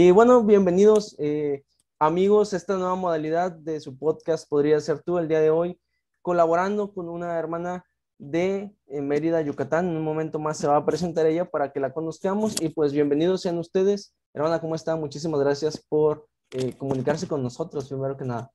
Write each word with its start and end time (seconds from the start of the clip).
Y 0.00 0.12
bueno, 0.12 0.44
bienvenidos 0.44 1.16
eh, 1.18 1.64
amigos 1.98 2.52
esta 2.52 2.76
nueva 2.76 2.94
modalidad 2.94 3.50
de 3.50 3.80
su 3.80 3.98
podcast 3.98 4.48
Podría 4.48 4.78
ser 4.78 5.02
tú 5.02 5.18
el 5.18 5.26
día 5.26 5.40
de 5.40 5.50
hoy, 5.50 5.76
colaborando 6.22 6.92
con 6.92 7.08
una 7.08 7.36
hermana 7.36 7.84
de 8.16 8.70
eh, 8.86 9.00
Mérida, 9.00 9.42
Yucatán. 9.42 9.88
En 9.88 9.96
un 9.96 10.04
momento 10.04 10.38
más 10.38 10.56
se 10.56 10.68
va 10.68 10.76
a 10.76 10.86
presentar 10.86 11.26
ella 11.26 11.46
para 11.46 11.72
que 11.72 11.80
la 11.80 11.92
conozcamos 11.92 12.62
y 12.62 12.68
pues 12.68 12.92
bienvenidos 12.92 13.42
sean 13.42 13.58
ustedes. 13.58 14.14
Hermana, 14.34 14.60
¿cómo 14.60 14.76
está? 14.76 14.94
Muchísimas 14.94 15.40
gracias 15.40 15.84
por 15.88 16.28
eh, 16.52 16.74
comunicarse 16.78 17.26
con 17.26 17.42
nosotros, 17.42 17.88
primero 17.88 18.16
que 18.16 18.24
nada. 18.24 18.52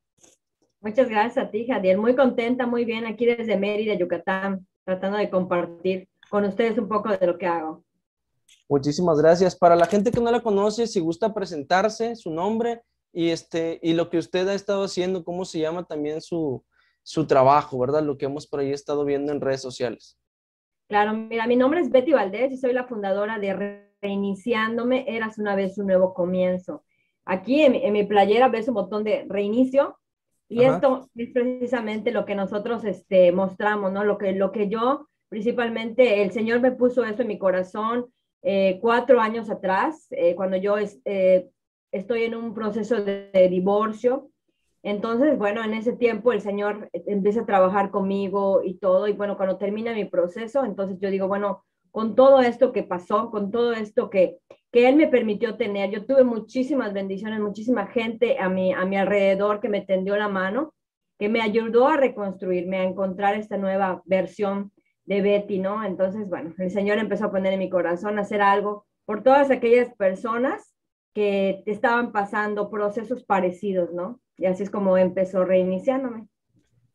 Muchas 0.80 1.09
gracias 1.09 1.45
a 1.45 1.52
ti, 1.52 1.67
Jadiel. 1.67 1.97
Muy 1.97 2.16
contenta, 2.16 2.67
muy 2.67 2.85
bien 2.85 3.05
aquí 3.05 3.25
desde 3.25 3.57
Mérida, 3.57 3.95
Yucatán, 3.95 4.66
tratando 4.85 5.17
de 5.17 5.30
compartir 5.30 6.07
con 6.30 6.45
ustedes 6.45 6.77
un 6.77 6.88
poco 6.88 7.09
de 7.09 7.27
lo 7.27 7.38
que 7.38 7.47
hago. 7.47 7.83
Muchísimas 8.70 9.20
gracias. 9.20 9.55
Para 9.55 9.76
la 9.76 9.85
gente 9.85 10.12
que 10.12 10.22
no 10.22 10.31
la 10.31 10.41
conoce, 10.41 10.88
si 10.88 10.99
gusta 10.99 11.34
presentarse, 11.34 12.16
su 12.16 12.31
nombre 12.31 12.81
y, 13.12 13.30
este, 13.30 13.80
y 13.84 13.94
lo 13.94 14.09
que 14.09 14.17
usted 14.17 14.48
ha 14.48 14.53
estado 14.53 14.84
haciendo, 14.84 15.23
cómo 15.23 15.45
se 15.45 15.59
llama 15.59 15.86
también 15.86 16.22
su, 16.22 16.63
su 17.03 17.27
trabajo, 17.27 17.77
¿verdad? 17.77 18.02
Lo 18.02 18.17
que 18.17 18.26
hemos 18.26 18.48
por 18.48 18.62
ahí 18.62 18.72
estado 18.72 19.05
viendo 19.05 19.31
en 19.31 19.41
redes 19.41 19.62
sociales. 19.62 20.17
Claro, 20.88 21.13
mira, 21.13 21.48
mi 21.48 21.55
nombre 21.55 21.81
es 21.81 21.89
Betty 21.89 22.13
Valdés 22.13 22.52
y 22.52 22.58
soy 22.58 22.73
la 22.73 22.86
fundadora 22.86 23.39
de 23.39 23.89
Reiniciándome, 24.02 25.05
eras 25.08 25.38
una 25.38 25.55
vez 25.55 25.77
un 25.77 25.88
nuevo 25.88 26.14
comienzo. 26.14 26.83
Aquí 27.25 27.61
en, 27.61 27.94
mi 27.94 28.03
playera 28.03 28.50
ves 28.50 28.67
un 28.67 28.73
botón 28.73 29.03
de 29.03 29.25
reinicio 29.30 29.98
y 30.50 30.64
esto 30.64 31.09
es 31.16 31.31
precisamente 31.31 32.11
lo 32.11 32.25
que 32.25 32.36
nosotros 32.36 32.83
este, 32.83 33.31
mostramos, 33.31 33.92
¿no? 33.94 34.03
Lo 34.03 34.17
que, 34.17 34.33
lo 34.33 34.52
que 34.52 34.67
yo, 34.67 35.08
principalmente, 35.30 36.22
el 36.22 36.31
Señor 36.31 36.59
me 36.59 36.73
puso 36.73 37.05
eso 37.05 37.22
en 37.22 37.30
mi 37.30 37.39
corazón 37.39 38.08
eh, 38.44 38.80
cuatro 38.81 39.22
años 39.22 39.49
atrás, 39.49 40.08
eh, 40.11 40.36
cuando 40.36 40.58
yo 40.58 40.75
eh, 41.05 41.49
estoy 41.91 42.23
en 42.23 42.36
un 42.36 42.53
proceso 42.53 43.02
de, 43.02 43.47
divorcio. 43.49 44.30
Entonces, 44.83 45.38
bueno, 45.38 45.63
en 45.63 45.73
ese 45.73 45.94
tiempo 45.94 46.33
el 46.33 46.41
Señor 46.41 46.89
empieza 46.91 47.41
a 47.41 47.45
trabajar 47.45 47.89
conmigo 47.89 48.61
y 48.61 48.73
todo, 48.75 49.08
y 49.08 49.14
bueno, 49.14 49.38
cuando 49.38 49.58
termina 49.58 49.94
mi 49.94 50.03
proceso, 50.03 50.66
entonces 50.66 50.99
yo 50.99 51.09
digo, 51.09 51.30
bueno, 51.30 51.64
con 51.89 52.16
todo 52.16 52.41
esto 52.41 52.73
que 52.73 52.83
pasó, 52.83 53.31
con 53.31 53.49
todo 53.49 53.71
esto 53.71 54.09
que, 54.09 54.39
que 54.73 54.89
Él 54.89 54.97
me 54.97 55.08
permitió 55.08 55.55
tener, 55.55 55.89
yo 55.89 56.05
tuve 56.05 56.25
muchísimas 56.25 56.91
bendiciones, 56.91 57.39
muchísima 57.39 57.88
gente 57.88 58.38
a 58.39 58.49
mi, 58.49 58.73
a 58.73 58.83
mi 58.83 58.97
alrededor 58.97 59.61
que 59.61 59.69
me 59.69 59.81
tendió 59.81 60.17
la 60.17 60.27
mano, 60.27 60.73
que 61.17 61.30
me 61.30 61.39
ayudó 61.39 61.88
a 61.88 61.95
reconstruirme, 61.95 62.80
a 62.80 62.83
encontrar 62.83 63.36
esta 63.36 63.55
nueva 63.55 64.02
versión 64.03 64.72
de 65.05 65.21
Betty, 65.21 65.59
¿no? 65.59 65.83
Entonces, 65.83 66.29
bueno, 66.29 66.53
el 66.57 66.71
Señor 66.71 66.97
empezó 66.97 67.25
a 67.25 67.31
poner 67.31 67.53
en 67.53 67.59
mi 67.59 67.69
corazón 67.69 68.19
hacer 68.19 68.41
algo 68.41 68.85
por 69.05 69.23
todas 69.23 69.51
aquellas 69.51 69.93
personas 69.95 70.73
que 71.13 71.63
estaban 71.65 72.11
pasando 72.11 72.69
procesos 72.69 73.23
parecidos, 73.23 73.93
¿no? 73.93 74.19
Y 74.37 74.45
así 74.45 74.63
es 74.63 74.69
como 74.69 74.97
empezó 74.97 75.45
reiniciándome. 75.45 76.27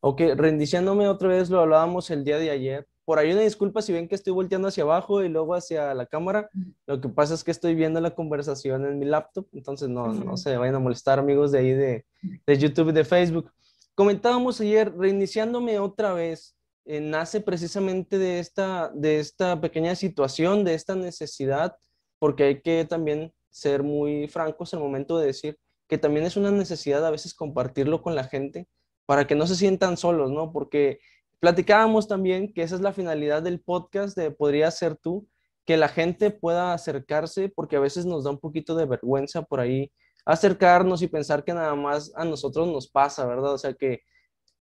Ok, 0.01 0.21
reiniciándome 0.35 1.07
otra 1.07 1.29
vez, 1.29 1.49
lo 1.49 1.59
hablábamos 1.59 2.09
el 2.09 2.23
día 2.23 2.37
de 2.37 2.49
ayer. 2.49 2.87
Por 3.05 3.17
ahí 3.17 3.31
una 3.31 3.41
disculpa 3.41 3.81
si 3.81 3.91
ven 3.91 4.07
que 4.07 4.15
estoy 4.15 4.33
volteando 4.33 4.67
hacia 4.67 4.83
abajo 4.83 5.23
y 5.23 5.29
luego 5.29 5.55
hacia 5.55 5.93
la 5.93 6.05
cámara. 6.05 6.49
Lo 6.85 7.01
que 7.01 7.09
pasa 7.09 7.33
es 7.33 7.43
que 7.43 7.51
estoy 7.51 7.73
viendo 7.75 7.99
la 7.99 8.13
conversación 8.13 8.85
en 8.85 8.99
mi 8.99 9.05
laptop, 9.05 9.47
entonces 9.53 9.89
no, 9.89 10.13
no 10.13 10.37
se 10.37 10.55
vayan 10.57 10.75
a 10.75 10.79
molestar 10.79 11.17
amigos 11.17 11.51
de 11.51 11.59
ahí 11.59 11.71
de, 11.71 12.05
de 12.45 12.57
YouTube 12.57 12.93
de 12.93 13.03
Facebook. 13.03 13.51
Comentábamos 13.95 14.61
ayer, 14.61 14.93
reiniciándome 14.95 15.79
otra 15.79 16.13
vez, 16.13 16.55
eh, 16.89 17.01
nace 17.01 17.39
precisamente 17.39 18.17
de 18.17 18.39
esta, 18.39 18.89
de 18.95 19.19
esta 19.19 19.61
pequeña 19.61 19.93
situación, 19.93 20.63
de 20.63 20.73
esta 20.73 20.95
necesidad, 20.95 21.77
porque 22.17 22.45
hay 22.45 22.61
que 22.63 22.83
también 22.83 23.31
ser 23.51 23.83
muy 23.83 24.27
francos 24.27 24.73
el 24.73 24.79
momento 24.79 25.19
de 25.19 25.27
decir 25.27 25.59
que 25.87 25.99
también 25.99 26.25
es 26.25 26.35
una 26.35 26.49
necesidad 26.49 27.05
a 27.05 27.11
veces 27.11 27.35
compartirlo 27.35 28.01
con 28.01 28.15
la 28.15 28.23
gente 28.23 28.67
para 29.05 29.27
que 29.27 29.35
no 29.35 29.45
se 29.45 29.55
sientan 29.55 29.97
solos, 29.97 30.31
¿no? 30.31 30.51
Porque 30.51 30.97
platicábamos 31.39 32.07
también 32.07 32.51
que 32.51 32.63
esa 32.63 32.73
es 32.73 32.81
la 32.81 32.91
finalidad 32.91 33.43
del 33.43 33.61
podcast 33.61 34.17
de 34.17 34.31
Podría 34.31 34.71
ser 34.71 34.95
tú, 34.97 35.27
que 35.67 35.77
la 35.77 35.89
gente 35.89 36.31
pueda 36.31 36.73
acercarse, 36.73 37.49
porque 37.49 37.75
a 37.75 37.81
veces 37.81 38.07
nos 38.07 38.23
da 38.23 38.31
un 38.31 38.39
poquito 38.39 38.73
de 38.73 38.87
vergüenza 38.87 39.43
por 39.43 39.59
ahí 39.59 39.91
acercarnos 40.25 41.03
y 41.03 41.07
pensar 41.07 41.43
que 41.43 41.53
nada 41.53 41.75
más 41.75 42.11
a 42.15 42.25
nosotros 42.25 42.67
nos 42.67 42.89
pasa, 42.89 43.27
¿verdad? 43.27 43.53
O 43.53 43.57
sea, 43.59 43.75
que 43.75 44.01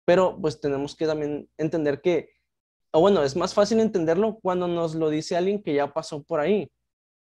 pero 0.04 0.38
pues 0.40 0.60
tenemos 0.60 0.94
que 0.94 1.06
también 1.06 1.48
entender 1.56 2.00
que, 2.00 2.30
o 2.92 3.00
bueno, 3.00 3.22
es 3.22 3.36
más 3.36 3.54
fácil 3.54 3.80
entenderlo 3.80 4.38
cuando 4.40 4.68
nos 4.68 4.94
lo 4.94 5.10
dice 5.10 5.36
alguien 5.36 5.62
que 5.62 5.74
ya 5.74 5.92
pasó 5.92 6.22
por 6.22 6.40
ahí. 6.40 6.70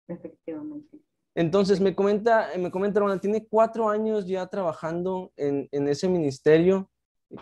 Efectivamente. 0.07 0.99
Entonces, 1.35 1.81
me 1.81 1.93
comenta, 1.93 2.49
me 2.57 2.71
comenta, 2.71 2.99
hermana, 2.99 3.19
tiene 3.19 3.45
cuatro 3.45 3.89
años 3.89 4.25
ya 4.25 4.47
trabajando 4.47 5.33
en, 5.35 5.67
en, 5.71 5.87
ese 5.89 6.07
ministerio. 6.07 6.89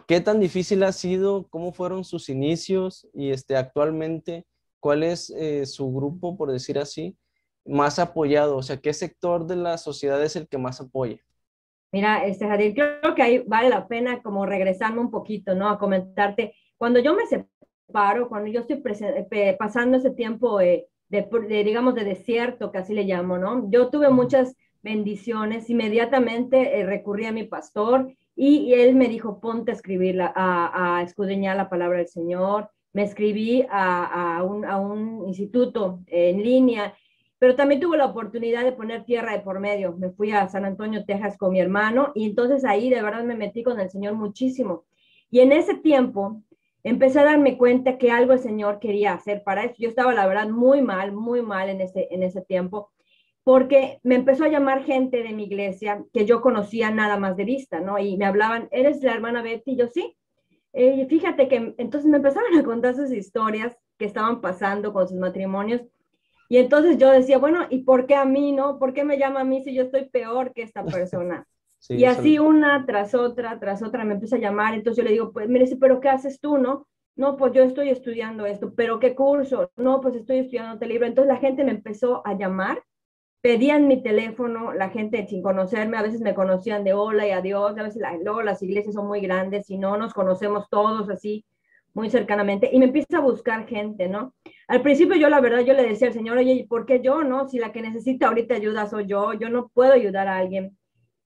¿Qué 0.08 0.20
tan 0.20 0.40
difícil 0.40 0.84
ha 0.84 0.92
sido? 0.92 1.48
¿Cómo 1.50 1.74
fueron 1.74 2.04
sus 2.04 2.28
inicios? 2.30 3.08
Y 3.14 3.30
este, 3.30 3.56
actualmente, 3.56 4.48
¿cuál 4.80 5.04
es 5.04 5.30
eh, 5.30 5.68
su 5.68 5.94
grupo, 5.94 6.36
por 6.36 6.52
decir 6.52 6.80
así, 6.80 7.16
más 7.66 8.00
apoyado? 8.00 8.58
O 8.58 8.64
sea, 8.64 8.78
¿qué 8.78 8.94
sector 8.94 9.46
de 9.46 9.58
la 9.58 9.78
sociedad 9.78 10.24
es 10.24 10.36
el 10.36 10.48
que 10.48 10.58
más 10.58 10.82
apoya? 10.82 11.24
Mira, 11.94 12.26
este, 12.26 12.48
creo 12.74 13.14
que 13.16 13.22
ahí 13.22 13.44
vale 13.46 13.70
la 13.70 13.88
pena 13.88 14.24
como 14.24 14.48
regresarme 14.48 15.00
un 15.00 15.12
poquito, 15.12 15.54
¿no? 15.54 15.70
A 15.70 15.78
comentarte, 15.78 16.56
cuando 16.76 17.00
yo 17.00 17.14
me 17.14 17.28
separo, 17.28 18.28
cuando 18.30 18.50
yo 18.50 18.62
estoy 18.62 18.84
pasando 19.60 19.98
ese 19.98 20.10
tiempo 20.10 20.58
de, 20.58 20.88
digamos, 21.64 21.94
de 21.94 22.04
desierto, 22.04 22.72
que 22.72 22.80
así 22.80 22.96
le 22.96 23.04
llamo, 23.04 23.38
¿no? 23.38 23.70
Yo 23.70 23.90
tuve 23.90 24.10
muchas 24.10 24.56
bendiciones, 24.82 25.70
inmediatamente 25.70 26.80
eh, 26.80 26.84
recurrí 26.84 27.26
a 27.26 27.32
mi 27.32 27.44
pastor 27.44 28.12
y, 28.36 28.74
él 28.74 28.96
me 28.96 29.08
dijo, 29.08 29.40
ponte 29.40 29.70
a 29.70 29.76
escribir, 29.76 30.20
a, 30.20 30.32
a, 30.98 31.04
escudriñar 31.04 31.56
la 31.56 31.70
palabra 31.70 32.00
del 32.00 32.08
Señor. 32.08 32.72
Me 32.92 33.04
escribí 33.04 33.68
a, 33.70 34.38
a, 34.38 34.44
un, 34.44 34.66
a 34.66 34.80
un 34.80 35.28
instituto 35.28 36.00
en 36.08 36.42
línea 36.42 36.96
pero 37.44 37.58
también 37.58 37.82
tuve 37.82 37.98
la 37.98 38.06
oportunidad 38.06 38.64
de 38.64 38.72
poner 38.72 39.04
tierra 39.04 39.34
de 39.34 39.42
por 39.42 39.60
medio. 39.60 39.98
Me 39.98 40.12
fui 40.12 40.32
a 40.32 40.48
San 40.48 40.64
Antonio, 40.64 41.04
Texas 41.04 41.38
con 41.38 41.52
mi 41.52 41.60
hermano 41.60 42.14
y 42.16 42.24
entonces 42.24 42.64
ahí 42.64 42.90
de 42.90 43.02
verdad 43.02 43.26
me 43.26 43.36
metí 43.36 43.64
con 43.64 43.82
el 43.82 43.90
Señor 43.90 44.14
muchísimo. 44.14 44.86
Y 45.30 45.42
en 45.42 45.52
ese 45.52 45.76
tiempo 45.76 46.42
empecé 46.84 47.20
a 47.20 47.26
darme 47.26 47.58
cuenta 47.58 47.98
que 47.98 48.12
algo 48.12 48.32
el 48.32 48.40
Señor 48.40 48.80
quería 48.80 49.12
hacer 49.12 49.44
para 49.44 49.66
eso. 49.66 49.76
Yo 49.78 49.90
estaba 49.90 50.14
la 50.14 50.26
verdad 50.26 50.48
muy 50.48 50.82
mal, 50.82 51.12
muy 51.12 51.42
mal 51.42 51.68
en 51.68 51.82
ese, 51.82 52.08
en 52.12 52.24
ese 52.24 52.44
tiempo, 52.44 52.94
porque 53.44 54.00
me 54.04 54.16
empezó 54.16 54.46
a 54.46 54.50
llamar 54.50 54.86
gente 54.86 55.22
de 55.22 55.34
mi 55.34 55.44
iglesia 55.44 56.02
que 56.14 56.26
yo 56.26 56.40
conocía 56.40 56.92
nada 56.92 57.18
más 57.18 57.36
de 57.36 57.44
vista, 57.44 57.82
¿no? 57.82 58.00
Y 58.00 58.16
me 58.16 58.24
hablaban, 58.24 58.70
¿eres 58.72 59.04
la 59.04 59.16
hermana 59.16 59.42
Betty? 59.42 59.72
Y 59.72 59.76
yo 59.76 59.88
sí. 59.88 60.16
Eh, 60.72 61.06
fíjate 61.10 61.50
que 61.50 61.76
entonces 61.78 62.10
me 62.10 62.16
empezaron 62.16 62.58
a 62.58 62.64
contar 62.64 62.96
sus 62.96 63.12
historias 63.12 63.78
que 63.98 64.06
estaban 64.06 64.40
pasando 64.40 64.94
con 64.94 65.10
sus 65.10 65.18
matrimonios 65.18 65.82
y 66.54 66.60
entonces 66.60 67.00
yo 67.00 67.10
decía, 67.10 67.40
bueno, 67.40 67.66
¿y 67.72 67.80
por 67.80 68.06
qué 68.06 68.14
a 68.14 68.26
mí, 68.26 68.52
no? 68.52 68.78
¿Por 68.78 68.94
qué 68.94 69.04
me 69.04 69.18
llama 69.18 69.40
a 69.40 69.44
mí 69.44 69.64
si 69.64 69.74
yo 69.74 69.82
estoy 69.82 70.06
peor 70.06 70.54
que 70.54 70.62
esta 70.62 70.86
persona? 70.86 71.48
y 71.90 72.06
así 72.06 72.38
una 72.38 72.86
tras 72.86 73.16
otra, 73.16 73.60
tras 73.60 73.82
otra 73.82 74.06
me 74.06 74.14
empieza 74.14 74.36
a 74.36 74.40
llamar. 74.40 74.76
Entonces 74.76 74.98
yo 74.98 75.04
le 75.04 75.14
digo, 75.14 75.32
pues 75.34 75.50
mire, 75.50 75.66
pero 75.82 76.00
¿qué 76.00 76.10
haces 76.10 76.40
tú, 76.40 76.60
no? 76.60 76.86
No, 77.16 77.38
pues 77.38 77.54
yo 77.54 77.64
estoy 77.64 77.90
estudiando 77.90 78.46
esto, 78.46 78.72
pero 78.76 79.00
¿qué 79.00 79.16
curso? 79.16 79.72
No, 79.78 80.00
pues 80.00 80.14
estoy 80.14 80.38
estudiando 80.38 80.76
este 80.76 80.86
libro. 80.86 81.08
Entonces 81.08 81.34
la 81.34 81.40
gente 81.40 81.64
me 81.64 81.72
empezó 81.72 82.22
a 82.24 82.36
llamar, 82.38 82.84
pedían 83.42 83.88
mi 83.88 84.04
teléfono, 84.04 84.74
la 84.74 84.90
gente 84.90 85.26
sin 85.26 85.42
conocerme, 85.42 85.98
a 85.98 86.04
veces 86.04 86.22
me 86.22 86.36
conocían 86.36 86.84
de 86.84 86.94
hola 86.94 87.26
y 87.26 87.32
adiós, 87.32 87.76
a 87.80 87.82
veces 87.82 88.04
luego 88.22 88.44
las 88.44 88.62
iglesias 88.62 88.94
son 88.94 89.08
muy 89.08 89.22
grandes 89.22 89.72
y 89.72 89.80
no 89.80 89.98
nos 89.98 90.14
conocemos 90.14 90.70
todos 90.70 91.10
así 91.10 91.46
muy 91.96 92.12
cercanamente 92.12 92.70
y 92.72 92.78
me 92.78 92.86
empieza 92.86 93.18
a 93.18 93.22
buscar 93.22 93.66
gente, 93.66 94.08
¿no? 94.08 94.36
Al 94.68 94.82
principio 94.82 95.16
yo 95.16 95.30
la 95.30 95.42
verdad 95.42 95.60
yo 95.62 95.74
le 95.74 95.84
decía 95.84 96.08
al 96.08 96.14
Señor, 96.14 96.38
oye, 96.38 96.66
¿por 96.70 96.86
qué 96.86 97.02
yo, 97.02 97.24
no? 97.24 97.48
Si 97.48 97.60
la 97.60 97.72
que 97.72 97.82
necesita 97.82 98.28
ahorita 98.28 98.56
ayuda 98.56 98.88
soy 98.88 99.08
yo, 99.08 99.34
yo 99.34 99.50
no 99.50 99.70
puedo 99.70 99.94
ayudar 99.94 100.28
a 100.28 100.38
alguien 100.38 100.78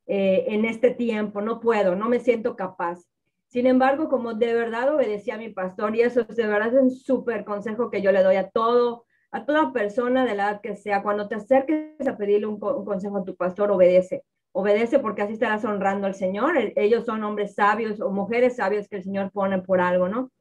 eh, 0.07 0.45
en 0.47 0.65
este 0.65 0.91
tiempo, 0.91 1.41
no 1.41 1.59
puedo, 1.59 1.95
no 1.95 2.09
me 2.09 2.19
siento 2.19 2.55
capaz. 2.55 2.99
Sin 3.47 3.67
embargo, 3.67 4.09
como 4.09 4.33
de 4.33 4.53
verdad 4.53 4.93
obedecía 4.93 5.35
a 5.35 5.37
mi 5.37 5.49
pastor 5.49 5.95
y 5.95 6.01
eso 6.01 6.23
de 6.23 6.47
verdad 6.47 6.69
es 6.69 6.81
un 6.81 6.91
súper 6.91 7.45
consejo 7.45 7.89
que 7.89 8.01
yo 8.01 8.11
le 8.11 8.23
doy 8.23 8.35
a 8.35 8.49
todo, 8.49 9.05
a 9.31 9.45
toda 9.45 9.71
persona 9.71 10.25
de 10.25 10.35
la 10.35 10.49
edad 10.49 10.61
que 10.61 10.75
sea, 10.75 11.03
cuando 11.03 11.27
te 11.27 11.35
acerques 11.35 12.07
a 12.07 12.17
pedirle 12.17 12.47
un 12.47 12.59
consejo 12.59 13.17
a 13.17 13.23
tu 13.23 13.35
pastor, 13.35 13.71
obedece. 13.71 14.23
Obedece 14.51 14.99
porque 14.99 15.21
así 15.21 15.33
estarás 15.33 15.63
honrando 15.65 16.07
al 16.07 16.15
Señor. 16.15 16.55
Ellos 16.75 17.05
son 17.05 17.23
hombres 17.23 17.53
sabios 17.53 18.01
o 18.01 18.09
mujeres 18.09 18.55
sabias 18.55 18.87
que 18.89 18.97
el 18.97 19.03
Señor 19.03 19.31
pone 19.31 19.61
por 19.61 19.79
algo, 19.81 20.09
¿no? 20.09 20.31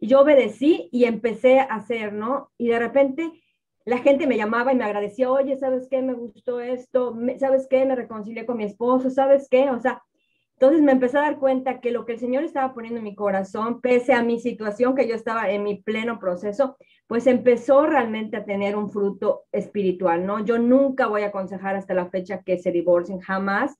Yo 0.00 0.20
obedecí 0.22 0.88
y 0.92 1.04
empecé 1.04 1.60
a 1.60 1.64
hacer, 1.64 2.12
¿no? 2.12 2.50
Y 2.58 2.68
de 2.68 2.78
repente 2.78 3.32
la 3.84 3.98
gente 3.98 4.26
me 4.26 4.36
llamaba 4.36 4.72
y 4.72 4.76
me 4.76 4.84
agradecía, 4.84 5.30
oye, 5.30 5.56
¿sabes 5.58 5.88
qué? 5.90 6.02
Me 6.02 6.14
gustó 6.14 6.60
esto, 6.60 7.16
¿sabes 7.38 7.66
qué? 7.68 7.84
Me 7.86 7.96
reconcilié 7.96 8.46
con 8.46 8.56
mi 8.58 8.64
esposo, 8.64 9.10
¿sabes 9.10 9.48
qué? 9.50 9.70
O 9.70 9.80
sea, 9.80 10.02
Entonces 10.54 10.82
me 10.82 10.92
empecé 10.92 11.18
a 11.18 11.22
dar 11.22 11.38
cuenta 11.38 11.80
que 11.80 11.90
lo 11.90 12.04
que 12.04 12.12
el 12.14 12.18
Señor 12.20 12.44
estaba 12.44 12.74
poniendo 12.74 12.98
en 12.98 13.04
mi 13.04 13.14
corazón, 13.14 13.80
pese 13.80 14.12
a 14.12 14.22
mi 14.22 14.38
situación 14.40 14.94
que 14.94 15.08
yo 15.08 15.14
estaba 15.14 15.50
en 15.50 15.62
mi 15.64 15.82
pleno 15.82 16.18
proceso, 16.20 16.76
pues 17.06 17.26
empezó 17.26 17.86
realmente 17.86 18.36
a 18.36 18.44
tener 18.44 18.76
un 18.76 18.90
fruto 18.90 19.44
espiritual, 19.52 20.26
¿no? 20.26 20.44
Yo 20.44 20.58
nunca 20.58 21.06
voy 21.08 21.22
a 21.22 21.28
aconsejar 21.28 21.76
hasta 21.76 21.94
la 21.94 22.10
fecha 22.10 22.42
que 22.42 22.58
se 22.58 22.72
divorcien, 22.72 23.20
jamás, 23.20 23.76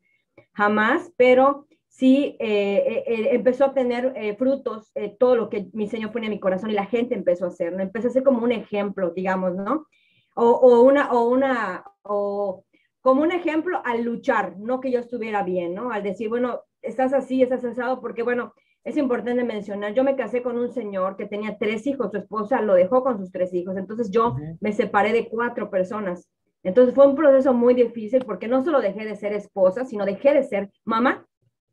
jamás, 0.53 1.13
pero 1.17 1.67
sí 2.01 2.37
eh, 2.41 2.83
eh, 2.87 3.05
eh, 3.07 3.29
empezó 3.33 3.67
a 3.67 3.75
tener 3.75 4.35
frutos 4.39 4.91
todo 5.19 5.37
lo 5.37 5.51
que 5.51 5.69
mi 5.75 5.87
Señor 5.87 6.11
pone 6.13 6.27
en 6.27 6.33
mi 6.33 6.41
corazón 6.41 6.71
y 6.71 6.75
la 6.75 6.87
gente 6.87 7.15
empezó 7.15 7.45
a 7.45 7.49
hacer, 7.49 7.75
¿no? 7.75 7.83
Empezó 7.83 8.09
a 8.09 8.11
ser 8.11 8.23
como 8.23 8.43
un 8.43 8.53
ejemplo, 8.53 9.11
digamos, 9.11 9.55
¿no? 9.55 9.87
O, 10.35 10.47
o 10.47 10.81
una, 10.81 11.13
o 11.13 11.29
una, 11.29 11.85
o 12.03 12.65
como 13.03 13.23
un 13.23 13.33
ejemplo 13.33 13.83
al 13.85 14.03
luchar, 14.03 14.59
no 14.59 14.81
que 14.81 14.91
yo 14.91 14.99
estuviera 14.99 15.43
bien, 15.43 15.75
¿no? 15.75 15.93
Al 15.93 16.03
decir, 16.03 16.31
bueno, 16.31 16.63
estás 16.81 17.13
así, 17.13 17.43
estás 17.43 17.65
asado, 17.67 18.01
porque 18.01 18.23
bueno, 18.23 18.55
es 18.83 18.97
importante 18.97 19.45
mencionar, 19.45 19.93
yo 19.93 20.03
me 20.03 20.17
casé 20.17 20.43
con 20.43 20.57
un 20.57 20.71
señor 20.71 21.19
que 21.19 21.27
tenía 21.27 21.59
tres 21.59 21.87
hijos, 21.87 22.13
su 22.13 22.17
esposa 22.17 22.63
lo 22.63 22.75
dejó 22.75 23.03
con 23.03 23.19
sus 23.19 23.31
tres 23.31 23.53
hijos, 23.53 23.77
entonces 23.77 24.11
yo 24.11 24.37
me 24.61 24.73
separé 24.73 25.13
de 25.13 25.29
cuatro 25.29 25.71
personas. 25.71 26.27
Entonces 26.63 26.95
fue 26.95 27.07
un 27.07 27.15
proceso 27.15 27.53
muy 27.53 27.75
difícil 27.75 28.25
porque 28.25 28.49
no 28.49 28.65
solo 28.65 28.81
dejé 28.81 29.05
de 29.05 29.17
ser 29.17 29.35
esposa, 29.35 29.85
sino 29.85 30.07
dejé 30.07 30.35
de 30.35 30.45
ser 30.45 30.71
mamá, 30.85 31.27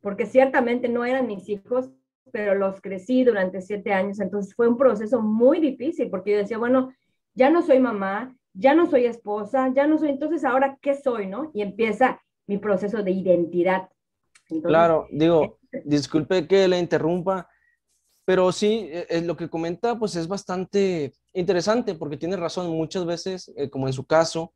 porque 0.07 0.25
ciertamente 0.25 0.87
no 0.87 1.03
eran 1.03 1.27
mis 1.27 1.49
hijos, 1.49 1.89
pero 2.31 2.55
los 2.55 2.79
crecí 2.79 3.25
durante 3.25 3.59
siete 3.59 3.91
años, 3.91 4.21
entonces 4.21 4.55
fue 4.55 4.69
un 4.69 4.77
proceso 4.77 5.21
muy 5.21 5.59
difícil 5.59 6.09
porque 6.09 6.31
yo 6.31 6.37
decía, 6.37 6.57
bueno, 6.57 6.93
ya 7.33 7.49
no 7.49 7.61
soy 7.61 7.79
mamá, 7.79 8.33
ya 8.53 8.73
no 8.73 8.89
soy 8.89 9.03
esposa, 9.03 9.69
ya 9.75 9.85
no 9.85 9.97
soy, 9.97 10.11
entonces 10.11 10.45
ahora, 10.45 10.79
¿qué 10.81 10.95
soy, 10.95 11.27
no? 11.27 11.51
Y 11.53 11.61
empieza 11.61 12.21
mi 12.45 12.57
proceso 12.57 13.03
de 13.03 13.11
identidad. 13.11 13.89
Claro, 14.63 15.07
digo, 15.11 15.59
disculpe 15.83 16.47
que 16.47 16.69
le 16.69 16.79
interrumpa, 16.79 17.49
pero 18.23 18.53
sí, 18.53 18.87
eh, 18.89 19.07
eh, 19.09 19.21
lo 19.23 19.35
que 19.35 19.49
comenta 19.49 19.99
pues 19.99 20.15
es 20.15 20.29
bastante 20.29 21.11
interesante 21.33 21.95
porque 21.95 22.15
tiene 22.15 22.37
razón. 22.37 22.69
Muchas 22.69 23.05
veces, 23.05 23.53
eh, 23.57 23.69
como 23.69 23.87
en 23.87 23.93
su 23.93 24.05
caso, 24.05 24.53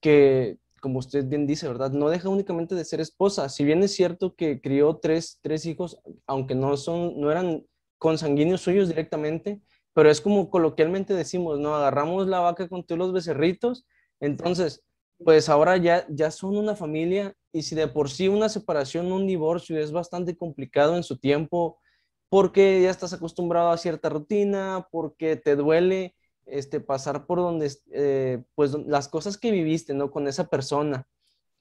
que 0.00 0.56
como 0.80 0.98
usted 0.98 1.26
bien 1.26 1.46
dice, 1.46 1.68
¿verdad? 1.68 1.90
No 1.92 2.08
deja 2.10 2.28
únicamente 2.28 2.74
de 2.74 2.84
ser 2.84 3.00
esposa. 3.00 3.48
Si 3.48 3.64
bien 3.64 3.82
es 3.82 3.94
cierto 3.94 4.34
que 4.34 4.60
crió 4.60 4.96
tres, 4.96 5.38
tres 5.42 5.66
hijos, 5.66 6.00
aunque 6.26 6.54
no, 6.54 6.76
son, 6.76 7.20
no 7.20 7.30
eran 7.30 7.64
consanguíneos 7.98 8.60
suyos 8.62 8.88
directamente, 8.88 9.60
pero 9.92 10.10
es 10.10 10.20
como 10.20 10.50
coloquialmente 10.50 11.14
decimos, 11.14 11.58
¿no? 11.58 11.74
Agarramos 11.74 12.28
la 12.28 12.40
vaca 12.40 12.68
con 12.68 12.84
todos 12.84 12.98
los 12.98 13.12
becerritos, 13.12 13.86
entonces 14.20 14.84
pues 15.24 15.48
ahora 15.48 15.76
ya, 15.76 16.06
ya 16.08 16.30
son 16.30 16.56
una 16.56 16.76
familia 16.76 17.34
y 17.52 17.62
si 17.62 17.74
de 17.74 17.88
por 17.88 18.08
sí 18.08 18.28
una 18.28 18.48
separación, 18.48 19.10
un 19.10 19.26
divorcio 19.26 19.78
es 19.78 19.90
bastante 19.90 20.36
complicado 20.36 20.96
en 20.96 21.02
su 21.02 21.18
tiempo 21.18 21.80
porque 22.28 22.82
ya 22.82 22.90
estás 22.90 23.12
acostumbrado 23.12 23.70
a 23.70 23.78
cierta 23.78 24.08
rutina, 24.10 24.86
porque 24.92 25.36
te 25.36 25.56
duele 25.56 26.14
este, 26.50 26.80
pasar 26.80 27.26
por 27.26 27.38
donde, 27.38 27.70
eh, 27.92 28.42
pues 28.54 28.72
las 28.86 29.08
cosas 29.08 29.38
que 29.38 29.50
viviste, 29.50 29.94
¿no? 29.94 30.10
Con 30.10 30.28
esa 30.28 30.48
persona, 30.48 31.06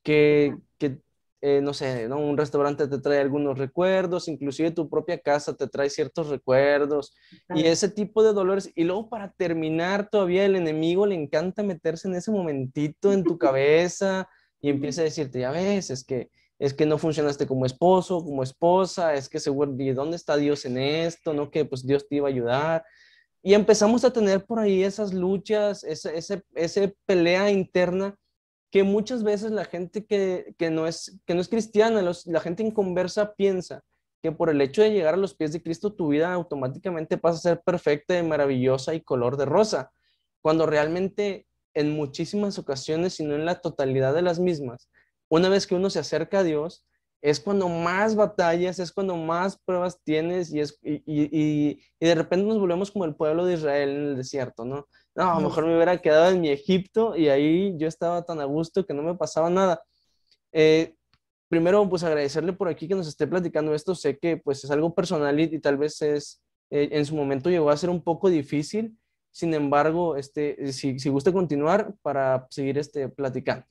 que, 0.03 0.55
que 0.77 1.01
eh, 1.41 1.61
no 1.61 1.73
sé, 1.75 2.07
¿no? 2.07 2.17
un 2.17 2.35
restaurante 2.35 2.87
te 2.87 2.97
trae 2.97 3.19
algunos 3.19 3.59
recuerdos, 3.59 4.27
inclusive 4.27 4.71
tu 4.71 4.89
propia 4.89 5.19
casa 5.19 5.55
te 5.55 5.67
trae 5.67 5.87
ciertos 5.87 6.29
recuerdos 6.29 7.15
y 7.53 7.65
ese 7.65 7.89
tipo 7.89 8.23
de 8.23 8.33
dolores. 8.33 8.71
Y 8.75 8.85
luego 8.85 9.07
para 9.07 9.31
terminar, 9.33 10.09
todavía 10.09 10.45
el 10.45 10.55
enemigo 10.55 11.05
le 11.05 11.13
encanta 11.13 11.61
meterse 11.61 12.07
en 12.07 12.15
ese 12.15 12.31
momentito 12.31 13.13
en 13.13 13.23
tu 13.23 13.37
cabeza 13.37 14.27
y 14.59 14.69
empieza 14.69 15.01
a 15.01 15.03
decirte, 15.03 15.41
ya 15.41 15.51
ves, 15.51 15.91
es 15.91 16.03
que, 16.03 16.31
es 16.57 16.73
que 16.73 16.87
no 16.87 16.97
funcionaste 16.97 17.45
como 17.45 17.67
esposo, 17.67 18.23
como 18.23 18.41
esposa, 18.41 19.13
es 19.13 19.29
que 19.29 19.39
seguro, 19.39 19.75
¿y 19.77 19.91
dónde 19.91 20.15
está 20.15 20.37
Dios 20.37 20.65
en 20.65 20.79
esto? 20.79 21.33
¿No? 21.35 21.51
Que 21.51 21.65
pues 21.65 21.85
Dios 21.85 22.07
te 22.07 22.15
iba 22.15 22.27
a 22.27 22.31
ayudar. 22.31 22.83
Y 23.43 23.53
empezamos 23.53 24.03
a 24.03 24.11
tener 24.11 24.45
por 24.45 24.59
ahí 24.59 24.83
esas 24.83 25.13
luchas, 25.13 25.83
esa, 25.83 26.11
ese, 26.11 26.43
ese 26.55 26.95
pelea 27.05 27.51
interna 27.51 28.15
que 28.71 28.83
muchas 28.83 29.23
veces 29.23 29.51
la 29.51 29.65
gente 29.65 30.05
que, 30.05 30.53
no, 30.69 30.87
es, 30.87 31.19
que 31.25 31.33
no 31.33 31.41
es 31.41 31.47
cristiana, 31.47 32.01
la 32.25 32.39
gente 32.39 32.63
inconversa 32.63 33.33
piensa 33.33 33.81
que 34.21 34.31
por 34.31 34.49
el 34.49 34.61
hecho 34.61 34.81
de 34.81 34.91
llegar 34.91 35.13
a 35.13 35.17
los 35.17 35.35
pies 35.35 35.53
de 35.53 35.61
Cristo 35.61 35.93
tu 35.93 36.09
vida 36.09 36.33
automáticamente 36.33 37.17
pasa 37.17 37.37
a 37.37 37.53
ser 37.53 37.61
perfecta, 37.63 38.21
maravillosa 38.23 38.93
y 38.93 39.01
color 39.01 39.37
de 39.37 39.45
rosa, 39.45 39.91
cuando 40.41 40.65
realmente 40.65 41.47
en 41.73 41.91
muchísimas 41.91 42.57
ocasiones, 42.57 43.13
si 43.13 43.23
no 43.23 43.35
en 43.35 43.45
la 43.45 43.61
totalidad 43.61 44.13
de 44.13 44.23
las 44.23 44.39
mismas, 44.39 44.89
una 45.29 45.49
vez 45.49 45.67
que 45.67 45.75
uno 45.75 45.89
se 45.89 45.99
acerca 45.99 46.39
a 46.39 46.43
Dios, 46.43 46.85
es 47.21 47.39
cuando 47.39 47.67
más 47.67 48.15
batallas, 48.15 48.79
es 48.79 48.91
cuando 48.91 49.15
más 49.17 49.57
pruebas 49.57 49.99
tienes 50.03 50.53
y, 50.53 50.59
es, 50.59 50.79
y, 50.83 51.01
y, 51.05 51.79
de 51.99 52.15
repente 52.15 52.45
nos 52.45 52.59
volvemos 52.59 52.91
como 52.91 53.05
el 53.05 53.15
pueblo 53.15 53.45
de 53.45 53.55
Israel 53.55 53.89
en 53.89 54.03
el 54.09 54.17
desierto, 54.17 54.65
¿no? 54.65 54.87
No, 55.15 55.31
a 55.31 55.41
lo 55.41 55.47
mejor 55.47 55.65
me 55.65 55.75
hubiera 55.75 55.97
quedado 55.97 56.31
en 56.31 56.41
mi 56.41 56.49
Egipto 56.49 57.15
y 57.15 57.29
ahí 57.29 57.75
yo 57.77 57.87
estaba 57.87 58.23
tan 58.23 58.39
a 58.39 58.45
gusto 58.45 58.85
que 58.85 58.93
no 58.93 59.01
me 59.01 59.15
pasaba 59.15 59.49
nada. 59.49 59.81
Eh, 60.51 60.93
primero, 61.49 61.89
pues 61.89 62.03
agradecerle 62.03 62.53
por 62.53 62.67
aquí 62.67 62.87
que 62.87 62.93
nos 62.93 63.07
esté 63.07 63.25
platicando 63.25 63.73
esto. 63.73 63.95
Sé 63.95 64.19
que 64.19 64.37
pues 64.37 64.63
es 64.63 64.69
algo 64.69 64.93
personal 64.93 65.39
y, 65.39 65.59
tal 65.59 65.77
vez 65.77 66.01
es, 66.03 66.43
eh, 66.69 66.89
en 66.91 67.03
su 67.03 67.15
momento 67.15 67.49
llegó 67.49 67.71
a 67.71 67.77
ser 67.77 67.89
un 67.89 68.03
poco 68.03 68.29
difícil. 68.29 68.95
Sin 69.31 69.55
embargo, 69.55 70.17
este, 70.17 70.71
si, 70.71 70.99
si 70.99 71.09
gusta 71.09 71.31
continuar 71.31 71.95
para 72.03 72.45
seguir 72.51 72.77
este, 72.77 73.09
platicando. 73.09 73.65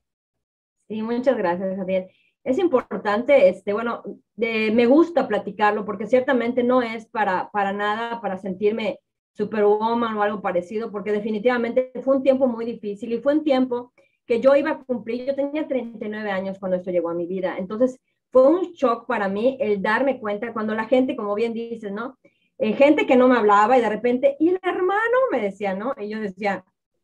Sí, 0.89 1.01
muchas 1.03 1.37
gracias, 1.37 1.77
Javier. 1.77 2.09
Es 2.47 2.59
importante, 2.59 3.49
este, 3.49 3.73
bueno, 3.73 4.05
me 4.37 4.87
gusta 4.87 5.27
platicarlo 5.27 5.85
porque 5.85 6.07
ciertamente 6.07 6.63
no 6.63 6.81
es 6.81 7.05
para, 7.07 7.51
para 7.51 7.73
nada, 7.73 8.21
para 8.21 8.39
sentirme 8.39 9.01
Superwoman 9.33 10.17
o 10.17 10.23
algo 10.23 10.41
parecido, 10.41 10.93
porque 10.93 11.11
definitivamente 11.11 11.91
fue 12.05 12.19
un 12.19 12.23
tiempo 12.23 12.47
muy 12.47 12.65
difícil 12.65 13.13
y 13.13 13.19
fue 13.19 13.35
un 13.35 13.43
tiempo 13.43 13.93
que 14.25 14.41
yo 14.41 14.55
iba 14.55 14.71
a 14.71 14.85
cumplir, 14.85 15.27
yo 15.27 15.35
tenía 15.35 15.67
39 15.67 16.31
años 16.31 16.61
cuando 16.61 16.77
esto 16.77 16.93
llegó 16.93 17.11
a 17.11 17.15
mi 17.15 17.27
vida, 17.27 17.57
entonces 17.59 17.99
fue 18.31 18.47
un 18.47 18.73
shock 18.75 19.09
para 19.09 19.29
mí 19.29 19.59
el 19.61 19.83
darme 19.83 20.21
cuenta 20.21 20.53
cuando 20.53 20.73
la 20.77 20.85
gente, 20.85 21.17
como 21.17 21.35
bien 21.35 21.53
dices, 21.53 21.91
¿no? 21.91 22.17
Eh, 22.59 22.75
gente 22.75 23.07
que 23.07 23.17
no 23.17 23.27
me 23.27 23.39
hablaba 23.39 23.77
y 23.77 23.81
de 23.81 23.89
repente, 23.89 24.37
y 24.39 24.51
el 24.51 24.61
hermano 24.63 25.19
me 25.33 25.41
decía, 25.41 25.75
¿no? 25.75 25.95
Y 25.99 26.11
yo 26.11 26.21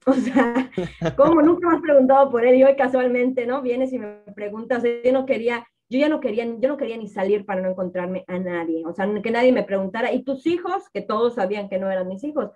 o 0.06 0.12
sea, 0.14 0.70
¿cómo 1.16 1.42
nunca 1.42 1.68
me 1.68 1.76
has 1.76 1.82
preguntado 1.82 2.30
por 2.30 2.44
él? 2.44 2.56
Y 2.56 2.64
hoy 2.64 2.74
casualmente, 2.76 3.46
¿no? 3.46 3.62
Vienes 3.62 3.92
y 3.92 3.98
me 3.98 4.16
preguntas, 4.34 4.82
yo 5.04 5.12
no 5.12 5.26
quería 5.26 5.66
yo 5.92 5.98
ya 5.98 6.08
no 6.08 6.20
quería, 6.20 6.46
yo 6.58 6.68
no 6.68 6.78
quería 6.78 6.96
ni 6.96 7.06
salir 7.06 7.44
para 7.44 7.60
no 7.60 7.68
encontrarme 7.68 8.24
a 8.26 8.38
nadie, 8.38 8.82
o 8.86 8.94
sea, 8.94 9.06
que 9.22 9.30
nadie 9.30 9.52
me 9.52 9.62
preguntara, 9.62 10.10
¿y 10.10 10.24
tus 10.24 10.46
hijos? 10.46 10.88
Que 10.90 11.02
todos 11.02 11.34
sabían 11.34 11.68
que 11.68 11.78
no 11.78 11.90
eran 11.90 12.08
mis 12.08 12.24
hijos. 12.24 12.50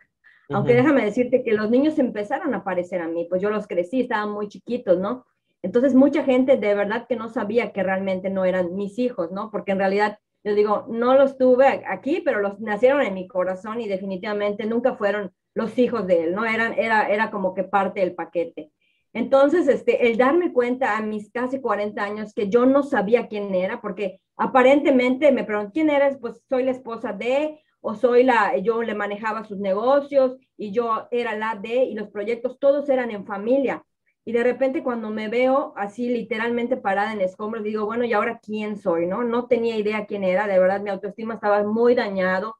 Aunque 0.48 0.74
déjame 0.74 1.04
decirte 1.04 1.42
que 1.42 1.52
los 1.52 1.70
niños 1.70 1.98
empezaron 1.98 2.54
a 2.54 2.58
aparecer 2.58 3.02
a 3.02 3.08
mí, 3.08 3.26
pues 3.28 3.42
yo 3.42 3.50
los 3.50 3.66
crecí, 3.66 4.00
estaban 4.00 4.30
muy 4.30 4.48
chiquitos, 4.48 4.98
¿no? 4.98 5.26
Entonces 5.60 5.94
mucha 5.94 6.22
gente 6.22 6.56
de 6.56 6.74
verdad 6.74 7.06
que 7.08 7.16
no 7.16 7.28
sabía 7.28 7.72
que 7.72 7.82
realmente 7.82 8.30
no 8.30 8.44
eran 8.44 8.74
mis 8.74 8.98
hijos, 8.98 9.32
¿no? 9.32 9.50
Porque 9.50 9.72
en 9.72 9.78
realidad, 9.78 10.18
yo 10.44 10.54
digo, 10.54 10.86
no 10.88 11.14
los 11.14 11.36
tuve 11.36 11.82
aquí, 11.86 12.22
pero 12.24 12.40
los 12.40 12.60
nacieron 12.60 13.02
en 13.02 13.14
mi 13.14 13.26
corazón 13.26 13.80
y 13.80 13.88
definitivamente 13.88 14.64
nunca 14.66 14.94
fueron 14.94 15.32
los 15.56 15.78
hijos 15.78 16.06
de 16.06 16.24
él, 16.24 16.34
¿no? 16.34 16.44
Eran, 16.44 16.74
era, 16.78 17.08
era 17.08 17.30
como 17.30 17.54
que 17.54 17.64
parte 17.64 18.00
del 18.00 18.14
paquete. 18.14 18.70
Entonces, 19.14 19.66
este, 19.68 20.06
el 20.06 20.18
darme 20.18 20.52
cuenta 20.52 20.98
a 20.98 21.00
mis 21.00 21.30
casi 21.32 21.62
40 21.62 22.04
años 22.04 22.34
que 22.34 22.50
yo 22.50 22.66
no 22.66 22.82
sabía 22.82 23.26
quién 23.26 23.54
era, 23.54 23.80
porque 23.80 24.20
aparentemente 24.36 25.32
me 25.32 25.44
preguntan, 25.44 25.72
¿quién 25.72 25.88
eres? 25.88 26.18
Pues 26.20 26.42
soy 26.46 26.64
la 26.64 26.72
esposa 26.72 27.14
de, 27.14 27.58
o 27.80 27.94
soy 27.94 28.22
la, 28.22 28.58
yo 28.58 28.82
le 28.82 28.94
manejaba 28.94 29.44
sus 29.44 29.56
negocios 29.58 30.36
y 30.58 30.72
yo 30.72 31.08
era 31.10 31.34
la 31.34 31.54
de, 31.54 31.84
y 31.84 31.94
los 31.94 32.08
proyectos 32.08 32.58
todos 32.58 32.90
eran 32.90 33.10
en 33.10 33.24
familia. 33.24 33.82
Y 34.26 34.32
de 34.32 34.42
repente 34.42 34.82
cuando 34.82 35.08
me 35.08 35.28
veo 35.28 35.72
así 35.74 36.10
literalmente 36.10 36.76
parada 36.76 37.14
en 37.14 37.22
escombros, 37.22 37.64
digo, 37.64 37.86
bueno, 37.86 38.04
¿y 38.04 38.12
ahora 38.12 38.40
quién 38.42 38.76
soy? 38.76 39.06
¿No? 39.06 39.24
No 39.24 39.46
tenía 39.46 39.78
idea 39.78 40.04
quién 40.04 40.22
era, 40.22 40.46
de 40.46 40.58
verdad 40.58 40.82
mi 40.82 40.90
autoestima 40.90 41.32
estaba 41.32 41.62
muy 41.62 41.94
dañado, 41.94 42.56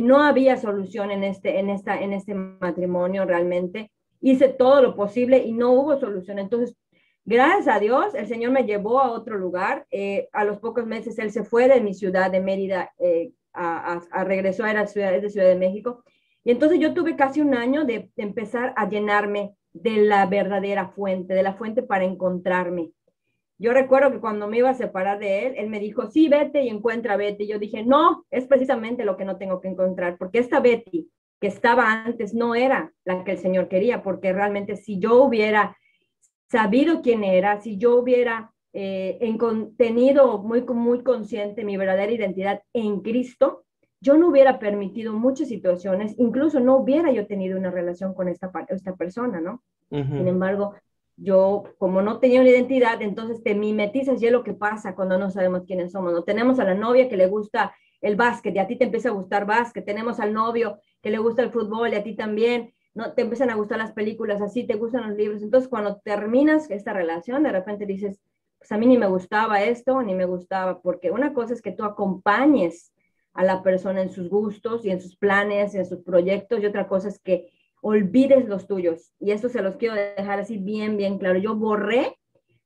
no 0.00 0.22
había 0.22 0.56
solución 0.56 1.10
en 1.10 1.24
este, 1.24 1.58
en 1.58 1.70
esta, 1.70 2.00
en 2.00 2.12
este 2.12 2.34
matrimonio 2.34 3.24
realmente 3.24 3.90
hice 4.20 4.48
todo 4.48 4.82
lo 4.82 4.96
posible 4.96 5.38
y 5.38 5.52
no 5.52 5.72
hubo 5.72 5.98
solución. 5.98 6.38
Entonces, 6.38 6.76
gracias 7.24 7.68
a 7.68 7.80
Dios, 7.80 8.14
el 8.14 8.26
Señor 8.26 8.52
me 8.52 8.64
llevó 8.64 9.00
a 9.00 9.10
otro 9.10 9.38
lugar. 9.38 9.86
Eh, 9.90 10.28
a 10.32 10.44
los 10.44 10.58
pocos 10.58 10.86
meses 10.86 11.18
Él 11.18 11.30
se 11.30 11.44
fue 11.44 11.68
de 11.68 11.80
mi 11.80 11.94
ciudad 11.94 12.30
de 12.30 12.40
Mérida, 12.40 12.92
eh, 12.98 13.32
a, 13.52 14.00
regresó 14.24 14.64
a 14.64 14.72
la 14.74 14.86
ciudad 14.86 15.12
de 15.12 15.30
Ciudad 15.30 15.48
de 15.48 15.56
México. 15.56 16.04
Y 16.44 16.50
entonces 16.50 16.78
yo 16.78 16.94
tuve 16.94 17.16
casi 17.16 17.40
un 17.40 17.54
año 17.54 17.84
de, 17.84 18.10
empezar 18.16 18.72
a 18.76 18.88
llenarme 18.88 19.54
de 19.72 19.96
la 19.96 20.26
verdadera 20.26 20.88
fuente, 20.88 21.34
de 21.34 21.42
la 21.42 21.54
fuente 21.54 21.82
para 21.82 22.04
encontrarme. 22.04 22.92
Yo 23.58 23.72
recuerdo 23.72 24.12
que 24.12 24.20
cuando 24.20 24.48
me 24.48 24.58
iba 24.58 24.70
a 24.70 24.74
separar 24.74 25.18
de 25.18 25.46
él, 25.46 25.54
él 25.56 25.68
me 25.70 25.80
dijo, 25.80 26.10
sí, 26.10 26.28
vete 26.28 26.62
y 26.62 26.68
encuentra 26.68 27.16
Betty. 27.16 27.44
Y 27.44 27.48
yo 27.48 27.58
dije, 27.58 27.84
no, 27.84 28.26
es 28.30 28.46
precisamente 28.46 29.04
lo 29.04 29.16
que 29.16 29.24
no 29.24 29.38
tengo 29.38 29.60
que 29.60 29.68
encontrar, 29.68 30.18
porque 30.18 30.38
esta 30.38 30.60
Betty 30.60 31.08
que 31.40 31.46
estaba 31.48 31.92
antes 31.92 32.34
no 32.34 32.54
era 32.54 32.92
la 33.04 33.24
que 33.24 33.32
el 33.32 33.38
Señor 33.38 33.68
quería, 33.68 34.02
porque 34.02 34.32
realmente 34.32 34.76
si 34.76 34.98
yo 34.98 35.22
hubiera 35.22 35.76
sabido 36.48 37.02
quién 37.02 37.24
era, 37.24 37.60
si 37.60 37.76
yo 37.76 37.96
hubiera 37.96 38.52
eh, 38.72 39.18
en 39.20 39.36
contenido 39.38 40.38
muy, 40.38 40.62
muy 40.62 41.02
consciente 41.02 41.64
mi 41.64 41.76
verdadera 41.76 42.12
identidad 42.12 42.62
en 42.72 43.00
Cristo, 43.00 43.64
yo 44.00 44.16
no 44.16 44.28
hubiera 44.28 44.58
permitido 44.58 45.12
muchas 45.14 45.48
situaciones, 45.48 46.14
incluso 46.18 46.60
no 46.60 46.76
hubiera 46.76 47.10
yo 47.10 47.26
tenido 47.26 47.58
una 47.58 47.70
relación 47.70 48.14
con 48.14 48.28
esta, 48.28 48.50
esta 48.68 48.94
persona, 48.94 49.40
¿no? 49.40 49.62
Sin 49.88 50.26
embargo, 50.26 50.74
yo 51.16 51.64
como 51.78 52.02
no 52.02 52.18
tenía 52.18 52.40
una 52.40 52.50
identidad, 52.50 53.00
entonces 53.00 53.42
te 53.42 53.54
mimetizas 53.54 54.22
y 54.22 54.26
es 54.26 54.32
lo 54.32 54.44
que 54.44 54.52
pasa 54.52 54.94
cuando 54.94 55.18
no 55.18 55.30
sabemos 55.30 55.62
quiénes 55.66 55.92
somos, 55.92 56.12
¿no? 56.12 56.24
Tenemos 56.24 56.58
a 56.58 56.64
la 56.64 56.74
novia 56.74 57.08
que 57.08 57.16
le 57.16 57.26
gusta 57.26 57.74
el 58.00 58.16
básquet 58.16 58.54
y 58.54 58.58
a 58.58 58.66
ti 58.66 58.76
te 58.76 58.84
empieza 58.84 59.08
a 59.08 59.12
gustar 59.12 59.46
básquet, 59.46 59.84
tenemos 59.84 60.20
al 60.20 60.32
novio 60.32 60.78
que 61.02 61.10
le 61.10 61.18
gusta 61.18 61.42
el 61.42 61.50
fútbol 61.50 61.92
y 61.92 61.96
a 61.96 62.02
ti 62.02 62.14
también, 62.14 62.72
¿no? 62.94 63.14
Te 63.14 63.22
empiezan 63.22 63.50
a 63.50 63.54
gustar 63.54 63.78
las 63.78 63.92
películas, 63.92 64.42
así 64.42 64.66
te 64.66 64.74
gustan 64.74 65.08
los 65.08 65.16
libros, 65.16 65.42
entonces 65.42 65.68
cuando 65.68 66.00
terminas 66.00 66.70
esta 66.70 66.92
relación, 66.92 67.42
de 67.42 67.52
repente 67.52 67.86
dices, 67.86 68.20
pues 68.58 68.70
a 68.72 68.78
mí 68.78 68.86
ni 68.86 68.98
me 68.98 69.06
gustaba 69.06 69.62
esto, 69.62 70.02
ni 70.02 70.14
me 70.14 70.26
gustaba, 70.26 70.80
porque 70.82 71.10
una 71.10 71.32
cosa 71.32 71.54
es 71.54 71.62
que 71.62 71.72
tú 71.72 71.84
acompañes 71.84 72.92
a 73.32 73.44
la 73.44 73.62
persona 73.62 74.02
en 74.02 74.10
sus 74.10 74.28
gustos 74.28 74.84
y 74.84 74.90
en 74.90 75.00
sus 75.00 75.16
planes, 75.16 75.74
en 75.74 75.86
sus 75.86 76.02
proyectos, 76.02 76.60
y 76.60 76.66
otra 76.66 76.88
cosa 76.88 77.08
es 77.08 77.18
que 77.18 77.50
olvides 77.86 78.48
los 78.48 78.66
tuyos. 78.66 79.12
Y 79.20 79.30
esto 79.30 79.48
se 79.48 79.62
los 79.62 79.76
quiero 79.76 79.94
dejar 79.94 80.40
así 80.40 80.58
bien, 80.58 80.96
bien 80.96 81.18
claro. 81.18 81.38
Yo 81.38 81.54
borré 81.54 82.18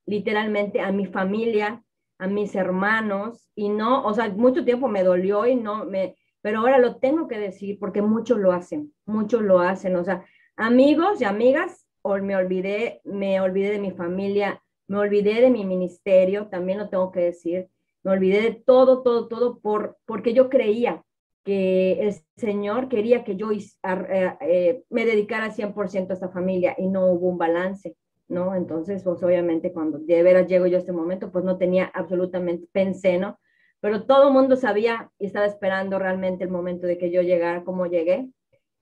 literalmente 0.07 0.81
a 0.81 0.93
mi 0.93 1.07
familia, 1.07 1.85
a 2.19 2.27
mis 2.27 2.55
hermanos, 2.55 3.47
y 3.55 3.69
no, 3.69 4.03
o 4.05 4.15
sea, 4.15 4.31
mucho 4.31 4.65
tiempo 4.65 4.89
me 4.89 5.05
dolió 5.05 5.47
y 5.47 5.57
no 5.57 5.85
me, 5.85 6.17
pero 6.41 6.61
ahora 6.61 6.79
lo 6.79 6.97
tengo 6.97 7.29
que 7.29 7.39
decir 7.39 7.79
porque 7.79 8.03
muchos 8.03 8.39
lo 8.39 8.53
hacen, 8.53 8.95
muchos 9.05 9.43
lo 9.43 9.61
hacen, 9.61 9.95
o 9.97 10.05
sea, 10.05 10.25
amigos 10.57 11.21
y 11.21 11.25
amigas, 11.25 11.87
o 12.03 12.17
me 12.19 12.35
olvidé, 12.35 13.03
me 13.05 13.41
olvidé 13.41 13.73
de 13.73 13.79
mi 13.79 13.91
familia, 13.91 14.63
me 14.89 14.99
olvidé 14.99 15.43
de 15.43 15.51
mi 15.51 15.65
ministerio, 15.65 16.49
también 16.49 16.79
lo 16.79 16.89
tengo 16.89 17.13
que 17.13 17.21
decir, 17.21 17.69
me 18.03 18.13
olvidé 18.13 18.41
de 18.41 18.53
todo, 18.53 19.03
todo, 19.03 19.29
todo, 19.29 19.61
por, 19.61 19.99
porque 20.07 20.33
yo 20.33 20.49
creía 20.49 21.05
que 21.45 22.01
el 22.01 22.15
Señor 22.37 22.89
quería 22.89 23.25
que 23.25 23.37
yo 23.37 23.51
eh, 23.53 24.37
eh, 24.41 24.83
me 24.91 25.05
dedicara 25.05 25.51
100% 25.51 26.11
a 26.11 26.15
esta 26.15 26.29
familia 26.29 26.75
y 26.79 26.89
no 26.89 27.07
hubo 27.07 27.29
un 27.29 27.39
balance, 27.39 27.97
¿no? 28.29 28.55
Entonces, 28.55 29.03
pues 29.03 29.23
obviamente 29.23 29.73
cuando 29.73 29.99
de 29.99 30.23
veras 30.23 30.47
llego 30.47 30.67
yo 30.67 30.77
a 30.77 30.81
este 30.81 30.93
momento, 30.93 31.33
pues 31.33 31.45
no 31.45 31.59
tenía 31.59 31.87
absolutamente, 31.95 32.69
pensé, 32.73 33.19
¿no? 33.19 33.39
Pero 33.81 34.05
todo 34.05 34.29
el 34.29 34.35
mundo 34.35 34.57
sabía 34.57 35.11
y 35.19 35.27
estaba 35.27 35.47
esperando 35.47 35.99
realmente 35.99 36.45
el 36.45 36.51
momento 36.51 36.87
de 36.87 36.99
que 36.99 37.11
yo 37.11 37.23
llegara 37.23 37.65
como 37.65 37.87
llegué 37.87 38.29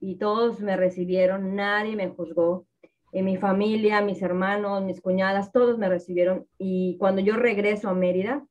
y 0.00 0.16
todos 0.16 0.60
me 0.60 0.76
recibieron, 0.76 1.54
nadie 1.54 1.96
me 1.96 2.08
juzgó, 2.08 2.66
y 3.12 3.22
mi 3.22 3.36
familia, 3.36 4.02
mis 4.02 4.22
hermanos, 4.22 4.82
mis 4.82 5.00
cuñadas, 5.00 5.52
todos 5.52 5.78
me 5.78 5.88
recibieron 5.88 6.46
y 6.58 6.96
cuando 6.98 7.20
yo 7.20 7.36
regreso 7.36 7.88
a 7.88 7.94
Mérida, 7.94 8.46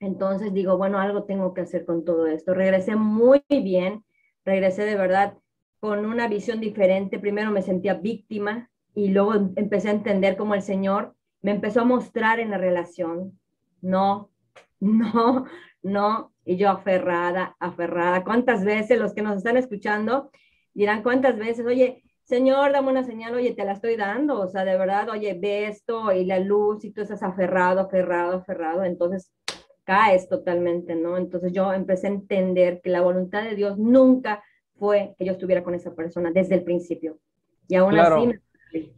entonces 0.00 0.52
digo, 0.52 0.76
bueno, 0.76 0.98
algo 0.98 1.24
tengo 1.24 1.54
que 1.54 1.62
hacer 1.62 1.84
con 1.84 2.04
todo 2.04 2.26
esto. 2.26 2.54
Regresé 2.54 2.96
muy 2.96 3.42
bien, 3.48 4.04
regresé 4.44 4.84
de 4.84 4.96
verdad 4.96 5.34
con 5.80 6.06
una 6.06 6.28
visión 6.28 6.60
diferente. 6.60 7.18
Primero 7.18 7.50
me 7.50 7.62
sentía 7.62 7.94
víctima 7.94 8.70
y 8.94 9.08
luego 9.08 9.34
em, 9.34 9.52
empecé 9.56 9.88
a 9.88 9.92
entender 9.92 10.36
cómo 10.36 10.54
el 10.54 10.62
Señor 10.62 11.14
me 11.42 11.50
empezó 11.52 11.80
a 11.80 11.84
mostrar 11.84 12.40
en 12.40 12.50
la 12.50 12.58
relación. 12.58 13.38
No, 13.80 14.30
no, 14.80 15.46
no. 15.82 16.32
Y 16.44 16.56
yo 16.56 16.70
aferrada, 16.70 17.56
aferrada. 17.60 18.24
¿Cuántas 18.24 18.64
veces 18.64 18.98
los 18.98 19.14
que 19.14 19.22
nos 19.22 19.36
están 19.36 19.56
escuchando 19.56 20.30
dirán 20.74 21.02
cuántas 21.02 21.36
veces, 21.36 21.66
oye, 21.66 22.04
Señor, 22.22 22.72
dame 22.72 22.90
una 22.90 23.04
señal, 23.04 23.34
oye, 23.34 23.54
te 23.54 23.64
la 23.64 23.72
estoy 23.72 23.96
dando, 23.96 24.40
o 24.40 24.48
sea, 24.48 24.64
de 24.64 24.76
verdad, 24.76 25.08
oye, 25.08 25.36
ve 25.40 25.66
esto 25.66 26.12
y 26.12 26.24
la 26.24 26.38
luz 26.38 26.84
y 26.84 26.92
tú 26.92 27.00
estás 27.00 27.22
aferrado, 27.22 27.80
aferrado, 27.80 28.36
aferrado. 28.36 28.84
Entonces, 28.84 29.32
caes 29.88 30.28
totalmente, 30.28 30.94
¿no? 30.94 31.16
Entonces 31.16 31.50
yo 31.50 31.72
empecé 31.72 32.08
a 32.08 32.10
entender 32.10 32.82
que 32.82 32.90
la 32.90 33.00
voluntad 33.00 33.42
de 33.42 33.54
Dios 33.54 33.78
nunca 33.78 34.44
fue 34.78 35.14
que 35.18 35.24
yo 35.24 35.32
estuviera 35.32 35.64
con 35.64 35.74
esa 35.74 35.94
persona 35.94 36.30
desde 36.30 36.56
el 36.56 36.62
principio. 36.62 37.18
Y 37.68 37.76
aún 37.76 37.92
claro. 37.92 38.16
así... 38.16 38.92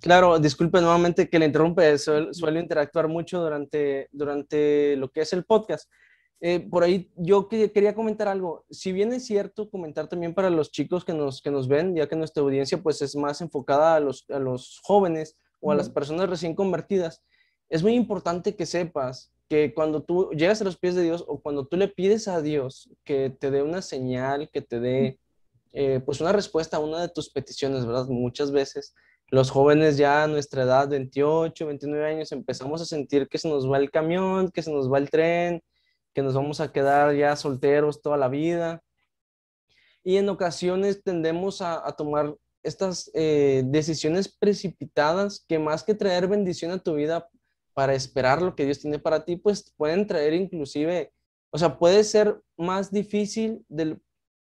Claro, 0.00 0.40
disculpe 0.40 0.80
nuevamente 0.80 1.30
que 1.30 1.38
le 1.38 1.46
interrumpe, 1.46 1.96
suelo, 1.98 2.58
interactuar 2.58 3.06
mucho 3.06 3.40
durante, 3.40 4.08
durante 4.10 4.96
lo 4.96 5.08
que 5.12 5.20
es 5.20 5.32
el 5.32 5.44
podcast. 5.44 5.88
Eh, 6.40 6.58
por 6.68 6.82
ahí 6.82 7.12
yo 7.16 7.48
quería 7.48 7.94
comentar 7.94 8.26
algo. 8.26 8.66
Si 8.70 8.90
bien 8.90 9.12
es 9.12 9.24
cierto, 9.24 9.70
comentar 9.70 10.08
también 10.08 10.34
para 10.34 10.50
los 10.50 10.72
chicos 10.72 11.04
que 11.04 11.14
nos, 11.14 11.40
que 11.40 11.52
nos 11.52 11.68
ven, 11.68 11.94
ya 11.94 12.08
que 12.08 12.16
nuestra 12.16 12.42
audiencia 12.42 12.82
pues 12.82 13.00
es 13.02 13.14
más 13.14 13.40
enfocada 13.40 13.94
a 13.94 14.00
los, 14.00 14.28
a 14.30 14.40
los 14.40 14.80
jóvenes 14.82 15.38
o 15.60 15.70
a 15.70 15.76
las 15.76 15.88
personas 15.88 16.28
recién 16.28 16.56
convertidas, 16.56 17.22
es 17.68 17.84
muy 17.84 17.94
importante 17.94 18.56
que 18.56 18.66
sepas 18.66 19.33
que 19.48 19.74
cuando 19.74 20.02
tú 20.02 20.30
llegas 20.30 20.60
a 20.60 20.64
los 20.64 20.78
pies 20.78 20.94
de 20.94 21.02
Dios 21.02 21.24
o 21.26 21.40
cuando 21.40 21.66
tú 21.66 21.76
le 21.76 21.88
pides 21.88 22.28
a 22.28 22.40
Dios 22.40 22.90
que 23.04 23.30
te 23.30 23.50
dé 23.50 23.62
una 23.62 23.82
señal, 23.82 24.48
que 24.50 24.62
te 24.62 24.80
dé 24.80 25.18
eh, 25.72 26.00
pues 26.04 26.20
una 26.20 26.32
respuesta 26.32 26.76
a 26.76 26.80
una 26.80 27.00
de 27.00 27.08
tus 27.08 27.30
peticiones, 27.30 27.84
¿verdad? 27.84 28.06
Muchas 28.06 28.52
veces 28.52 28.94
los 29.28 29.50
jóvenes 29.50 29.96
ya 29.96 30.22
a 30.22 30.28
nuestra 30.28 30.62
edad, 30.62 30.88
28, 30.88 31.66
29 31.66 32.06
años, 32.06 32.32
empezamos 32.32 32.80
a 32.80 32.84
sentir 32.84 33.28
que 33.28 33.38
se 33.38 33.48
nos 33.48 33.70
va 33.70 33.78
el 33.78 33.90
camión, 33.90 34.50
que 34.50 34.62
se 34.62 34.70
nos 34.70 34.92
va 34.92 34.98
el 34.98 35.10
tren, 35.10 35.62
que 36.12 36.22
nos 36.22 36.34
vamos 36.34 36.60
a 36.60 36.70
quedar 36.72 37.14
ya 37.14 37.34
solteros 37.34 38.00
toda 38.00 38.16
la 38.16 38.28
vida. 38.28 38.82
Y 40.04 40.18
en 40.18 40.28
ocasiones 40.28 41.02
tendemos 41.02 41.62
a, 41.62 41.82
tomar 41.96 42.36
estas 42.62 43.10
eh, 43.14 43.62
decisiones 43.66 44.28
precipitadas 44.28 45.44
que 45.48 45.58
más 45.58 45.82
que 45.82 45.94
traer 45.94 46.28
bendición 46.28 46.70
a 46.70 46.78
tu 46.78 46.94
vida, 46.94 47.28
para 47.74 47.94
esperar 47.94 48.40
lo 48.40 48.54
que 48.54 48.64
Dios 48.64 48.80
tiene 48.80 48.98
para 48.98 49.24
ti, 49.24 49.36
pues 49.36 49.72
pueden 49.76 50.06
traer 50.06 50.32
inclusive, 50.32 51.12
o 51.50 51.58
sea, 51.58 51.78
puede 51.78 52.04
ser 52.04 52.40
más 52.56 52.90
difícil 52.90 53.64
del, 53.68 54.00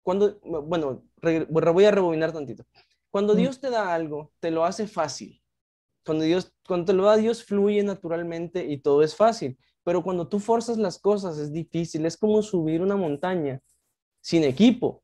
cuando, 0.03 0.39
bueno, 0.41 1.03
voy 1.51 1.85
a 1.85 1.91
rebobinar 1.91 2.33
tantito. 2.33 2.65
Cuando 3.11 3.35
Dios 3.35 3.61
te 3.61 3.71
da 3.71 3.95
algo, 3.95 4.33
te 4.41 4.51
lo 4.51 4.65
hace 4.65 4.87
fácil. 4.87 5.43
Cuando 6.05 6.25
Dios, 6.25 6.53
cuando 6.67 6.87
te 6.87 6.93
lo 6.93 7.07
da 7.07 7.17
Dios, 7.17 7.43
fluye 7.43 7.83
naturalmente 7.83 8.65
y 8.65 8.79
todo 8.79 9.03
es 9.03 9.17
fácil. 9.17 9.59
Pero 9.83 10.03
cuando 10.03 10.29
tú 10.29 10.39
forzas 10.39 10.77
las 10.77 10.99
cosas, 10.99 11.39
es 11.39 11.53
difícil. 11.53 12.07
Es 12.07 12.17
como 12.17 12.43
subir 12.43 12.83
una 12.83 12.97
montaña 12.97 13.61
sin 14.21 14.45
equipo. 14.45 15.03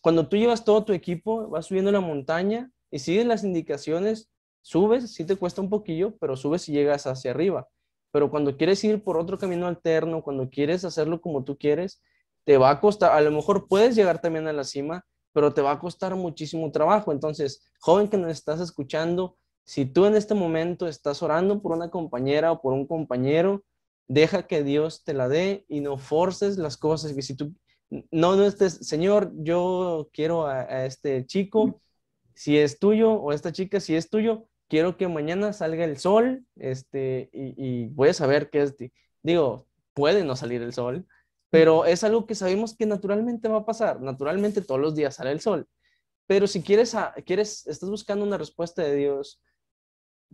Cuando 0.00 0.28
tú 0.28 0.36
llevas 0.36 0.64
todo 0.64 0.84
tu 0.84 0.92
equipo, 0.92 1.48
vas 1.48 1.66
subiendo 1.66 1.92
la 1.92 2.00
montaña 2.00 2.70
y 2.90 2.98
sigues 2.98 3.24
las 3.24 3.44
indicaciones, 3.44 4.31
subes, 4.62 5.12
sí 5.12 5.24
te 5.24 5.36
cuesta 5.36 5.60
un 5.60 5.68
poquillo, 5.68 6.16
pero 6.18 6.36
subes 6.36 6.68
y 6.68 6.72
llegas 6.72 7.06
hacia 7.06 7.32
arriba. 7.32 7.68
Pero 8.12 8.30
cuando 8.30 8.56
quieres 8.56 8.82
ir 8.84 9.02
por 9.02 9.16
otro 9.16 9.38
camino 9.38 9.66
alterno, 9.66 10.22
cuando 10.22 10.48
quieres 10.50 10.84
hacerlo 10.84 11.20
como 11.20 11.44
tú 11.44 11.58
quieres, 11.58 12.02
te 12.44 12.58
va 12.58 12.70
a 12.70 12.80
costar, 12.80 13.12
a 13.12 13.20
lo 13.20 13.30
mejor 13.30 13.68
puedes 13.68 13.94
llegar 13.96 14.20
también 14.20 14.46
a 14.48 14.52
la 14.52 14.64
cima, 14.64 15.04
pero 15.32 15.54
te 15.54 15.62
va 15.62 15.72
a 15.72 15.78
costar 15.78 16.14
muchísimo 16.14 16.70
trabajo. 16.72 17.12
Entonces, 17.12 17.62
joven 17.80 18.08
que 18.08 18.18
nos 18.18 18.30
estás 18.30 18.60
escuchando, 18.60 19.36
si 19.64 19.86
tú 19.86 20.06
en 20.06 20.16
este 20.16 20.34
momento 20.34 20.88
estás 20.88 21.22
orando 21.22 21.62
por 21.62 21.72
una 21.72 21.90
compañera 21.90 22.52
o 22.52 22.60
por 22.60 22.72
un 22.74 22.86
compañero, 22.86 23.64
deja 24.08 24.46
que 24.46 24.62
Dios 24.62 25.04
te 25.04 25.14
la 25.14 25.28
dé 25.28 25.64
y 25.68 25.80
no 25.80 25.96
forces 25.98 26.58
las 26.58 26.76
cosas. 26.76 27.16
Y 27.16 27.22
si 27.22 27.36
tú 27.36 27.54
no, 28.10 28.36
no 28.36 28.44
estés, 28.44 28.74
Señor, 28.86 29.32
yo 29.36 30.10
quiero 30.12 30.46
a, 30.46 30.60
a 30.62 30.86
este 30.86 31.26
chico, 31.26 31.80
si 32.34 32.58
es 32.58 32.78
tuyo, 32.78 33.12
o 33.12 33.32
esta 33.32 33.52
chica, 33.52 33.80
si 33.80 33.94
es 33.94 34.10
tuyo, 34.10 34.48
quiero 34.72 34.96
que 34.96 35.06
mañana 35.06 35.52
salga 35.52 35.84
el 35.84 35.98
sol, 35.98 36.46
este, 36.56 37.28
y, 37.34 37.88
voy 37.88 38.08
a 38.08 38.14
saber 38.14 38.48
qué 38.48 38.62
es, 38.62 38.74
digo, 39.22 39.66
puede 39.92 40.24
no 40.24 40.34
salir 40.34 40.62
el 40.62 40.72
sol, 40.72 41.06
pero 41.50 41.84
es 41.84 42.02
algo 42.04 42.24
que 42.26 42.34
sabemos 42.34 42.74
que 42.74 42.86
naturalmente 42.86 43.48
va 43.48 43.58
a 43.58 43.66
pasar, 43.66 44.00
naturalmente 44.00 44.62
todos 44.62 44.80
los 44.80 44.94
días 44.94 45.16
sale 45.16 45.30
el 45.30 45.42
sol, 45.42 45.68
pero 46.26 46.46
si 46.46 46.62
quieres, 46.62 46.96
quieres, 47.26 47.66
estás 47.66 47.90
buscando 47.90 48.24
una 48.24 48.38
respuesta 48.38 48.80
de 48.80 48.96
Dios, 48.96 49.42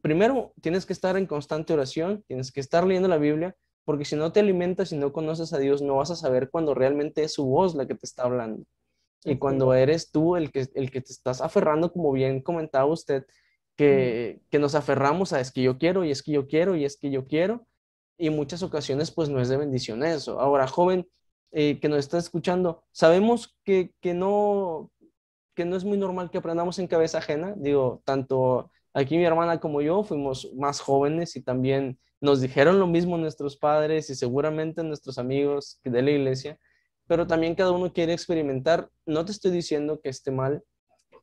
primero 0.02 0.52
tienes 0.60 0.86
que 0.86 0.92
estar 0.92 1.16
en 1.16 1.26
constante 1.26 1.72
oración, 1.72 2.22
tienes 2.28 2.52
que 2.52 2.60
estar 2.60 2.86
leyendo 2.86 3.08
la 3.08 3.18
Biblia, 3.18 3.56
porque 3.84 4.04
si 4.04 4.14
no 4.14 4.30
te 4.30 4.38
alimentas 4.38 4.92
y 4.92 4.96
no 4.96 5.12
conoces 5.12 5.52
a 5.52 5.58
Dios, 5.58 5.82
no 5.82 5.96
vas 5.96 6.12
a 6.12 6.16
saber 6.16 6.48
cuando 6.48 6.74
realmente 6.74 7.24
es 7.24 7.32
su 7.32 7.44
voz 7.44 7.74
la 7.74 7.88
que 7.88 7.96
te 7.96 8.06
está 8.06 8.22
hablando. 8.22 8.62
Y 9.24 9.36
cuando 9.38 9.74
eres 9.74 10.12
tú 10.12 10.36
el 10.36 10.52
que, 10.52 10.68
el 10.74 10.92
que 10.92 11.00
te 11.00 11.12
estás 11.12 11.40
aferrando, 11.40 11.92
como 11.92 12.12
bien 12.12 12.40
comentaba 12.40 12.86
usted, 12.86 13.26
que, 13.78 14.58
nos 14.58 14.74
aferramos 14.74 15.32
a 15.32 15.40
es 15.40 15.52
que 15.52 15.62
yo 15.62 15.78
quiero 15.78 16.04
y 16.04 16.10
es 16.10 16.22
que 16.22 16.32
yo 16.32 16.48
quiero 16.48 16.74
y 16.74 16.84
es 16.84 16.96
que 16.96 17.10
yo 17.10 17.26
quiero 17.26 17.66
y 18.18 18.30
muchas 18.30 18.64
ocasiones 18.64 19.12
pues 19.12 19.28
no 19.28 19.40
es 19.40 19.48
de 19.48 19.56
bendición 19.56 20.04
eso. 20.04 20.40
Ahora, 20.40 20.66
joven 20.66 21.08
eh, 21.52 21.78
que 21.78 21.88
nos 21.88 22.00
está 22.00 22.18
escuchando, 22.18 22.82
sabemos 22.90 23.56
que, 23.64 23.92
no, 24.02 24.90
que 25.54 25.64
no 25.64 25.76
es 25.76 25.84
muy 25.84 25.96
normal 25.96 26.30
que 26.30 26.38
aprendamos 26.38 26.80
en 26.80 26.88
cabeza 26.88 27.18
ajena, 27.18 27.54
digo, 27.56 28.02
tanto 28.04 28.70
aquí 28.92 29.16
mi 29.16 29.24
hermana 29.24 29.60
como 29.60 29.80
yo 29.80 30.02
fuimos 30.02 30.52
más 30.56 30.80
jóvenes 30.80 31.36
y 31.36 31.42
también 31.42 32.00
nos 32.20 32.40
dijeron 32.40 32.80
lo 32.80 32.88
mismo 32.88 33.16
nuestros 33.16 33.56
padres 33.56 34.10
y 34.10 34.16
seguramente 34.16 34.82
nuestros 34.82 35.18
amigos 35.18 35.78
de 35.84 36.02
la 36.02 36.10
iglesia, 36.10 36.58
pero 37.06 37.28
también 37.28 37.54
cada 37.54 37.70
uno 37.70 37.92
quiere 37.92 38.12
experimentar. 38.12 38.90
No 39.06 39.24
te 39.24 39.30
estoy 39.30 39.52
diciendo 39.52 40.00
que 40.02 40.08
esté 40.08 40.32
mal, 40.32 40.64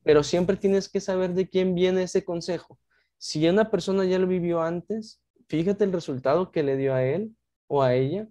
pero 0.06 0.22
siempre 0.22 0.56
tienes 0.56 0.88
que 0.88 1.02
saber 1.02 1.34
de 1.34 1.50
quién 1.50 1.74
viene 1.74 2.04
ese 2.04 2.24
consejo. 2.24 2.78
Si 3.18 3.48
una 3.50 3.72
persona 3.72 4.06
ya 4.06 4.20
lo 4.20 4.28
vivió 4.28 4.62
antes, 4.62 5.20
fíjate 5.48 5.84
el 5.84 5.92
resultado 5.92 6.52
que 6.52 6.62
le 6.62 6.78
dio 6.78 6.94
a 6.94 7.04
él 7.04 7.36
o 7.68 7.82
a 7.82 7.96
ella 7.96 8.28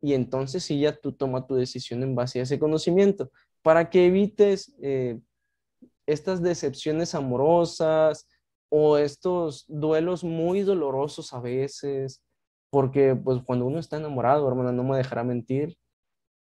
y 0.00 0.14
entonces 0.14 0.62
sí 0.62 0.78
ya 0.78 0.94
tú 0.96 1.12
toma 1.12 1.44
tu 1.44 1.56
decisión 1.56 2.04
en 2.04 2.14
base 2.14 2.38
a 2.38 2.44
ese 2.44 2.60
conocimiento 2.60 3.32
para 3.62 3.90
que 3.90 4.06
evites 4.06 4.72
eh, 4.80 5.18
estas 6.06 6.42
decepciones 6.42 7.12
amorosas 7.16 8.28
o 8.68 8.96
estos 8.96 9.64
duelos 9.66 10.22
muy 10.22 10.60
dolorosos 10.60 11.32
a 11.32 11.40
veces, 11.40 12.22
porque 12.70 13.16
pues 13.16 13.42
cuando 13.44 13.66
uno 13.66 13.80
está 13.80 13.96
enamorado, 13.96 14.46
hermana, 14.46 14.70
no 14.70 14.84
me 14.84 14.96
dejará 14.96 15.24
mentir, 15.24 15.76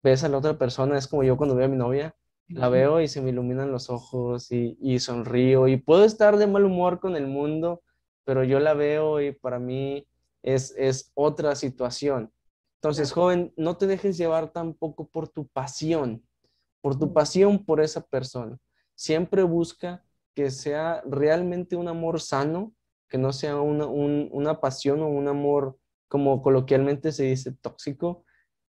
ves 0.04 0.26
a 0.26 0.30
la 0.30 0.40
otra 0.40 0.58
persona, 0.58 0.98
es 0.98 1.08
como 1.08 1.24
yo 1.24 1.38
cuando 1.38 1.56
veo 1.56 1.68
a 1.68 1.70
mi 1.70 1.78
novia, 1.78 2.14
la 2.50 2.70
veo 2.70 3.02
y 3.02 3.08
se 3.08 3.22
me 3.22 3.30
iluminan 3.30 3.72
los 3.72 3.90
ojos 3.90 4.52
y, 4.52 4.78
y 4.82 5.00
sonrío 5.00 5.68
y 5.68 5.78
puedo 5.78 6.06
estar 6.06 6.38
de 6.38 6.48
mal 6.48 6.66
humor 6.66 7.00
con 7.00 7.16
el 7.16 7.28
mundo, 7.28 7.82
pero 8.24 8.44
yo 8.44 8.60
la 8.60 8.74
veo 8.74 9.22
y 9.22 9.32
para 9.34 9.60
mí 9.60 10.08
es, 10.44 10.74
es 10.78 11.12
otra 11.14 11.56
situación. 11.56 12.32
Entonces, 12.82 13.12
joven, 13.12 13.54
no 13.58 13.78
te 13.78 13.88
dejes 13.88 14.18
llevar 14.18 14.52
tampoco 14.52 15.08
por 15.08 15.28
tu 15.28 15.48
pasión, 15.48 16.24
por 16.82 16.98
tu 16.98 17.12
pasión 17.12 17.66
por 17.66 17.82
esa 17.82 18.02
persona. 18.02 18.58
Siempre 18.96 19.44
busca 19.44 20.04
que 20.36 20.52
sea 20.52 21.02
realmente 21.06 21.76
un 21.76 21.88
amor 21.88 22.22
sano, 22.22 22.74
que 23.10 23.18
no 23.18 23.34
sea 23.34 23.58
una, 23.58 23.88
una 23.88 24.60
pasión 24.62 25.02
o 25.02 25.08
un 25.08 25.28
amor, 25.28 25.78
como 26.08 26.42
coloquialmente 26.42 27.12
se 27.12 27.24
dice, 27.24 27.52
tóxico, 27.54 28.24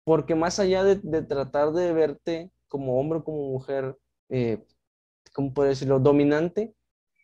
porque 0.04 0.34
más 0.34 0.58
allá 0.58 0.84
de, 0.84 0.96
tratar 1.22 1.72
de 1.72 1.92
verte 1.92 2.50
como 2.68 2.98
hombre 3.00 3.18
o 3.18 3.24
como 3.24 3.50
mujer, 3.50 3.96
eh, 4.28 4.62
¿cómo 5.32 5.52
puedo 5.52 5.68
decirlo?, 5.68 5.98
dominante, 5.98 6.74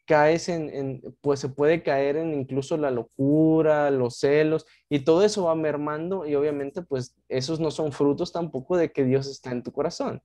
caes 0.06 0.48
en, 0.48 1.02
pues 1.20 1.40
se 1.40 1.48
puede 1.48 1.82
caer 1.82 2.16
en 2.16 2.34
incluso 2.34 2.76
la 2.76 2.90
locura, 2.90 3.90
los 3.90 4.18
celos, 4.18 4.66
y 4.88 5.00
todo 5.00 5.24
eso 5.24 5.44
va 5.44 5.54
mermando 5.54 6.26
y 6.26 6.34
obviamente 6.34 6.82
pues 6.82 7.16
esos 7.28 7.60
no 7.60 7.70
son 7.70 7.92
frutos 7.92 8.32
tampoco 8.32 8.76
de 8.76 8.92
que 8.92 9.04
Dios 9.04 9.26
está 9.26 9.50
en 9.50 9.62
tu 9.62 9.72
corazón. 9.72 10.22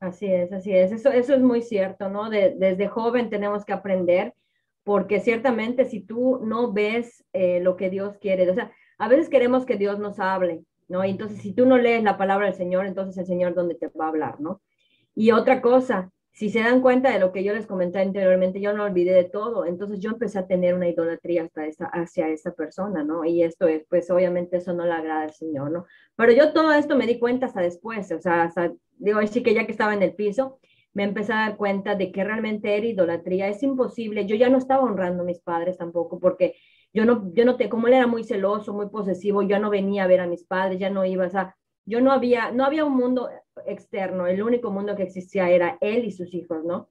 Así 0.00 0.26
es, 0.26 0.52
así 0.52 0.72
es, 0.72 0.92
eso, 0.92 1.10
eso 1.10 1.34
es 1.34 1.40
muy 1.40 1.62
cierto, 1.62 2.10
¿no? 2.10 2.28
desde 2.28 2.88
joven 2.88 3.30
tenemos 3.30 3.64
que 3.64 3.72
aprender, 3.72 4.34
porque 4.82 5.20
ciertamente 5.20 5.86
si 5.86 6.00
tú 6.00 6.40
no 6.44 6.72
ves 6.74 7.24
eh, 7.32 7.60
lo 7.60 7.76
que 7.76 7.88
Dios 7.88 8.18
quiere, 8.18 8.50
o 8.50 8.54
sea, 8.54 8.70
a 8.98 9.08
veces 9.08 9.30
queremos 9.30 9.64
que 9.64 9.76
Dios 9.76 9.98
nos 9.98 10.20
hable, 10.20 10.62
¿no? 10.88 11.04
Y 11.04 11.10
entonces 11.10 11.40
si 11.40 11.52
tú 11.52 11.66
no 11.66 11.78
lees 11.78 12.02
la 12.02 12.16
palabra 12.18 12.46
del 12.46 12.54
Señor, 12.54 12.86
entonces 12.86 13.16
el 13.18 13.26
Señor 13.26 13.54
dónde 13.54 13.74
te 13.74 13.88
va 13.88 14.06
a 14.06 14.08
hablar, 14.08 14.40
¿no? 14.40 14.60
Y 15.14 15.30
otra 15.30 15.60
cosa, 15.60 16.10
si 16.32 16.50
se 16.50 16.60
dan 16.60 16.80
cuenta 16.80 17.12
de 17.12 17.20
lo 17.20 17.32
que 17.32 17.44
yo 17.44 17.54
les 17.54 17.66
comenté 17.66 18.00
anteriormente, 18.00 18.60
yo 18.60 18.72
no 18.72 18.82
olvidé 18.84 19.12
de 19.12 19.24
todo, 19.24 19.64
entonces 19.66 20.00
yo 20.00 20.10
empecé 20.10 20.40
a 20.40 20.46
tener 20.48 20.74
una 20.74 20.88
idolatría 20.88 21.44
hasta 21.44 21.66
esa, 21.66 21.86
hacia 21.86 22.28
esa 22.28 22.52
persona, 22.52 23.04
¿no? 23.04 23.24
Y 23.24 23.44
esto 23.44 23.68
es, 23.68 23.84
pues 23.88 24.10
obviamente 24.10 24.56
eso 24.56 24.72
no 24.72 24.84
le 24.84 24.92
agrada 24.92 25.22
al 25.22 25.32
Señor, 25.32 25.70
¿no? 25.70 25.86
Pero 26.16 26.32
yo 26.32 26.52
todo 26.52 26.72
esto 26.72 26.96
me 26.96 27.06
di 27.06 27.20
cuenta 27.20 27.46
hasta 27.46 27.60
después, 27.60 28.10
o 28.10 28.20
sea, 28.20 28.42
hasta, 28.42 28.72
digo, 28.98 29.24
sí 29.28 29.44
que 29.44 29.54
ya 29.54 29.64
que 29.64 29.72
estaba 29.72 29.94
en 29.94 30.02
el 30.02 30.14
piso, 30.14 30.58
me 30.92 31.04
empecé 31.04 31.32
a 31.32 31.36
dar 31.36 31.56
cuenta 31.56 31.94
de 31.94 32.10
que 32.10 32.24
realmente 32.24 32.76
era 32.76 32.86
idolatría, 32.86 33.48
es 33.48 33.62
imposible, 33.62 34.26
yo 34.26 34.34
ya 34.34 34.48
no 34.48 34.58
estaba 34.58 34.82
honrando 34.82 35.22
a 35.22 35.26
mis 35.26 35.40
padres 35.40 35.78
tampoco, 35.78 36.18
porque 36.18 36.56
yo 36.94 37.04
no, 37.04 37.30
yo 37.34 37.44
no 37.44 37.56
te, 37.56 37.68
como 37.68 37.88
él 37.88 37.94
era 37.94 38.06
muy 38.06 38.24
celoso, 38.24 38.72
muy 38.72 38.88
posesivo, 38.88 39.42
yo 39.42 39.58
no 39.58 39.68
venía 39.68 40.04
a 40.04 40.06
ver 40.06 40.20
a 40.20 40.26
mis 40.26 40.44
padres, 40.44 40.78
ya 40.78 40.88
no 40.88 41.04
iba, 41.04 41.26
o 41.26 41.30
sea, 41.30 41.56
yo 41.84 42.00
no 42.00 42.12
había, 42.12 42.52
no 42.52 42.64
había 42.64 42.84
un 42.84 42.96
mundo 42.96 43.28
externo, 43.66 44.26
el 44.26 44.42
único 44.42 44.70
mundo 44.70 44.96
que 44.96 45.02
existía 45.02 45.50
era 45.50 45.76
él 45.80 46.04
y 46.04 46.12
sus 46.12 46.32
hijos, 46.32 46.64
¿no? 46.64 46.88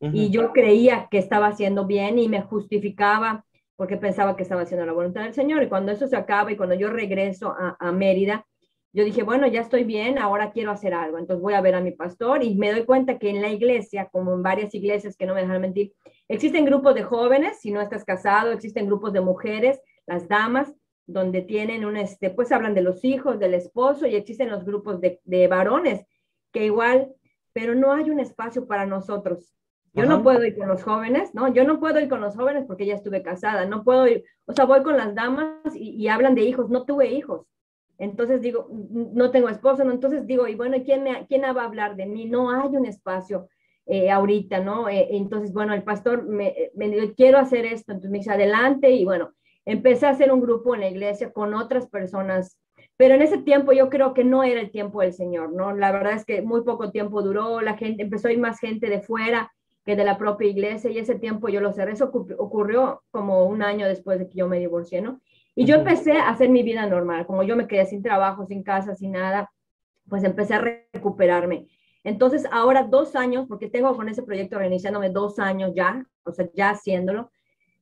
Y 0.00 0.28
yo 0.28 0.52
creía 0.52 1.08
que 1.10 1.16
estaba 1.16 1.46
haciendo 1.46 1.86
bien 1.86 2.18
y 2.18 2.28
me 2.28 2.42
justificaba 2.42 3.46
porque 3.76 3.96
pensaba 3.96 4.36
que 4.36 4.42
estaba 4.42 4.62
haciendo 4.62 4.86
la 4.86 4.92
voluntad 4.92 5.22
del 5.22 5.34
Señor. 5.34 5.62
Y 5.62 5.68
cuando 5.68 5.92
eso 5.92 6.06
se 6.06 6.16
acaba 6.16 6.52
y 6.52 6.56
cuando 6.56 6.74
yo 6.74 6.90
regreso 6.90 7.54
a, 7.56 7.92
Mérida, 7.92 8.46
yo 8.94 9.04
dije, 9.04 9.22
bueno, 9.24 9.46
ya 9.46 9.60
estoy 9.60 9.84
bien, 9.84 10.18
ahora 10.18 10.52
quiero 10.52 10.70
hacer 10.70 10.94
algo. 10.94 11.18
Entonces 11.18 11.42
voy 11.42 11.54
a 11.54 11.60
ver 11.60 11.74
a 11.74 11.80
mi 11.80 11.90
pastor 11.90 12.42
y 12.42 12.54
me 12.54 12.72
doy 12.72 12.84
cuenta 12.84 13.18
que 13.18 13.28
en 13.28 13.42
la 13.42 13.50
iglesia, 13.50 14.08
como 14.10 14.32
en 14.32 14.42
varias 14.42 14.74
iglesias 14.74 15.16
que 15.16 15.26
no 15.26 15.34
me 15.34 15.42
dejan 15.42 15.60
mentir, 15.60 15.92
existen 16.28 16.64
grupos 16.64 16.94
de 16.94 17.02
jóvenes, 17.02 17.60
si 17.60 17.72
no 17.72 17.80
estás 17.80 18.04
casado, 18.04 18.52
existen 18.52 18.86
grupos 18.86 19.12
de 19.12 19.20
mujeres, 19.20 19.80
las 20.06 20.28
damas, 20.28 20.72
donde 21.06 21.42
tienen 21.42 21.84
un, 21.84 21.96
este, 21.96 22.30
pues 22.30 22.52
hablan 22.52 22.74
de 22.74 22.82
los 22.82 23.04
hijos, 23.04 23.38
del 23.38 23.54
esposo 23.54 24.06
y 24.06 24.14
existen 24.14 24.48
los 24.48 24.64
grupos 24.64 25.00
de, 25.00 25.20
de 25.24 25.48
varones 25.48 26.06
que 26.52 26.64
igual, 26.64 27.12
pero 27.52 27.74
no 27.74 27.92
hay 27.92 28.08
un 28.10 28.20
espacio 28.20 28.66
para 28.66 28.86
nosotros. 28.86 29.54
Yo 29.92 30.06
no 30.06 30.24
puedo 30.24 30.44
ir 30.44 30.56
con 30.56 30.66
los 30.66 30.82
jóvenes, 30.82 31.34
¿no? 31.34 31.52
Yo 31.52 31.64
no 31.64 31.78
puedo 31.78 32.00
ir 32.00 32.08
con 32.08 32.20
los 32.20 32.34
jóvenes 32.34 32.64
porque 32.66 32.84
ya 32.84 32.94
estuve 32.94 33.22
casada, 33.22 33.64
no 33.64 33.84
puedo 33.84 34.08
ir, 34.08 34.24
o 34.44 34.52
sea, 34.52 34.64
voy 34.64 34.82
con 34.82 34.96
las 34.96 35.14
damas 35.14 35.74
y, 35.74 36.08
hablan 36.08 36.34
de 36.34 36.42
hijos, 36.42 36.68
no 36.68 36.84
tuve 36.84 37.10
hijos. 37.12 37.46
Entonces 37.98 38.40
digo, 38.40 38.68
no 38.70 39.30
tengo 39.30 39.48
esposo. 39.48 39.82
Entonces 39.82 40.26
digo, 40.26 40.48
y 40.48 40.54
bueno, 40.54 40.76
¿quién, 40.84 41.02
me, 41.02 41.26
quién 41.26 41.42
va 41.42 41.62
a 41.62 41.66
hablar 41.66 41.96
de 41.96 42.06
mí? 42.06 42.26
No 42.26 42.50
hay 42.50 42.68
un 42.76 42.86
espacio 42.86 43.48
eh, 43.86 44.10
ahorita, 44.10 44.60
¿no? 44.60 44.88
Eh, 44.88 45.08
entonces, 45.10 45.52
bueno, 45.52 45.74
el 45.74 45.82
pastor 45.82 46.24
me, 46.24 46.70
me 46.74 46.88
dijo, 46.88 47.12
quiero 47.14 47.38
hacer 47.38 47.66
esto, 47.66 47.92
entonces 47.92 48.10
me 48.10 48.18
dice, 48.18 48.30
adelante, 48.30 48.90
y 48.90 49.04
bueno, 49.04 49.32
empecé 49.64 50.06
a 50.06 50.10
hacer 50.10 50.32
un 50.32 50.40
grupo 50.40 50.74
en 50.74 50.80
la 50.80 50.88
iglesia 50.88 51.32
con 51.32 51.54
otras 51.54 51.88
personas, 51.88 52.58
pero 52.96 53.14
en 53.14 53.22
ese 53.22 53.38
tiempo 53.38 53.72
yo 53.72 53.90
creo 53.90 54.14
que 54.14 54.24
no 54.24 54.42
era 54.42 54.60
el 54.60 54.70
tiempo 54.70 55.00
del 55.00 55.12
Señor, 55.12 55.52
¿no? 55.52 55.74
La 55.74 55.92
verdad 55.92 56.14
es 56.14 56.24
que 56.24 56.42
muy 56.42 56.62
poco 56.62 56.90
tiempo 56.90 57.22
duró, 57.22 57.60
la 57.60 57.76
gente, 57.76 58.02
empezó 58.02 58.28
a 58.28 58.32
ir 58.32 58.38
más 58.38 58.58
gente 58.58 58.88
de 58.88 59.00
fuera 59.00 59.52
que 59.84 59.96
de 59.96 60.04
la 60.04 60.16
propia 60.16 60.48
iglesia 60.48 60.90
y 60.90 60.98
ese 60.98 61.16
tiempo 61.16 61.48
yo 61.48 61.60
lo 61.60 61.72
cerré, 61.72 61.92
eso 61.92 62.10
ocurrió 62.38 63.02
como 63.10 63.44
un 63.44 63.62
año 63.62 63.86
después 63.86 64.18
de 64.18 64.28
que 64.28 64.38
yo 64.38 64.48
me 64.48 64.58
divorcié, 64.58 65.02
¿no? 65.02 65.20
Y 65.54 65.66
yo 65.66 65.76
empecé 65.76 66.12
a 66.12 66.28
hacer 66.28 66.48
mi 66.48 66.62
vida 66.62 66.86
normal, 66.86 67.26
como 67.26 67.42
yo 67.42 67.56
me 67.56 67.68
quedé 67.68 67.86
sin 67.86 68.02
trabajo, 68.02 68.44
sin 68.46 68.62
casa, 68.62 68.94
sin 68.94 69.12
nada, 69.12 69.52
pues 70.08 70.24
empecé 70.24 70.54
a 70.54 70.60
recuperarme. 70.92 71.68
Entonces, 72.02 72.46
ahora 72.52 72.82
dos 72.82 73.16
años, 73.16 73.46
porque 73.48 73.70
tengo 73.70 73.96
con 73.96 74.08
ese 74.08 74.22
proyecto 74.22 74.58
reiniciándome 74.58 75.10
dos 75.10 75.38
años 75.38 75.72
ya, 75.74 76.04
o 76.24 76.32
sea, 76.32 76.48
ya 76.54 76.70
haciéndolo, 76.70 77.30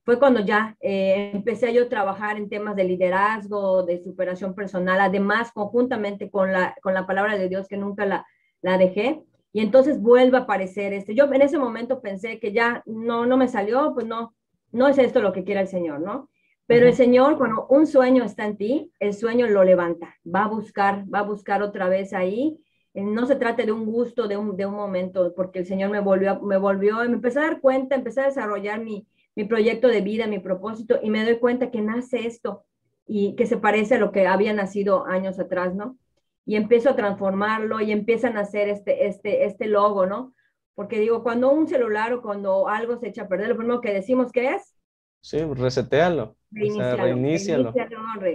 fue 0.04 0.18
cuando 0.18 0.40
ya 0.40 0.76
eh, 0.80 1.30
empecé 1.32 1.72
yo 1.72 1.84
a 1.84 1.88
trabajar 1.88 2.36
en 2.36 2.48
temas 2.48 2.74
de 2.76 2.84
liderazgo, 2.84 3.84
de 3.84 4.02
superación 4.02 4.54
personal, 4.54 5.00
además 5.00 5.52
conjuntamente 5.52 6.30
con 6.30 6.52
la, 6.52 6.74
con 6.82 6.92
la 6.94 7.06
palabra 7.06 7.38
de 7.38 7.48
Dios 7.48 7.68
que 7.68 7.76
nunca 7.76 8.04
la, 8.04 8.26
la 8.62 8.78
dejé. 8.78 9.22
Y 9.52 9.60
entonces 9.60 10.00
vuelve 10.00 10.38
a 10.38 10.40
aparecer 10.40 10.92
este. 10.92 11.14
Yo 11.14 11.24
en 11.32 11.42
ese 11.42 11.58
momento 11.58 12.00
pensé 12.00 12.40
que 12.40 12.52
ya 12.52 12.82
no, 12.86 13.26
no 13.26 13.36
me 13.36 13.48
salió, 13.48 13.92
pues 13.94 14.06
no, 14.06 14.34
no 14.72 14.88
es 14.88 14.98
esto 14.98 15.20
lo 15.20 15.32
que 15.32 15.44
quiere 15.44 15.60
el 15.60 15.68
Señor, 15.68 16.00
¿no? 16.00 16.30
Pero 16.72 16.86
el 16.86 16.94
Señor, 16.94 17.36
cuando 17.36 17.66
un 17.66 17.86
sueño 17.86 18.24
está 18.24 18.46
en 18.46 18.56
ti, 18.56 18.90
el 18.98 19.12
sueño 19.12 19.46
lo 19.46 19.62
levanta, 19.62 20.16
va 20.24 20.44
a 20.44 20.48
buscar, 20.48 21.04
va 21.12 21.18
a 21.18 21.22
buscar 21.22 21.62
otra 21.62 21.86
vez 21.86 22.14
ahí. 22.14 22.58
Eh, 22.94 23.02
no 23.02 23.26
se 23.26 23.36
trata 23.36 23.66
de 23.66 23.72
un 23.72 23.84
gusto, 23.84 24.26
de 24.26 24.38
un, 24.38 24.56
de 24.56 24.64
un 24.64 24.72
momento, 24.72 25.34
porque 25.36 25.58
el 25.58 25.66
Señor 25.66 25.90
me 25.90 26.00
volvió, 26.00 26.40
me 26.40 26.56
volvió, 26.56 26.96
me 26.96 27.16
empecé 27.16 27.40
a 27.40 27.42
dar 27.42 27.60
cuenta, 27.60 27.94
empecé 27.94 28.22
a 28.22 28.28
desarrollar 28.28 28.80
mi, 28.80 29.06
mi 29.36 29.44
proyecto 29.44 29.86
de 29.86 30.00
vida, 30.00 30.26
mi 30.26 30.38
propósito, 30.38 30.98
y 31.02 31.10
me 31.10 31.22
doy 31.26 31.38
cuenta 31.38 31.70
que 31.70 31.82
nace 31.82 32.26
esto 32.26 32.64
y 33.06 33.36
que 33.36 33.44
se 33.44 33.58
parece 33.58 33.96
a 33.96 33.98
lo 33.98 34.10
que 34.10 34.26
había 34.26 34.54
nacido 34.54 35.04
años 35.04 35.38
atrás, 35.38 35.74
¿no? 35.74 35.98
Y 36.46 36.56
empiezo 36.56 36.88
a 36.88 36.96
transformarlo 36.96 37.82
y 37.82 37.92
empiezan 37.92 38.38
a 38.38 38.40
hacer 38.40 38.70
este, 38.70 39.08
este, 39.08 39.44
este 39.44 39.66
logo, 39.66 40.06
¿no? 40.06 40.32
Porque 40.74 41.00
digo, 41.00 41.22
cuando 41.22 41.52
un 41.52 41.68
celular 41.68 42.14
o 42.14 42.22
cuando 42.22 42.66
algo 42.66 42.96
se 42.96 43.08
echa 43.08 43.24
a 43.24 43.28
perder, 43.28 43.50
lo 43.50 43.58
primero 43.58 43.82
que 43.82 43.92
decimos 43.92 44.32
que 44.32 44.54
es... 44.54 44.74
Sí, 45.20 45.38
resetealo. 45.38 46.34
Reinícialo. 46.52 47.72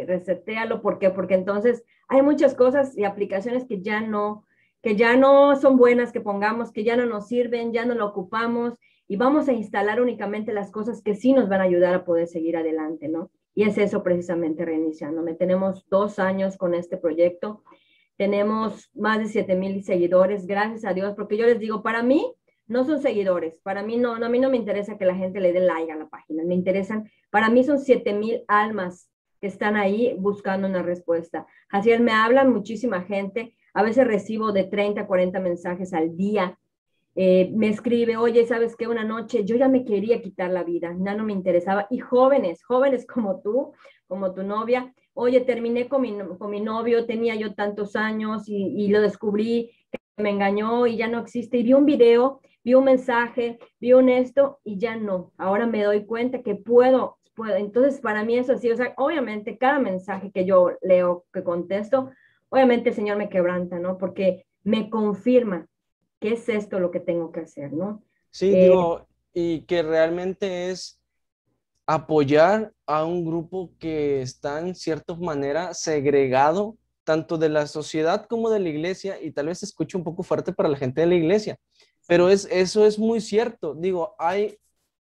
resetealo. 0.05 0.81
¿Por 0.81 0.99
qué? 0.99 1.09
Porque 1.09 1.35
entonces 1.35 1.83
hay 2.07 2.21
muchas 2.21 2.55
cosas 2.55 2.97
y 2.97 3.03
aplicaciones 3.03 3.65
que 3.65 3.81
ya 3.81 4.01
no, 4.01 4.45
que 4.81 4.95
ya 4.95 5.15
no 5.15 5.55
son 5.55 5.77
buenas 5.77 6.11
que 6.11 6.21
pongamos, 6.21 6.71
que 6.71 6.83
ya 6.83 6.95
no 6.95 7.05
nos 7.05 7.27
sirven, 7.27 7.73
ya 7.73 7.85
no 7.85 7.95
lo 7.95 8.05
ocupamos 8.07 8.73
y 9.07 9.15
vamos 9.15 9.47
a 9.47 9.53
instalar 9.53 10.01
únicamente 10.01 10.53
las 10.53 10.71
cosas 10.71 11.01
que 11.01 11.15
sí 11.15 11.33
nos 11.33 11.47
van 11.47 11.61
a 11.61 11.65
ayudar 11.65 11.93
a 11.93 12.05
poder 12.05 12.27
seguir 12.27 12.57
adelante, 12.57 13.07
¿no? 13.07 13.31
Y 13.55 13.63
es 13.63 13.77
eso 13.77 14.03
precisamente 14.03 14.65
reiniciándome. 14.65 15.33
Tenemos 15.33 15.87
dos 15.89 16.19
años 16.19 16.57
con 16.57 16.73
este 16.73 16.97
proyecto, 16.97 17.63
tenemos 18.17 18.91
más 18.93 19.19
de 19.19 19.27
7 19.27 19.55
mil 19.55 19.83
seguidores, 19.83 20.45
gracias 20.45 20.85
a 20.85 20.93
Dios, 20.93 21.15
porque 21.15 21.37
yo 21.37 21.45
les 21.45 21.59
digo, 21.59 21.81
para 21.83 22.03
mí 22.03 22.33
no 22.67 22.85
son 22.85 23.01
seguidores, 23.01 23.59
para 23.61 23.83
mí 23.83 23.97
no, 23.97 24.17
no, 24.19 24.25
a 24.25 24.29
mí 24.29 24.39
no 24.39 24.49
me 24.49 24.57
interesa 24.57 24.97
que 24.97 25.05
la 25.05 25.15
gente 25.15 25.39
le 25.39 25.53
dé 25.53 25.59
like 25.59 25.91
a 25.91 25.95
la 25.95 26.07
página, 26.07 26.43
me 26.43 26.55
interesan, 26.55 27.09
para 27.29 27.49
mí 27.49 27.63
son 27.63 27.79
7 27.79 28.13
mil 28.13 28.43
almas 28.47 29.09
que 29.39 29.47
están 29.47 29.75
ahí 29.75 30.15
buscando 30.17 30.67
una 30.67 30.81
respuesta. 30.81 31.45
Es, 31.71 31.99
me 32.01 32.11
hablan 32.11 32.51
muchísima 32.51 33.01
gente, 33.03 33.55
a 33.73 33.83
veces 33.83 34.07
recibo 34.07 34.51
de 34.51 34.63
30 34.63 35.05
40 35.05 35.39
mensajes 35.39 35.93
al 35.93 36.17
día 36.17 36.57
eh, 37.19 37.49
me 37.55 37.67
escribe, 37.67 38.15
oye, 38.15 38.45
¿sabes 38.45 38.75
qué? 38.75 38.87
Una 38.87 39.03
noche 39.03 39.43
yo 39.43 39.55
ya 39.55 39.67
me 39.67 39.83
quería 39.83 40.21
quitar 40.21 40.51
la 40.51 40.63
vida, 40.63 40.95
ya 40.99 41.15
no 41.15 41.23
me 41.23 41.33
interesaba. 41.33 41.87
Y 41.89 41.97
jóvenes, 41.97 42.63
jóvenes 42.63 43.07
como 43.11 43.41
tú, 43.41 43.73
como 44.07 44.35
tu 44.35 44.43
novia, 44.43 44.93
oye, 45.15 45.41
terminé 45.41 45.87
con 45.89 46.03
mi, 46.03 46.15
con 46.37 46.51
mi 46.51 46.61
novio, 46.61 47.07
tenía 47.07 47.33
yo 47.33 47.55
tantos 47.55 47.95
años 47.95 48.47
y, 48.47 48.67
y, 48.67 48.89
lo 48.89 49.01
descubrí, 49.01 49.71
que 49.91 50.21
me 50.21 50.29
engañó 50.29 50.85
y 50.85 50.97
ya 50.97 51.07
no 51.07 51.19
existe. 51.19 51.57
Y 51.57 51.63
vi 51.63 51.73
un 51.73 51.85
video, 51.85 52.39
vi 52.67 52.73
un 52.73 52.83
mensaje, 52.83 53.59
vi 53.79 53.93
un 53.93 54.09
esto 54.09 54.59
y 54.65 54.77
ya 54.77 54.97
no. 54.97 55.31
Ahora 55.37 55.65
me 55.65 55.85
doy 55.85 56.05
cuenta 56.05 56.43
que 56.43 56.55
puedo, 56.55 57.17
entonces 57.55 58.01
para 58.01 58.25
mí 58.25 58.37
es 58.37 58.49
así, 58.49 58.69
o 58.69 58.75
sea, 58.75 58.93
obviamente 58.97 59.57
cada 59.57 59.79
mensaje 59.79 60.33
que 60.33 60.43
yo 60.43 60.71
leo, 60.81 61.23
que 61.31 61.45
contesto, 61.45 62.11
obviamente 62.49 62.89
el 62.89 62.95
Señor 62.95 63.15
me 63.15 63.29
quebranta, 63.29 63.79
¿no? 63.79 63.97
Porque 63.97 64.45
me 64.65 64.89
confirma 64.89 65.65
que 66.19 66.33
es 66.33 66.49
esto 66.49 66.77
lo 66.81 66.91
que 66.91 66.99
tengo 66.99 67.31
que 67.31 67.39
hacer, 67.39 67.71
¿no? 67.71 68.03
Sí, 68.31 68.53
eh, 68.53 68.63
digo, 68.63 69.07
y 69.33 69.61
que 69.61 69.81
realmente 69.81 70.69
es 70.69 70.99
apoyar 71.85 72.73
a 72.85 73.05
un 73.05 73.25
grupo 73.25 73.71
que 73.79 74.21
está 74.21 74.59
en 74.59 74.75
cierta 74.75 75.15
manera 75.15 75.73
segregado 75.73 76.75
tanto 77.05 77.37
de 77.37 77.47
la 77.47 77.65
sociedad 77.65 78.25
como 78.25 78.49
de 78.49 78.59
la 78.59 78.67
iglesia 78.67 79.21
y 79.21 79.31
tal 79.31 79.45
vez 79.45 79.59
se 79.59 79.65
escuche 79.67 79.97
un 79.97 80.03
poco 80.03 80.21
fuerte 80.21 80.51
para 80.51 80.67
la 80.67 80.75
gente 80.75 80.99
de 80.99 81.07
la 81.07 81.15
iglesia, 81.15 81.57
pero 82.07 82.29
es, 82.29 82.47
eso 82.51 82.85
es 82.85 82.97
muy 82.97 83.21
cierto. 83.21 83.75
Digo, 83.75 84.15
hay, 84.17 84.57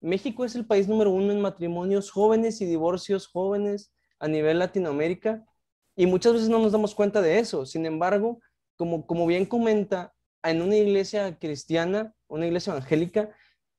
México 0.01 0.45
es 0.45 0.55
el 0.55 0.65
país 0.65 0.87
número 0.87 1.11
uno 1.11 1.31
en 1.31 1.41
matrimonios 1.41 2.11
jóvenes 2.11 2.61
y 2.61 2.65
divorcios 2.65 3.27
jóvenes 3.27 3.91
a 4.19 4.27
nivel 4.27 4.59
Latinoamérica 4.59 5.45
y 5.95 6.05
muchas 6.05 6.33
veces 6.33 6.49
no 6.49 6.59
nos 6.59 6.71
damos 6.71 6.95
cuenta 6.95 7.21
de 7.21 7.39
eso. 7.39 7.65
Sin 7.65 7.85
embargo, 7.85 8.39
como, 8.75 9.07
como 9.07 9.25
bien 9.25 9.45
comenta, 9.45 10.13
en 10.43 10.61
una 10.61 10.77
iglesia 10.77 11.37
cristiana, 11.37 12.13
una 12.27 12.47
iglesia 12.47 12.71
evangélica, 12.71 13.29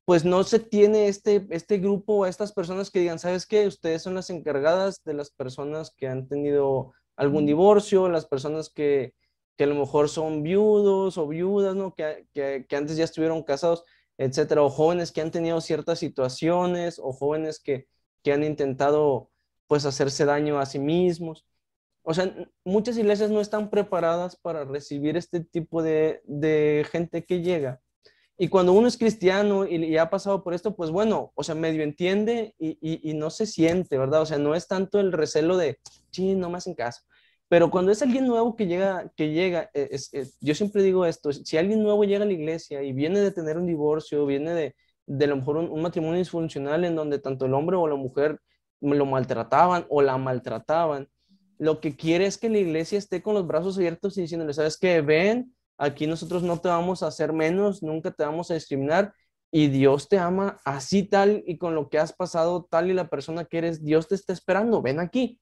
pues 0.05 0.25
no 0.25 0.43
se 0.43 0.59
tiene 0.59 1.07
este, 1.07 1.47
este 1.49 1.77
grupo 1.77 2.17
o 2.17 2.25
estas 2.25 2.51
personas 2.51 2.91
que 2.91 2.99
digan, 2.99 3.19
¿sabes 3.19 3.45
qué? 3.45 3.67
Ustedes 3.67 4.01
son 4.03 4.15
las 4.15 4.29
encargadas 4.29 5.01
de 5.03 5.13
las 5.13 5.31
personas 5.31 5.93
que 5.95 6.07
han 6.07 6.27
tenido 6.27 6.93
algún 7.15 7.45
divorcio, 7.45 8.09
las 8.09 8.25
personas 8.25 8.69
que, 8.69 9.13
que 9.61 9.65
a 9.65 9.67
lo 9.67 9.75
mejor 9.75 10.09
son 10.09 10.41
viudos 10.41 11.19
o 11.19 11.27
viudas, 11.27 11.75
¿no? 11.75 11.93
Que, 11.93 12.25
que, 12.33 12.75
antes 12.75 12.97
ya 12.97 13.03
estuvieron 13.03 13.43
casados, 13.43 13.83
etcétera, 14.17 14.63
o 14.63 14.71
jóvenes 14.71 15.11
que 15.11 15.21
han 15.21 15.29
tenido 15.29 15.61
ciertas 15.61 15.99
situaciones, 15.99 16.97
o 16.97 17.13
jóvenes 17.13 17.59
que, 17.59 17.87
que 18.23 18.33
han 18.33 18.43
intentado, 18.43 19.29
pues, 19.67 19.85
hacerse 19.85 20.25
daño 20.25 20.57
a 20.57 20.65
sí 20.65 20.79
mismos. 20.79 21.45
O 22.01 22.15
sea, 22.15 22.33
muchas 22.65 22.97
iglesias 22.97 23.29
no 23.29 23.39
están 23.39 23.69
preparadas 23.69 24.35
para 24.35 24.65
recibir 24.65 25.15
este 25.15 25.41
tipo 25.41 25.83
de, 25.83 26.23
de 26.25 26.83
gente 26.91 27.23
que 27.23 27.43
llega. 27.43 27.81
Y 28.39 28.47
cuando 28.47 28.73
uno 28.73 28.87
es 28.87 28.97
cristiano 28.97 29.67
y, 29.67 29.75
y, 29.75 29.97
ha 29.97 30.09
pasado 30.09 30.43
por 30.43 30.55
esto, 30.55 30.75
pues 30.75 30.89
bueno, 30.89 31.33
o 31.35 31.43
sea, 31.43 31.53
medio 31.53 31.83
entiende 31.83 32.55
y, 32.57 32.79
y, 32.81 33.11
y, 33.11 33.13
no 33.13 33.29
se 33.29 33.45
siente, 33.45 33.99
¿verdad? 33.99 34.23
O 34.23 34.25
sea, 34.25 34.39
no 34.39 34.55
es 34.55 34.67
tanto 34.67 34.99
el 34.99 35.11
recelo 35.11 35.55
de, 35.55 35.77
sí, 36.09 36.33
no 36.33 36.49
me 36.49 36.57
hacen 36.57 36.73
caso. 36.73 37.03
Pero 37.51 37.69
cuando 37.69 37.91
es 37.91 38.01
alguien 38.01 38.27
nuevo 38.27 38.55
que 38.55 38.65
llega, 38.65 39.11
que 39.13 39.33
llega 39.33 39.69
e, 39.73 39.89
es, 39.91 40.13
es, 40.13 40.37
yo 40.39 40.55
siempre 40.55 40.83
digo 40.83 41.05
esto, 41.05 41.33
si 41.33 41.57
alguien 41.57 41.83
nuevo 41.83 42.05
llega 42.05 42.23
a 42.23 42.25
la 42.25 42.31
iglesia 42.31 42.81
y 42.81 42.93
viene 42.93 43.19
de 43.19 43.31
tener 43.31 43.57
un 43.57 43.67
divorcio, 43.67 44.25
viene 44.25 44.51
de, 44.53 44.75
de 45.05 45.27
lo 45.27 45.35
mejor 45.35 45.57
un, 45.57 45.69
un 45.69 45.81
matrimonio 45.81 46.17
disfuncional 46.17 46.85
en 46.85 46.95
donde 46.95 47.19
tanto 47.19 47.45
el 47.45 47.53
hombre 47.53 47.75
o 47.75 47.89
la 47.89 47.97
mujer 47.97 48.39
lo 48.79 49.05
maltrataban 49.05 49.85
o 49.89 50.01
la 50.01 50.17
maltrataban, 50.17 51.09
lo 51.57 51.81
que 51.81 51.97
quiere 51.97 52.25
es 52.25 52.37
que 52.37 52.47
la 52.47 52.59
iglesia 52.59 52.97
esté 52.97 53.21
con 53.21 53.33
los 53.33 53.45
brazos 53.45 53.77
abiertos 53.77 54.17
y 54.17 54.21
diciéndole, 54.21 54.53
¿sabes 54.53 54.77
qué? 54.77 55.01
Ven, 55.01 55.53
aquí 55.77 56.07
nosotros 56.07 56.43
no 56.43 56.57
te 56.61 56.69
vamos 56.69 57.03
a 57.03 57.07
hacer 57.07 57.33
menos, 57.33 57.83
nunca 57.83 58.11
te 58.11 58.23
vamos 58.23 58.49
a 58.49 58.53
discriminar 58.53 59.13
y 59.51 59.67
Dios 59.67 60.07
te 60.07 60.17
ama 60.17 60.57
así 60.63 61.03
tal 61.03 61.43
y 61.45 61.57
con 61.57 61.75
lo 61.75 61.89
que 61.89 61.99
has 61.99 62.13
pasado 62.13 62.65
tal 62.71 62.89
y 62.89 62.93
la 62.93 63.09
persona 63.09 63.43
que 63.43 63.57
eres, 63.57 63.83
Dios 63.83 64.07
te 64.07 64.15
está 64.15 64.31
esperando, 64.31 64.81
ven 64.81 65.01
aquí. 65.01 65.37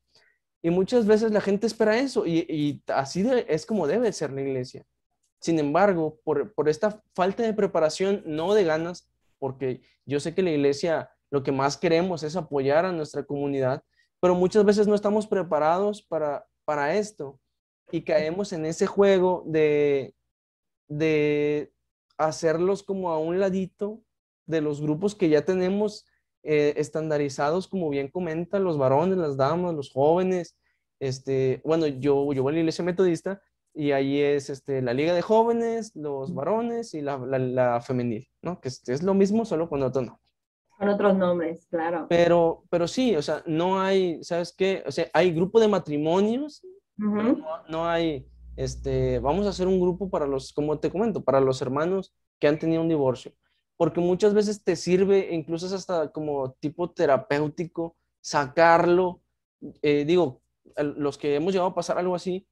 Y 0.61 0.69
muchas 0.69 1.05
veces 1.05 1.31
la 1.31 1.41
gente 1.41 1.67
espera 1.67 1.97
eso 1.97 2.25
y, 2.25 2.39
y 2.49 2.83
así 2.87 3.25
es 3.47 3.65
como 3.65 3.87
debe 3.87 4.11
ser 4.11 4.31
la 4.31 4.41
iglesia. 4.41 4.85
Sin 5.39 5.57
embargo, 5.57 6.19
por, 6.23 6.53
por 6.53 6.67
esta 6.67 7.01
falta 7.13 7.43
de 7.43 7.53
preparación, 7.53 8.23
no 8.25 8.53
de 8.53 8.65
ganas, 8.65 9.09
porque 9.37 9.81
yo 10.05 10.19
sé 10.19 10.35
que 10.35 10.43
la 10.43 10.51
iglesia 10.51 11.11
lo 11.31 11.43
que 11.43 11.51
más 11.51 11.77
queremos 11.77 12.23
es 12.23 12.35
apoyar 12.35 12.85
a 12.85 12.91
nuestra 12.91 13.23
comunidad, 13.23 13.83
pero 14.19 14.35
muchas 14.35 14.65
veces 14.65 14.87
no 14.87 14.95
estamos 14.95 15.27
preparados 15.27 16.01
para, 16.01 16.45
para 16.65 16.95
esto 16.95 17.39
y 17.91 18.01
caemos 18.01 18.51
en 18.51 18.65
ese 18.65 18.85
juego 18.85 19.43
de, 19.45 20.13
de 20.87 21.71
hacerlos 22.17 22.83
como 22.83 23.11
a 23.11 23.17
un 23.17 23.39
ladito 23.39 24.01
de 24.45 24.61
los 24.61 24.81
grupos 24.81 25.15
que 25.15 25.29
ya 25.29 25.45
tenemos 25.45 26.05
eh, 26.43 26.73
estandarizados, 26.77 27.67
como 27.67 27.89
bien 27.89 28.09
comentan 28.09 28.63
los 28.63 28.77
varones, 28.77 29.17
las 29.17 29.37
damas, 29.37 29.75
los 29.75 29.91
jóvenes. 29.91 30.57
Este, 30.99 31.61
bueno, 31.65 31.87
yo, 31.87 32.31
yo 32.33 32.43
voy 32.43 32.51
a 32.51 32.53
la 32.53 32.59
iglesia 32.59 32.83
metodista 32.83 33.41
y 33.73 33.91
ahí 33.91 34.19
es 34.19 34.49
este, 34.49 34.81
la 34.81 34.93
liga 34.93 35.13
de 35.13 35.21
jóvenes, 35.21 35.95
los 35.95 36.33
varones 36.33 36.93
y 36.93 37.01
la, 37.01 37.17
la, 37.17 37.39
la 37.39 37.81
femenil, 37.81 38.27
¿no? 38.41 38.59
Que 38.59 38.69
es, 38.69 38.87
es, 38.87 39.03
lo 39.03 39.13
mismo, 39.13 39.45
solo 39.45 39.69
con 39.69 39.83
otro 39.83 40.01
nombre. 40.01 40.23
Con 40.77 40.89
otros 40.89 41.17
nombres, 41.17 41.67
claro. 41.69 42.07
Pero, 42.09 42.63
pero 42.69 42.87
sí, 42.87 43.15
o 43.15 43.21
sea, 43.21 43.43
no 43.45 43.79
hay, 43.79 44.23
¿sabes 44.23 44.53
qué? 44.55 44.83
O 44.87 44.91
sea, 44.91 45.07
hay 45.13 45.31
grupo 45.31 45.59
de 45.59 45.67
matrimonios, 45.67 46.63
uh 46.99 47.03
-huh. 47.03 47.37
no, 47.37 47.63
no, 47.67 47.87
hay, 47.87 48.27
este, 48.55 49.19
vamos 49.19 49.45
a 49.45 49.49
hacer 49.49 49.67
un 49.67 49.79
grupo 49.79 50.09
para 50.09 50.25
los, 50.25 50.53
como 50.53 50.79
te 50.79 50.89
comento, 50.89 51.23
para 51.23 51.41
los 51.41 51.61
hermanos 51.61 52.13
que 52.39 52.47
han 52.47 52.59
tenido 52.59 52.81
un 52.81 52.89
divorcio. 52.89 53.33
Porque 53.79 54.01
muchas 54.01 54.33
veces 54.33 54.61
te 54.61 54.75
sirve, 54.75 55.33
incluso 55.33 55.67
es 55.67 55.71
hasta 55.71 56.11
como 56.11 56.51
tipo 56.59 56.91
terapéutico, 56.91 57.95
sacarlo. 58.19 59.21
Eh, 59.81 60.03
digo, 60.03 60.41
los 60.75 61.17
que 61.17 61.35
hemos 61.35 61.53
llegado 61.53 61.69
a 61.69 61.75
pasar 61.75 61.97
algo 61.97 62.13
así, 62.13 62.45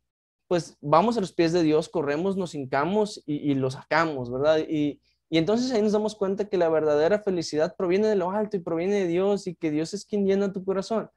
pues 0.48 0.78
vamos 0.80 1.18
a 1.18 1.20
los 1.20 1.34
pies 1.34 1.52
de 1.52 1.64
Dios, 1.64 1.90
corremos, 1.90 2.38
nos 2.38 2.56
hincamos 2.56 3.22
y, 3.26 3.54
lo 3.56 3.70
sacamos, 3.70 4.32
¿verdad? 4.32 4.60
Y, 4.70 5.02
y 5.30 5.38
entonces 5.38 5.70
ahí 5.74 5.82
nos 5.82 5.92
damos 5.92 6.16
cuenta 6.16 6.48
que 6.48 6.58
la 6.58 6.70
verdadera 6.70 7.20
felicidad 7.20 7.76
proviene 7.76 8.08
de 8.08 8.16
lo 8.16 8.32
alto 8.32 8.56
y 8.56 8.62
proviene 8.62 8.96
de 9.02 9.08
Dios 9.08 9.48
y 9.48 9.56
que 9.56 9.70
Dios 9.70 9.94
es 9.94 10.06
quien 10.06 10.26
llena 10.26 10.54
tu 10.54 10.64
corazón. 10.64 11.10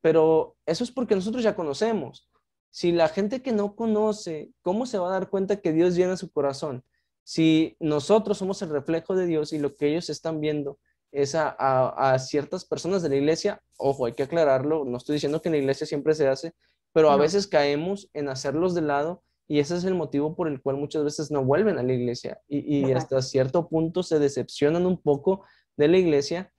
Pero 0.00 0.56
eso 0.64 0.82
es 0.82 0.90
porque 0.90 1.14
nosotros 1.14 1.42
ya 1.42 1.54
conocemos. 1.54 2.30
Si 2.70 2.90
la 2.90 3.08
gente 3.08 3.42
que 3.42 3.52
no 3.52 3.76
conoce, 3.76 4.50
¿cómo 4.62 4.86
se 4.86 4.96
va 4.96 5.08
a 5.08 5.12
dar 5.12 5.28
cuenta 5.28 5.60
que 5.60 5.72
Dios 5.74 5.94
llena 5.94 6.16
su 6.16 6.32
corazón? 6.32 6.82
Si 7.24 7.76
nosotros 7.80 8.38
somos 8.38 8.60
el 8.62 8.70
reflejo 8.70 9.14
de 9.14 9.26
Dios 9.26 9.52
y 9.52 9.58
lo 9.58 9.74
que 9.76 9.88
ellos 9.88 10.10
están 10.10 10.40
viendo 10.40 10.78
es 11.12 11.34
a, 11.34 11.54
a, 11.58 12.14
a 12.14 12.18
ciertas 12.18 12.64
personas 12.64 13.02
de 13.02 13.10
la 13.10 13.16
iglesia, 13.16 13.62
ojo, 13.76 14.06
hay 14.06 14.14
que 14.14 14.22
aclararlo, 14.24 14.84
no 14.84 14.96
estoy 14.96 15.14
diciendo 15.14 15.42
que 15.42 15.48
en 15.48 15.52
la 15.54 15.58
iglesia 15.58 15.86
siempre 15.86 16.14
se 16.14 16.26
hace, 16.28 16.54
pero 16.92 17.10
a 17.10 17.16
no. 17.16 17.22
veces 17.22 17.46
caemos 17.46 18.10
en 18.14 18.28
hacerlos 18.28 18.74
de 18.74 18.82
lado 18.82 19.22
y 19.46 19.58
ese 19.58 19.76
es 19.76 19.84
el 19.84 19.94
motivo 19.94 20.34
por 20.34 20.48
el 20.48 20.62
cual 20.62 20.76
muchas 20.76 21.04
veces 21.04 21.30
no 21.30 21.44
vuelven 21.44 21.78
a 21.78 21.82
la 21.82 21.92
iglesia 21.92 22.40
y, 22.48 22.58
y 22.88 22.92
hasta 22.92 23.20
cierto 23.22 23.68
punto 23.68 24.02
se 24.02 24.18
decepcionan 24.18 24.86
un 24.86 25.00
poco 25.00 25.44
de 25.76 25.88
la 25.88 25.98
iglesia 25.98 26.52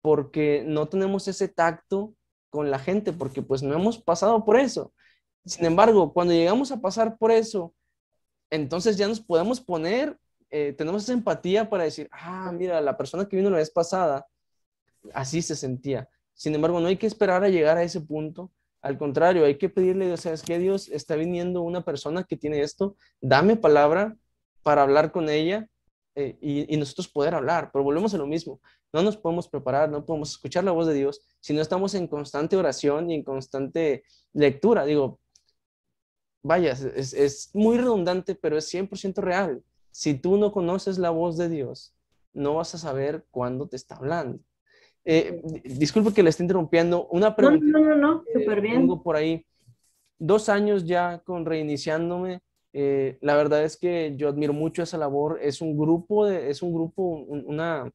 porque 0.00 0.62
no 0.66 0.88
tenemos 0.88 1.28
ese 1.28 1.48
tacto 1.48 2.14
con 2.50 2.70
la 2.70 2.78
gente, 2.78 3.12
porque 3.12 3.42
pues 3.42 3.62
no 3.62 3.74
hemos 3.74 3.98
pasado 3.98 4.44
por 4.44 4.58
eso. 4.58 4.92
Sin 5.44 5.64
embargo, 5.66 6.12
cuando 6.12 6.32
llegamos 6.32 6.70
a 6.72 6.80
pasar 6.80 7.18
por 7.18 7.30
eso, 7.30 7.74
entonces 8.50 8.96
ya 8.96 9.08
nos 9.08 9.20
podemos 9.20 9.60
poner, 9.60 10.18
eh, 10.50 10.74
tenemos 10.76 11.04
esa 11.04 11.12
empatía 11.12 11.68
para 11.68 11.84
decir, 11.84 12.08
ah, 12.12 12.50
mira, 12.52 12.80
la 12.80 12.96
persona 12.96 13.28
que 13.28 13.36
vino 13.36 13.50
la 13.50 13.58
vez 13.58 13.70
pasada, 13.70 14.26
así 15.12 15.42
se 15.42 15.56
sentía. 15.56 16.08
Sin 16.34 16.54
embargo, 16.54 16.80
no 16.80 16.88
hay 16.88 16.96
que 16.96 17.06
esperar 17.06 17.44
a 17.44 17.48
llegar 17.48 17.76
a 17.76 17.82
ese 17.82 18.00
punto, 18.00 18.52
al 18.80 18.96
contrario, 18.96 19.44
hay 19.44 19.58
que 19.58 19.68
pedirle, 19.68 20.12
o 20.12 20.16
sea, 20.16 20.32
es 20.32 20.42
que 20.42 20.58
Dios 20.58 20.88
está 20.88 21.16
viniendo 21.16 21.62
una 21.62 21.84
persona 21.84 22.24
que 22.24 22.36
tiene 22.36 22.62
esto, 22.62 22.96
dame 23.20 23.56
palabra 23.56 24.16
para 24.62 24.82
hablar 24.82 25.10
con 25.10 25.28
ella 25.28 25.68
eh, 26.14 26.38
y, 26.40 26.72
y, 26.72 26.76
nosotros 26.76 27.08
poder 27.08 27.34
hablar, 27.34 27.70
pero 27.72 27.82
volvemos 27.82 28.14
a 28.14 28.18
lo 28.18 28.26
mismo, 28.26 28.60
no 28.92 29.02
nos 29.02 29.16
podemos 29.16 29.48
preparar, 29.48 29.90
no 29.90 30.06
podemos 30.06 30.30
escuchar 30.30 30.64
la 30.64 30.72
voz 30.72 30.86
de 30.86 30.94
Dios 30.94 31.20
si 31.40 31.52
no 31.52 31.60
estamos 31.60 31.94
en 31.94 32.06
constante 32.06 32.56
oración 32.56 33.10
y 33.10 33.14
en 33.14 33.22
constante 33.22 34.04
lectura. 34.32 34.84
Digo, 34.84 35.20
vaya, 36.42 36.72
es, 36.72 37.12
es 37.12 37.50
muy 37.54 37.76
redundante, 37.76 38.34
pero 38.34 38.56
es 38.56 38.72
100% 38.72 39.16
real. 39.20 39.62
Si 39.90 40.14
tú 40.14 40.36
no 40.36 40.52
conoces 40.52 40.98
la 40.98 41.10
voz 41.10 41.36
de 41.36 41.48
Dios, 41.48 41.94
no 42.32 42.54
vas 42.54 42.74
a 42.74 42.78
saber 42.78 43.26
cuándo 43.30 43.68
te 43.68 43.76
está 43.76 43.96
hablando. 43.96 44.40
Eh, 45.04 45.40
disculpe 45.64 46.12
que 46.12 46.22
le 46.22 46.30
esté 46.30 46.42
interrumpiendo. 46.42 47.06
Una 47.08 47.34
pregunta. 47.34 47.64
No, 47.64 47.78
no, 47.78 47.94
no, 47.94 47.96
no. 47.96 48.24
súper 48.32 48.60
bien. 48.60 48.74
Tengo 48.74 49.02
por 49.02 49.16
ahí 49.16 49.44
dos 50.18 50.48
años 50.48 50.84
ya 50.84 51.20
con 51.20 51.46
reiniciándome. 51.46 52.42
Eh, 52.74 53.16
la 53.22 53.34
verdad 53.34 53.64
es 53.64 53.78
que 53.78 54.14
yo 54.16 54.28
admiro 54.28 54.52
mucho 54.52 54.82
esa 54.82 54.98
labor. 54.98 55.38
Es 55.40 55.60
un 55.60 55.78
grupo, 55.78 56.26
de, 56.26 56.50
es 56.50 56.62
un 56.62 56.74
grupo, 56.74 57.02
un, 57.02 57.44
una, 57.46 57.90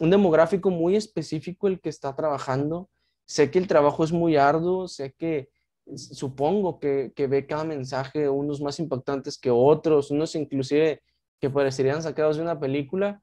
un 0.00 0.10
demográfico 0.10 0.70
muy 0.70 0.96
específico 0.96 1.68
el 1.68 1.78
que 1.78 1.90
está 1.90 2.16
trabajando. 2.16 2.88
Sé 3.26 3.50
que 3.50 3.58
el 3.58 3.66
trabajo 3.66 4.04
es 4.04 4.12
muy 4.12 4.36
arduo, 4.36 4.88
sé 4.88 5.12
que 5.12 5.50
supongo 5.94 6.78
que, 6.80 7.12
que 7.14 7.26
ve 7.26 7.46
cada 7.46 7.64
mensaje, 7.64 8.28
unos 8.28 8.60
más 8.60 8.78
impactantes 8.80 9.38
que 9.38 9.50
otros, 9.50 10.10
unos 10.10 10.34
inclusive 10.34 11.02
que 11.40 11.50
parecerían 11.50 12.02
sacados 12.02 12.36
de 12.36 12.42
una 12.42 12.58
película. 12.58 13.22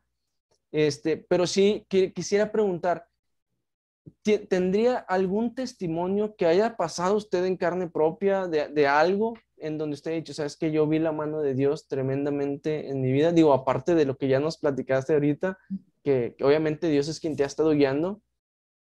Este, 0.72 1.18
pero 1.18 1.46
sí 1.46 1.86
que, 1.90 2.14
quisiera 2.14 2.52
preguntar, 2.52 3.06
¿tendría 4.50 4.98
algún 4.98 5.54
testimonio 5.56 6.36
que 6.36 6.46
haya 6.46 6.76
pasado 6.78 7.16
usted 7.16 7.46
en 7.46 7.58
carne 7.58 7.90
propia 7.90 8.48
de, 8.48 8.68
de 8.70 8.88
algo 8.88 9.34
en 9.58 9.78
donde 9.78 9.94
usted 9.94 10.12
ha 10.12 10.16
dicho, 10.16 10.34
sabes 10.34 10.58
que 10.58 10.72
yo 10.72 10.88
vi 10.88 11.00
la 11.00 11.12
mano 11.12 11.40
de 11.42 11.54
Dios 11.54 11.88
tremendamente 11.88 12.90
en 12.90 13.02
mi 13.02 13.12
vida? 13.12 13.32
Digo, 13.32 13.54
aparte 13.54 13.96
de 13.96 14.06
lo 14.06 14.18
que 14.18 14.28
ya 14.28 14.40
nos 14.40 14.58
platicaste 14.58 15.14
ahorita, 15.14 15.58
que, 16.04 16.36
que 16.38 16.44
obviamente 16.44 16.90
Dios 16.90 17.08
es 17.08 17.20
quien 17.20 17.36
te 17.36 17.44
ha 17.44 17.48
estado 17.48 17.72
guiando, 17.72 18.22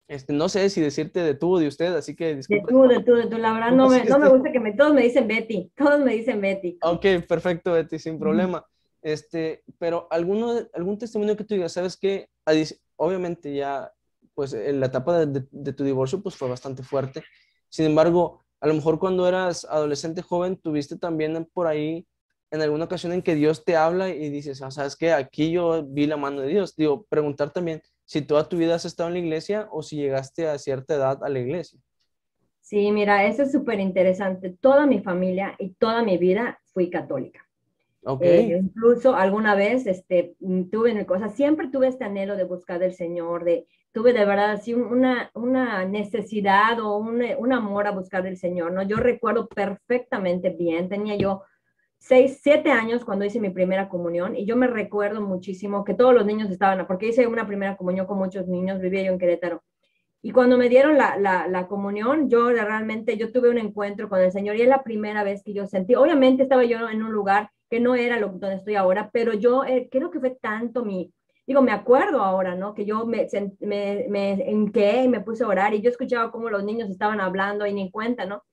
Este, 0.07 0.33
no 0.33 0.49
sé 0.49 0.69
si 0.69 0.81
decirte 0.81 1.21
de 1.21 1.33
tú 1.33 1.55
o 1.55 1.59
de 1.59 1.67
usted, 1.67 1.95
así 1.95 2.15
que 2.15 2.35
disculpe. 2.35 2.65
De 2.67 2.71
tú, 2.71 2.87
de 2.87 3.03
tú, 3.03 3.15
de 3.15 3.27
tú. 3.27 3.37
La 3.37 3.53
verdad 3.53 3.71
no, 3.71 3.89
me, 3.89 4.03
no 4.05 4.19
me 4.19 4.29
gusta 4.29 4.51
que 4.51 4.59
me, 4.59 4.73
todos 4.73 4.93
me 4.93 5.01
dicen 5.01 5.27
Betty, 5.27 5.71
todos 5.75 5.99
me 5.99 6.13
dicen 6.13 6.39
Betty. 6.41 6.77
Ok, 6.83 7.05
perfecto, 7.27 7.73
Betty, 7.73 7.97
sin 7.97 8.19
problema. 8.19 8.65
Este, 9.01 9.63
pero 9.79 10.07
alguno, 10.11 10.53
algún 10.73 10.97
testimonio 10.97 11.35
que 11.35 11.43
tú 11.43 11.55
digas, 11.55 11.73
sabes 11.73 11.97
que 11.97 12.29
obviamente 12.97 13.53
ya, 13.53 13.91
pues 14.35 14.53
en 14.53 14.79
la 14.79 14.87
etapa 14.87 15.25
de, 15.25 15.45
de, 15.51 15.73
tu 15.73 15.83
divorcio, 15.83 16.21
pues 16.21 16.35
fue 16.35 16.49
bastante 16.49 16.83
fuerte. 16.83 17.23
Sin 17.69 17.85
embargo, 17.85 18.45
a 18.59 18.67
lo 18.67 18.73
mejor 18.73 18.99
cuando 18.99 19.27
eras 19.27 19.65
adolescente 19.65 20.21
joven, 20.21 20.57
tuviste 20.57 20.97
también 20.97 21.47
por 21.51 21.67
ahí 21.67 22.07
en 22.51 22.61
alguna 22.61 22.85
ocasión 22.85 23.11
en 23.11 23.21
que 23.21 23.35
Dios 23.35 23.63
te 23.65 23.75
habla 23.75 24.09
y 24.09 24.29
dices, 24.29 24.61
ah, 24.61 24.71
sabes 24.71 24.95
que 24.95 25.11
aquí 25.11 25.51
yo 25.51 25.83
vi 25.83 26.05
la 26.05 26.17
mano 26.17 26.41
de 26.41 26.47
Dios. 26.47 26.75
Digo, 26.75 27.05
preguntar 27.09 27.51
también 27.51 27.81
si 28.05 28.21
toda 28.21 28.47
tu 28.47 28.57
vida 28.57 28.75
has 28.75 28.85
estado 28.85 29.09
en 29.09 29.15
la 29.15 29.19
iglesia 29.19 29.67
o 29.71 29.81
si 29.81 29.97
llegaste 29.97 30.47
a 30.47 30.57
cierta 30.57 30.95
edad 30.95 31.23
a 31.23 31.29
la 31.29 31.39
iglesia. 31.39 31.79
Sí, 32.61 32.91
mira, 32.91 33.25
eso 33.25 33.43
es 33.43 33.51
súper 33.51 33.79
interesante. 33.79 34.55
Toda 34.59 34.87
mi 34.87 34.99
familia 34.99 35.55
y 35.59 35.73
toda 35.73 36.01
mi 36.03 36.17
vida 36.17 36.59
fui 36.73 36.89
católica. 36.89 37.47
Okay. 38.03 38.53
Eh, 38.53 38.57
incluso 38.57 39.15
alguna 39.15 39.55
vez 39.55 39.87
este, 39.87 40.35
tuve 40.71 40.91
en 40.91 41.05
cosa, 41.05 41.29
siempre 41.29 41.69
tuve 41.69 41.87
este 41.87 42.05
anhelo 42.05 42.35
de 42.35 42.43
buscar 42.43 42.79
del 42.79 42.93
Señor, 42.93 43.43
de, 43.43 43.67
tuve 43.91 44.13
de 44.13 44.25
verdad 44.25 44.51
así 44.51 44.75
una, 44.75 45.31
una 45.33 45.85
necesidad 45.85 46.79
o 46.79 46.97
un, 46.97 47.23
un 47.37 47.53
amor 47.53 47.87
a 47.87 47.91
buscar 47.91 48.21
del 48.21 48.37
Señor, 48.37 48.71
¿no? 48.71 48.83
Yo 48.83 48.97
recuerdo 48.97 49.47
perfectamente 49.47 50.51
bien, 50.51 50.87
tenía 50.87 51.15
yo 51.15 51.41
seis, 51.97 52.39
siete 52.41 52.71
años 52.71 53.03
cuando 53.05 53.25
hice 53.25 53.39
mi 53.39 53.49
primera 53.49 53.89
comunión 53.89 54.35
y 54.35 54.45
yo 54.45 54.55
me 54.55 54.67
recuerdo 54.67 55.21
muchísimo 55.21 55.83
que 55.83 55.93
todos 55.93 56.13
los 56.13 56.25
niños 56.25 56.49
estaban, 56.51 56.85
porque 56.87 57.07
hice 57.07 57.27
una 57.27 57.47
primera 57.47 57.77
comunión 57.77 58.05
con 58.05 58.17
muchos 58.17 58.47
niños, 58.47 58.79
vivía 58.79 59.03
yo 59.03 59.11
en 59.11 59.19
Querétaro. 59.19 59.63
Y 60.21 60.31
cuando 60.31 60.57
me 60.57 60.69
dieron 60.69 60.97
la, 60.97 61.17
la, 61.17 61.47
la, 61.47 61.67
comunión, 61.67 62.29
yo 62.29 62.49
realmente, 62.49 63.15
yo 63.15 63.31
tuve 63.31 63.49
un 63.49 63.59
encuentro 63.59 64.09
con 64.09 64.19
el 64.19 64.31
Señor 64.31 64.55
y 64.55 64.63
es 64.63 64.67
la 64.67 64.83
primera 64.83 65.23
vez 65.23 65.43
que 65.43 65.53
yo 65.53 65.67
sentí, 65.67 65.93
obviamente 65.93 66.43
estaba 66.43 66.63
yo 66.63 66.89
en 66.89 67.03
un 67.03 67.11
lugar 67.11 67.51
que 67.69 67.79
no 67.79 67.95
era 67.95 68.19
lo 68.19 68.29
donde 68.29 68.55
estoy 68.55 68.75
ahora, 68.75 69.09
pero 69.13 69.33
yo 69.33 69.63
eh, 69.65 69.87
creo 69.91 70.09
que 70.09 70.19
fue 70.19 70.31
tanto 70.31 70.83
mi, 70.83 71.13
digo, 71.45 71.61
me 71.61 71.71
acuerdo 71.71 72.23
ahora, 72.23 72.55
¿no? 72.55 72.73
Que 72.73 72.85
yo 72.85 73.05
me, 73.05 73.27
me, 73.59 74.05
me 74.09 74.49
enqué 74.49 75.03
y 75.03 75.07
me 75.07 75.21
puse 75.21 75.43
a 75.43 75.47
orar 75.47 75.73
y 75.73 75.81
yo 75.81 75.89
escuchaba 75.89 76.31
cómo 76.31 76.49
los 76.49 76.63
niños 76.63 76.89
estaban 76.89 77.21
hablando 77.21 77.67
y 77.67 77.73
ni 77.73 77.91
cuenta, 77.91 78.25
¿no? 78.25 78.43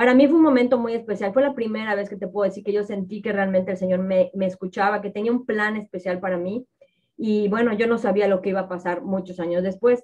Para 0.00 0.14
mí 0.14 0.26
fue 0.26 0.38
un 0.38 0.44
momento 0.44 0.78
muy 0.78 0.94
especial. 0.94 1.34
Fue 1.34 1.42
la 1.42 1.54
primera 1.54 1.94
vez 1.94 2.08
que 2.08 2.16
te 2.16 2.26
puedo 2.26 2.48
decir 2.48 2.64
que 2.64 2.72
yo 2.72 2.84
sentí 2.84 3.20
que 3.20 3.32
realmente 3.32 3.72
el 3.72 3.76
Señor 3.76 3.98
me, 3.98 4.30
me 4.32 4.46
escuchaba, 4.46 5.02
que 5.02 5.10
tenía 5.10 5.30
un 5.30 5.44
plan 5.44 5.76
especial 5.76 6.20
para 6.20 6.38
mí. 6.38 6.66
Y 7.18 7.48
bueno, 7.48 7.74
yo 7.74 7.86
no 7.86 7.98
sabía 7.98 8.26
lo 8.26 8.40
que 8.40 8.48
iba 8.48 8.60
a 8.60 8.68
pasar 8.68 9.02
muchos 9.02 9.38
años 9.40 9.62
después. 9.62 10.02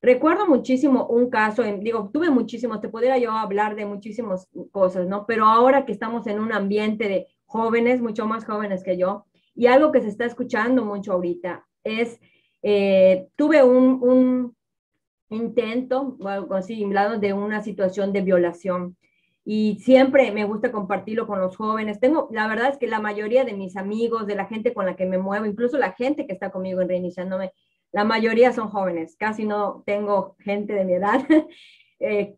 Recuerdo 0.00 0.46
muchísimo 0.46 1.06
un 1.08 1.28
caso, 1.28 1.62
en, 1.62 1.80
digo, 1.80 2.08
tuve 2.10 2.30
muchísimos, 2.30 2.80
te 2.80 2.88
pudiera 2.88 3.18
yo 3.18 3.32
hablar 3.32 3.76
de 3.76 3.84
muchísimas 3.84 4.48
cosas, 4.72 5.08
¿no? 5.08 5.26
Pero 5.26 5.44
ahora 5.44 5.84
que 5.84 5.92
estamos 5.92 6.26
en 6.26 6.40
un 6.40 6.50
ambiente 6.50 7.06
de 7.06 7.26
jóvenes, 7.44 8.00
mucho 8.00 8.24
más 8.24 8.46
jóvenes 8.46 8.82
que 8.82 8.96
yo, 8.96 9.26
y 9.54 9.66
algo 9.66 9.92
que 9.92 10.00
se 10.00 10.08
está 10.08 10.24
escuchando 10.24 10.86
mucho 10.86 11.12
ahorita 11.12 11.66
es, 11.82 12.18
eh, 12.62 13.28
tuve 13.36 13.62
un, 13.62 13.98
un 14.00 14.56
intento, 15.28 16.16
o 16.18 16.28
algo 16.28 16.54
así, 16.54 16.82
de 17.20 17.32
una 17.34 17.62
situación 17.62 18.10
de 18.14 18.22
violación 18.22 18.96
y 19.44 19.78
siempre 19.80 20.32
me 20.32 20.44
gusta 20.44 20.72
compartirlo 20.72 21.26
con 21.26 21.40
los 21.40 21.56
jóvenes. 21.56 22.00
Tengo, 22.00 22.28
la 22.32 22.48
verdad 22.48 22.70
es 22.70 22.78
que 22.78 22.86
la 22.86 23.00
mayoría 23.00 23.44
de 23.44 23.52
mis 23.52 23.76
amigos, 23.76 24.26
de 24.26 24.36
la 24.36 24.46
gente 24.46 24.72
con 24.72 24.86
la 24.86 24.96
que 24.96 25.04
me 25.04 25.18
muevo, 25.18 25.44
incluso 25.44 25.76
la 25.76 25.92
gente 25.92 26.26
que 26.26 26.32
está 26.32 26.50
conmigo 26.50 26.80
en 26.80 26.88
Reiniciándome, 26.88 27.52
la 27.92 28.04
mayoría 28.04 28.52
son 28.52 28.68
jóvenes, 28.68 29.16
casi 29.16 29.44
no 29.44 29.82
tengo 29.86 30.34
gente 30.40 30.72
de 30.72 30.84
mi 30.84 30.94
edad. 30.94 31.24
Eh, 32.00 32.34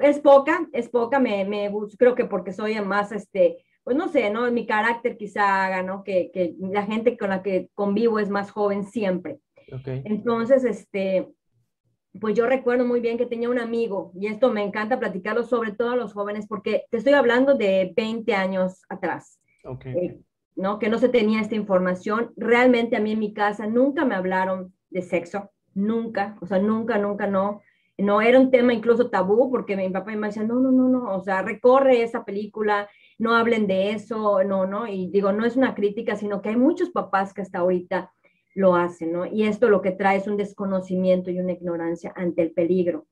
es 0.00 0.20
poca, 0.20 0.68
es 0.72 0.88
poca, 0.88 1.18
me, 1.18 1.44
me, 1.44 1.70
creo 1.98 2.14
que 2.14 2.24
porque 2.24 2.52
soy 2.52 2.80
más, 2.80 3.12
este, 3.12 3.58
pues 3.82 3.96
no 3.96 4.08
sé, 4.08 4.30
¿no? 4.30 4.50
Mi 4.50 4.66
carácter 4.66 5.16
quizá 5.16 5.64
haga, 5.64 5.82
¿no? 5.82 6.04
Que, 6.04 6.30
que 6.32 6.54
la 6.58 6.84
gente 6.84 7.18
con 7.18 7.30
la 7.30 7.42
que 7.42 7.68
convivo 7.74 8.20
es 8.20 8.30
más 8.30 8.50
joven 8.52 8.84
siempre. 8.84 9.40
Okay. 9.80 10.00
Entonces, 10.04 10.64
este, 10.64 11.28
pues 12.20 12.34
yo 12.34 12.46
recuerdo 12.46 12.84
muy 12.84 13.00
bien 13.00 13.18
que 13.18 13.26
tenía 13.26 13.48
un 13.48 13.58
amigo, 13.58 14.12
y 14.14 14.28
esto 14.28 14.50
me 14.50 14.62
encanta 14.62 15.00
platicarlo 15.00 15.42
sobre 15.42 15.72
todo 15.72 15.90
a 15.90 15.96
los 15.96 16.12
jóvenes, 16.12 16.46
porque 16.46 16.84
te 16.90 16.98
estoy 16.98 17.12
hablando 17.14 17.54
de 17.54 17.92
20 17.96 18.34
años 18.34 18.82
atrás, 18.88 19.40
eh, 19.84 20.20
¿no? 20.54 20.78
Que 20.78 20.88
no 20.88 20.98
se 20.98 21.08
tenía 21.08 21.40
esta 21.40 21.56
información. 21.56 22.32
Realmente 22.36 22.96
a 22.96 23.00
mí 23.00 23.12
en 23.12 23.18
mi 23.18 23.34
casa 23.34 23.66
nunca 23.66 24.04
me 24.04 24.14
hablaron 24.14 24.72
de 24.90 25.02
sexo, 25.02 25.50
nunca, 25.74 26.36
o 26.40 26.46
sea, 26.46 26.58
nunca, 26.58 26.98
nunca, 26.98 27.26
no. 27.26 27.62
No 27.96 28.20
era 28.20 28.40
un 28.40 28.50
tema 28.50 28.72
incluso 28.72 29.10
tabú, 29.10 29.50
porque 29.50 29.76
mi 29.76 29.88
papá 29.88 30.12
y 30.12 30.14
mamá 30.14 30.28
decían, 30.28 30.48
no, 30.48 30.60
no, 30.60 30.70
no, 30.70 30.88
no, 30.88 31.16
o 31.16 31.20
sea, 31.22 31.42
recorre 31.42 32.02
esa 32.02 32.24
película, 32.24 32.88
no 33.18 33.34
hablen 33.34 33.66
de 33.66 33.90
eso, 33.90 34.42
no, 34.44 34.66
no, 34.66 34.86
y 34.86 35.08
digo, 35.10 35.32
no 35.32 35.44
es 35.44 35.56
una 35.56 35.74
crítica, 35.74 36.16
sino 36.16 36.42
que 36.42 36.50
hay 36.50 36.56
muchos 36.56 36.90
papás 36.90 37.32
que 37.32 37.42
hasta 37.42 37.58
ahorita 37.58 38.12
lo 38.54 38.76
hacen, 38.76 39.12
¿no? 39.12 39.26
Y 39.26 39.44
esto 39.44 39.68
lo 39.68 39.82
que 39.82 39.90
trae 39.90 40.18
es 40.18 40.26
un 40.26 40.36
desconocimiento 40.36 41.30
y 41.30 41.40
una 41.40 41.52
ignorancia 41.52 42.12
ante 42.16 42.42
el 42.42 42.52
peligro. 42.52 43.06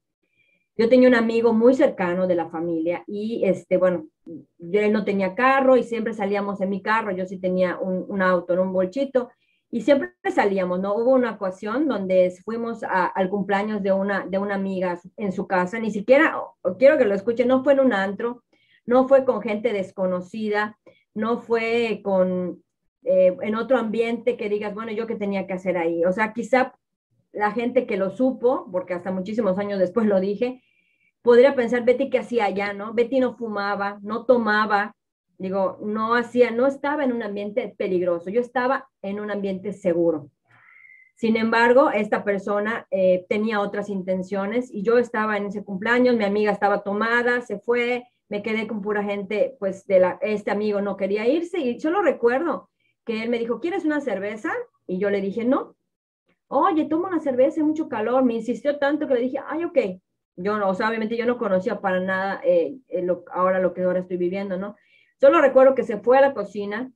Yo 0.77 0.89
tenía 0.89 1.09
un 1.09 1.15
amigo 1.15 1.53
muy 1.53 1.75
cercano 1.75 2.27
de 2.27 2.35
la 2.35 2.49
familia 2.49 3.05
y, 3.07 3.43
este, 3.45 3.77
bueno, 3.77 4.07
yo, 4.25 4.81
él 4.81 4.93
no 4.93 5.05
tenía 5.05 5.35
carro 5.35 5.77
y 5.77 5.83
siempre 5.83 6.15
salíamos 6.15 6.61
en 6.61 6.71
mi 6.71 6.81
carro, 6.81 7.11
yo 7.11 7.27
sí 7.27 7.39
tenía 7.39 7.79
un, 7.79 8.23
auto, 8.23 8.61
un 8.61 8.73
bolchito, 8.73 9.29
y 9.71 9.83
siempre 9.83 10.13
salíamos, 10.35 10.81
¿no? 10.81 10.95
Hubo 10.95 11.11
una 11.11 11.33
ocasión 11.33 11.89
donde 11.89 12.33
fuimos 12.45 12.83
al 12.85 13.29
cumpleaños 13.29 13.83
de 13.83 13.93
una, 13.93 14.27
de 14.27 14.39
una 14.39 14.55
amiga 14.55 15.01
en 15.17 15.33
su 15.33 15.47
casa, 15.47 15.79
ni 15.79 15.91
siquiera, 15.91 16.37
quiero 16.79 16.99
que 16.99 17.05
lo 17.05 17.15
escuchen, 17.15 17.49
no 17.49 17.65
fue 17.65 17.75
en 17.75 17.81
un 17.81 17.93
antro, 17.93 18.43
no 18.87 19.09
fue 19.09 19.25
con 19.25 19.43
gente 19.43 19.73
desconocida, 19.73 20.79
no 21.15 21.39
fue 21.39 22.01
con, 22.03 22.63
eh, 23.05 23.37
en 23.41 23.55
otro 23.55 23.79
ambiente 23.79 24.37
que 24.37 24.49
digas, 24.49 24.75
bueno, 24.75 24.93
yo 24.93 25.07
qué 25.07 25.17
tenía 25.17 25.47
que 25.47 25.55
hacer 25.55 25.77
ahí. 25.77 26.05
O 26.05 26.13
sea, 26.13 26.33
quizá 26.33 26.75
la 27.33 27.51
gente 27.53 27.87
que 27.87 27.97
lo 27.97 28.11
supo, 28.11 28.69
porque 28.71 28.95
hasta 28.95 29.11
muchísimos 29.11 29.59
años 29.59 29.79
después 29.79 30.07
lo 30.07 30.21
dije, 30.21 30.63
podría 31.23 31.55
pensar, 31.55 31.85
Betty, 31.85 32.11
¿qué 32.11 32.19
hacía 32.19 32.45
allá, 32.45 32.73
no? 32.73 32.93
Betty 32.93 33.21
no 33.21 33.37
fumaba, 33.37 33.99
no 34.03 34.25
tomaba, 34.27 34.95
digo, 35.39 35.79
no 35.83 36.15
hacía, 36.15 36.51
no 36.51 36.67
estaba 36.67 37.05
en 37.05 37.13
un 37.13 37.23
ambiente 37.23 37.75
peligroso, 37.77 38.31
yo 38.31 38.41
estaba 38.41 38.89
en 39.01 39.21
un 39.21 39.31
ambiente 39.31 39.73
seguro. 39.73 40.31
Sin 41.15 41.37
embargo, 41.37 41.91
esta 41.91 42.25
persona 42.25 42.87
eh, 42.91 43.27
tenía 43.29 43.61
otras 43.61 43.89
intenciones 43.89 44.71
y 44.73 44.83
yo 44.83 44.99
estaba 44.99 45.37
en 45.37 45.47
ese 45.47 45.65
cumpleaños, 45.65 46.17
mi 46.17 46.25
amiga 46.25 46.51
estaba 46.51 46.83
tomada, 46.83 47.43
se 47.43 47.59
fue, 47.59 48.05
me 48.29 48.43
quedé 48.43 48.67
con 48.67 48.83
pura 48.83 49.05
gente, 49.05 49.57
pues 49.59 49.87
de 49.87 50.01
la, 50.01 50.19
este 50.21 50.51
amigo 50.51 50.81
no 50.81 50.97
quería 50.97 51.29
irse 51.29 51.59
y 51.59 51.79
yo 51.79 51.91
lo 51.91 52.03
recuerdo, 52.03 52.71
que 53.05 53.23
él 53.23 53.31
me 53.31 53.39
dijo, 53.39 53.61
¿quieres 53.61 53.85
una 53.85 54.01
cerveza? 54.01 54.53
Y 54.87 54.99
yo 54.99 55.11
le 55.11 55.21
dije, 55.21 55.45
no. 55.45 55.77
Oye, 56.49 56.85
toma 56.85 57.09
una 57.09 57.21
cerveza, 57.21 57.61
hay 57.61 57.67
mucho 57.67 57.89
calor. 57.89 58.25
Me 58.25 58.35
insistió 58.35 58.79
tanto 58.79 59.07
que 59.07 59.15
le 59.15 59.21
dije, 59.21 59.39
ay, 59.47 59.65
ok. 59.65 59.79
Yo 60.37 60.59
no, 60.59 60.71
o 60.71 60.75
sea, 60.75 60.89
obviamente 60.89 61.17
yo 61.17 61.27
no 61.27 61.39
conocía 61.39 61.81
para 61.81 62.01
nada 62.01 62.41
eh, 62.45 62.79
eh, 62.89 63.03
lo, 63.03 63.25
ahora 63.33 63.59
lo 63.59 63.75
que 63.75 63.83
ahora 63.83 64.01
estoy 64.01 64.17
viviendo, 64.17 64.57
¿no? 64.57 64.77
Solo 65.21 65.41
recuerdo 65.41 65.75
que 65.75 65.85
se 65.85 65.99
fue 65.99 66.19
a 66.19 66.23
la 66.23 66.35
cocina 66.35 66.91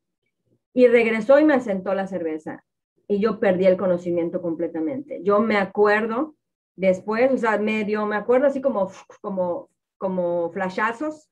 y 0.72 0.86
regresó 0.88 1.38
y 1.38 1.44
me 1.44 1.54
asentó 1.54 1.94
la 1.94 2.06
cerveza. 2.06 2.64
Y 3.08 3.20
yo 3.20 3.38
perdí 3.38 3.66
el 3.66 3.76
conocimiento 3.76 4.42
completamente. 4.42 5.20
Yo 5.22 5.40
me 5.40 5.56
acuerdo 5.56 6.34
después, 6.76 7.30
o 7.32 7.38
sea, 7.38 7.58
medio, 7.58 8.04
me 8.06 8.16
acuerdo 8.16 8.46
así 8.46 8.60
como, 8.60 8.90
como, 9.20 9.70
como 9.98 10.50
flashazos, 10.50 11.30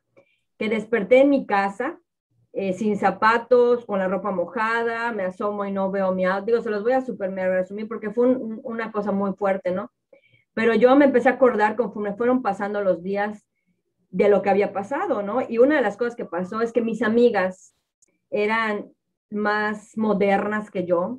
que 0.58 0.68
desperté 0.68 1.20
en 1.20 1.30
mi 1.30 1.46
casa 1.46 2.00
eh, 2.56 2.72
sin 2.72 2.96
zapatos, 2.96 3.84
con 3.84 3.98
la 3.98 4.06
ropa 4.06 4.30
mojada, 4.30 5.10
me 5.10 5.24
asomo 5.24 5.64
y 5.64 5.72
no 5.72 5.90
veo 5.90 6.12
mi 6.12 6.24
auto. 6.24 6.46
Digo, 6.46 6.60
se 6.62 6.70
los 6.70 6.84
voy 6.84 6.92
a 6.92 7.00
super 7.00 7.32
resumir 7.32 7.88
porque 7.88 8.10
fue 8.10 8.28
una 8.28 8.92
cosa 8.92 9.10
muy 9.10 9.32
fuerte, 9.32 9.72
¿no? 9.72 9.90
Pero 10.54 10.72
yo 10.72 10.94
me 10.94 11.06
empecé 11.06 11.28
a 11.28 11.32
acordar 11.32 11.74
conforme 11.74 12.14
fueron 12.14 12.42
pasando 12.42 12.80
los 12.80 13.02
días 13.02 13.44
de 14.10 14.28
lo 14.28 14.40
que 14.40 14.50
había 14.50 14.72
pasado, 14.72 15.20
¿no? 15.22 15.40
Y 15.48 15.58
una 15.58 15.74
de 15.74 15.82
las 15.82 15.96
cosas 15.96 16.14
que 16.14 16.24
pasó 16.24 16.60
es 16.60 16.72
que 16.72 16.80
mis 16.80 17.02
amigas 17.02 17.74
eran 18.30 18.92
más 19.30 19.98
modernas 19.98 20.70
que 20.70 20.86
yo. 20.86 21.18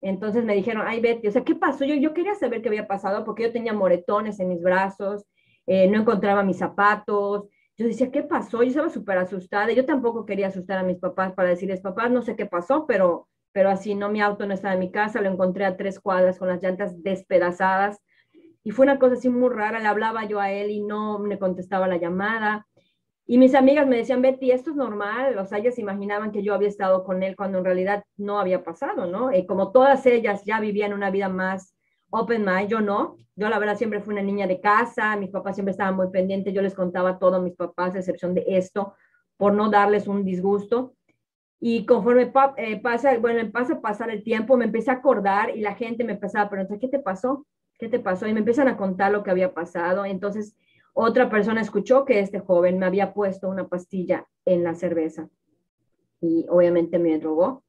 Entonces 0.00 0.44
me 0.44 0.54
dijeron, 0.54 0.84
ay 0.86 1.00
Betty, 1.00 1.26
o 1.26 1.32
sea, 1.32 1.42
¿qué 1.42 1.56
pasó? 1.56 1.84
Yo, 1.84 1.96
yo 1.96 2.14
quería 2.14 2.36
saber 2.36 2.62
qué 2.62 2.68
había 2.68 2.86
pasado 2.86 3.24
porque 3.24 3.42
yo 3.42 3.52
tenía 3.52 3.72
moretones 3.72 4.38
en 4.38 4.48
mis 4.48 4.62
brazos, 4.62 5.26
eh, 5.66 5.88
no 5.88 5.98
encontraba 5.98 6.44
mis 6.44 6.58
zapatos, 6.58 7.48
yo 7.80 7.86
decía, 7.86 8.10
¿qué 8.10 8.22
pasó? 8.22 8.62
Yo 8.62 8.68
estaba 8.68 8.90
súper 8.90 9.16
asustada. 9.16 9.72
Yo 9.72 9.86
tampoco 9.86 10.26
quería 10.26 10.48
asustar 10.48 10.76
a 10.76 10.82
mis 10.82 10.98
papás 10.98 11.32
para 11.32 11.48
decirles, 11.48 11.80
papás, 11.80 12.10
no 12.10 12.20
sé 12.20 12.36
qué 12.36 12.44
pasó, 12.44 12.86
pero, 12.86 13.26
pero 13.52 13.70
así 13.70 13.94
no, 13.94 14.10
mi 14.10 14.20
auto 14.20 14.44
no 14.44 14.52
estaba 14.52 14.74
en 14.74 14.80
mi 14.80 14.92
casa, 14.92 15.22
lo 15.22 15.30
encontré 15.30 15.64
a 15.64 15.78
tres 15.78 15.98
cuadras 15.98 16.38
con 16.38 16.48
las 16.48 16.62
llantas 16.62 17.02
despedazadas. 17.02 17.98
Y 18.62 18.72
fue 18.72 18.84
una 18.84 18.98
cosa 18.98 19.14
así 19.14 19.30
muy 19.30 19.48
rara, 19.48 19.80
le 19.80 19.86
hablaba 19.86 20.26
yo 20.26 20.40
a 20.40 20.52
él 20.52 20.70
y 20.70 20.82
no 20.82 21.20
me 21.20 21.38
contestaba 21.38 21.88
la 21.88 21.96
llamada. 21.96 22.66
Y 23.24 23.38
mis 23.38 23.54
amigas 23.54 23.86
me 23.86 23.96
decían, 23.96 24.20
Betty, 24.20 24.50
esto 24.50 24.72
es 24.72 24.76
normal. 24.76 25.38
O 25.38 25.46
sea, 25.46 25.56
ellas 25.56 25.78
imaginaban 25.78 26.32
que 26.32 26.42
yo 26.42 26.52
había 26.52 26.68
estado 26.68 27.02
con 27.02 27.22
él 27.22 27.34
cuando 27.34 27.56
en 27.60 27.64
realidad 27.64 28.04
no 28.18 28.38
había 28.40 28.62
pasado, 28.62 29.06
¿no? 29.06 29.32
Y 29.32 29.46
como 29.46 29.72
todas 29.72 30.04
ellas 30.04 30.44
ya 30.44 30.60
vivían 30.60 30.92
una 30.92 31.10
vida 31.10 31.30
más 31.30 31.74
open 32.10 32.44
mind, 32.44 32.68
yo 32.68 32.80
no. 32.80 33.16
Yo 33.36 33.48
la 33.48 33.58
verdad 33.58 33.76
siempre 33.76 34.00
fui 34.00 34.12
una 34.12 34.22
niña 34.22 34.46
de 34.46 34.60
casa, 34.60 35.16
mis 35.16 35.30
papás 35.30 35.56
siempre 35.56 35.70
estaban 35.70 35.96
muy 35.96 36.10
pendientes, 36.10 36.52
yo 36.52 36.62
les 36.62 36.74
contaba 36.74 37.18
todo 37.18 37.36
a 37.36 37.40
mis 37.40 37.54
papás, 37.54 37.94
a 37.94 37.98
excepción 37.98 38.34
de 38.34 38.44
esto, 38.46 38.94
por 39.36 39.54
no 39.54 39.70
darles 39.70 40.06
un 40.06 40.24
disgusto. 40.24 40.94
Y 41.58 41.86
conforme 41.86 42.32
eh, 42.56 42.80
pasa, 42.80 43.18
bueno, 43.18 43.50
pasa 43.50 43.74
a 43.74 43.80
pasar 43.80 44.10
el 44.10 44.22
tiempo, 44.22 44.56
me 44.56 44.66
empecé 44.66 44.90
a 44.90 44.94
acordar 44.94 45.56
y 45.56 45.60
la 45.60 45.74
gente 45.74 46.04
me 46.04 46.12
empezaba 46.12 46.46
a 46.46 46.50
preguntar, 46.50 46.78
¿qué 46.78 46.88
te 46.88 46.98
pasó? 46.98 47.46
¿Qué 47.78 47.88
te 47.88 47.98
pasó? 47.98 48.26
Y 48.26 48.32
me 48.32 48.40
empiezan 48.40 48.68
a 48.68 48.76
contar 48.76 49.12
lo 49.12 49.22
que 49.22 49.30
había 49.30 49.54
pasado. 49.54 50.04
Entonces, 50.04 50.56
otra 50.92 51.30
persona 51.30 51.60
escuchó 51.60 52.04
que 52.04 52.20
este 52.20 52.40
joven 52.40 52.78
me 52.78 52.86
había 52.86 53.14
puesto 53.14 53.48
una 53.48 53.68
pastilla 53.68 54.26
en 54.44 54.64
la 54.64 54.74
cerveza 54.74 55.28
y 56.20 56.46
obviamente 56.48 56.98
me 56.98 57.18
drogó. 57.18 57.64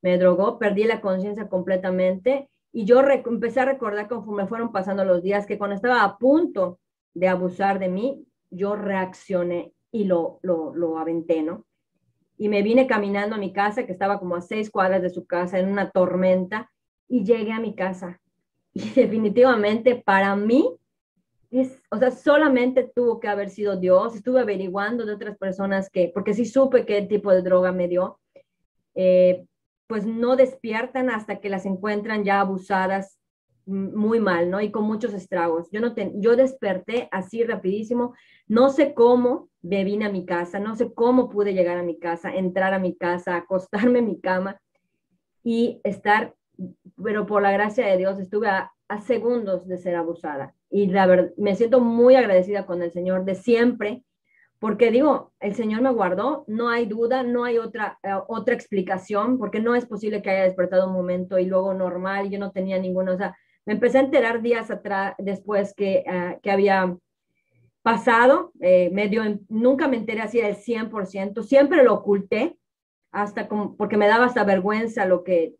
Me 0.00 0.18
drogó, 0.18 0.58
perdí 0.58 0.84
la 0.84 1.00
conciencia 1.00 1.48
completamente 1.48 2.50
y 2.72 2.84
yo 2.86 3.00
empecé 3.00 3.60
a 3.60 3.66
recordar 3.66 4.08
conforme 4.08 4.46
fueron 4.46 4.72
pasando 4.72 5.04
los 5.04 5.22
días 5.22 5.46
que 5.46 5.58
cuando 5.58 5.76
estaba 5.76 6.02
a 6.02 6.16
punto 6.16 6.78
de 7.14 7.28
abusar 7.28 7.78
de 7.78 7.88
mí, 7.88 8.26
yo 8.50 8.76
reaccioné 8.76 9.74
y 9.90 10.04
lo, 10.04 10.38
lo, 10.42 10.74
lo 10.74 10.98
aventé, 10.98 11.42
¿no? 11.42 11.66
Y 12.38 12.48
me 12.48 12.62
vine 12.62 12.86
caminando 12.86 13.36
a 13.36 13.38
mi 13.38 13.52
casa, 13.52 13.84
que 13.84 13.92
estaba 13.92 14.18
como 14.18 14.36
a 14.36 14.40
seis 14.40 14.70
cuadras 14.70 15.02
de 15.02 15.10
su 15.10 15.26
casa, 15.26 15.58
en 15.58 15.68
una 15.68 15.90
tormenta, 15.90 16.70
y 17.08 17.24
llegué 17.24 17.52
a 17.52 17.60
mi 17.60 17.74
casa. 17.74 18.18
Y 18.74 18.88
definitivamente 18.88 19.96
para 19.96 20.34
mí, 20.34 20.66
es, 21.50 21.78
o 21.90 21.98
sea, 21.98 22.10
solamente 22.10 22.90
tuvo 22.94 23.20
que 23.20 23.28
haber 23.28 23.50
sido 23.50 23.76
Dios. 23.76 24.16
Estuve 24.16 24.40
averiguando 24.40 25.04
de 25.04 25.12
otras 25.12 25.36
personas 25.36 25.90
que, 25.90 26.10
porque 26.14 26.32
sí 26.32 26.46
supe 26.46 26.86
qué 26.86 27.02
tipo 27.02 27.30
de 27.32 27.42
droga 27.42 27.70
me 27.70 27.86
dio, 27.86 28.18
eh, 28.94 29.44
pues 29.92 30.06
no 30.06 30.36
despiertan 30.36 31.10
hasta 31.10 31.38
que 31.38 31.50
las 31.50 31.66
encuentran 31.66 32.24
ya 32.24 32.40
abusadas 32.40 33.18
muy 33.66 34.20
mal, 34.20 34.48
¿no? 34.48 34.62
Y 34.62 34.70
con 34.70 34.84
muchos 34.84 35.12
estragos. 35.12 35.68
Yo, 35.70 35.82
no 35.82 35.94
yo 36.14 36.34
desperté 36.34 37.10
así 37.10 37.44
rapidísimo, 37.44 38.14
no 38.48 38.70
sé 38.70 38.94
cómo 38.94 39.50
me 39.60 39.84
vine 39.84 40.06
a 40.06 40.10
mi 40.10 40.24
casa, 40.24 40.60
no 40.60 40.76
sé 40.76 40.94
cómo 40.94 41.28
pude 41.28 41.52
llegar 41.52 41.76
a 41.76 41.82
mi 41.82 41.98
casa, 41.98 42.34
entrar 42.34 42.72
a 42.72 42.78
mi 42.78 42.96
casa, 42.96 43.36
acostarme 43.36 43.98
en 43.98 44.06
mi 44.06 44.18
cama 44.18 44.58
y 45.44 45.82
estar, 45.84 46.34
pero 47.04 47.26
por 47.26 47.42
la 47.42 47.52
gracia 47.52 47.86
de 47.86 47.98
Dios 47.98 48.18
estuve 48.18 48.48
a, 48.48 48.72
a 48.88 49.00
segundos 49.02 49.68
de 49.68 49.76
ser 49.76 49.94
abusada. 49.94 50.54
Y 50.70 50.86
la 50.86 51.04
verdad, 51.04 51.32
me 51.36 51.54
siento 51.54 51.80
muy 51.80 52.14
agradecida 52.14 52.64
con 52.64 52.80
el 52.80 52.92
Señor 52.92 53.26
de 53.26 53.34
siempre 53.34 54.04
porque 54.62 54.92
digo, 54.92 55.32
el 55.40 55.56
Señor 55.56 55.82
me 55.82 55.90
guardó, 55.90 56.44
no 56.46 56.68
hay 56.68 56.86
duda, 56.86 57.24
no 57.24 57.42
hay 57.42 57.58
otra, 57.58 57.98
eh, 58.04 58.10
otra 58.28 58.54
explicación, 58.54 59.36
porque 59.36 59.58
no 59.58 59.74
es 59.74 59.86
posible 59.86 60.22
que 60.22 60.30
haya 60.30 60.44
despertado 60.44 60.86
un 60.86 60.92
momento 60.92 61.36
y 61.36 61.46
luego 61.46 61.74
normal, 61.74 62.30
yo 62.30 62.38
no 62.38 62.52
tenía 62.52 62.78
ninguna, 62.78 63.14
o 63.14 63.16
sea, 63.16 63.36
me 63.66 63.72
empecé 63.72 63.98
a 63.98 64.02
enterar 64.02 64.40
días 64.40 64.70
atrás, 64.70 65.16
después 65.18 65.74
que, 65.74 66.04
uh, 66.06 66.40
que 66.40 66.52
había 66.52 66.96
pasado, 67.82 68.52
eh, 68.60 68.88
medio, 68.92 69.24
nunca 69.48 69.88
me 69.88 69.96
enteré 69.96 70.20
así 70.20 70.40
del 70.40 70.54
100%, 70.54 71.42
siempre 71.42 71.82
lo 71.82 71.94
oculté, 71.94 72.56
hasta 73.10 73.48
porque 73.48 73.96
me 73.96 74.06
daba 74.06 74.26
hasta 74.26 74.44
vergüenza 74.44 75.06
lo 75.06 75.24
que, 75.24 75.56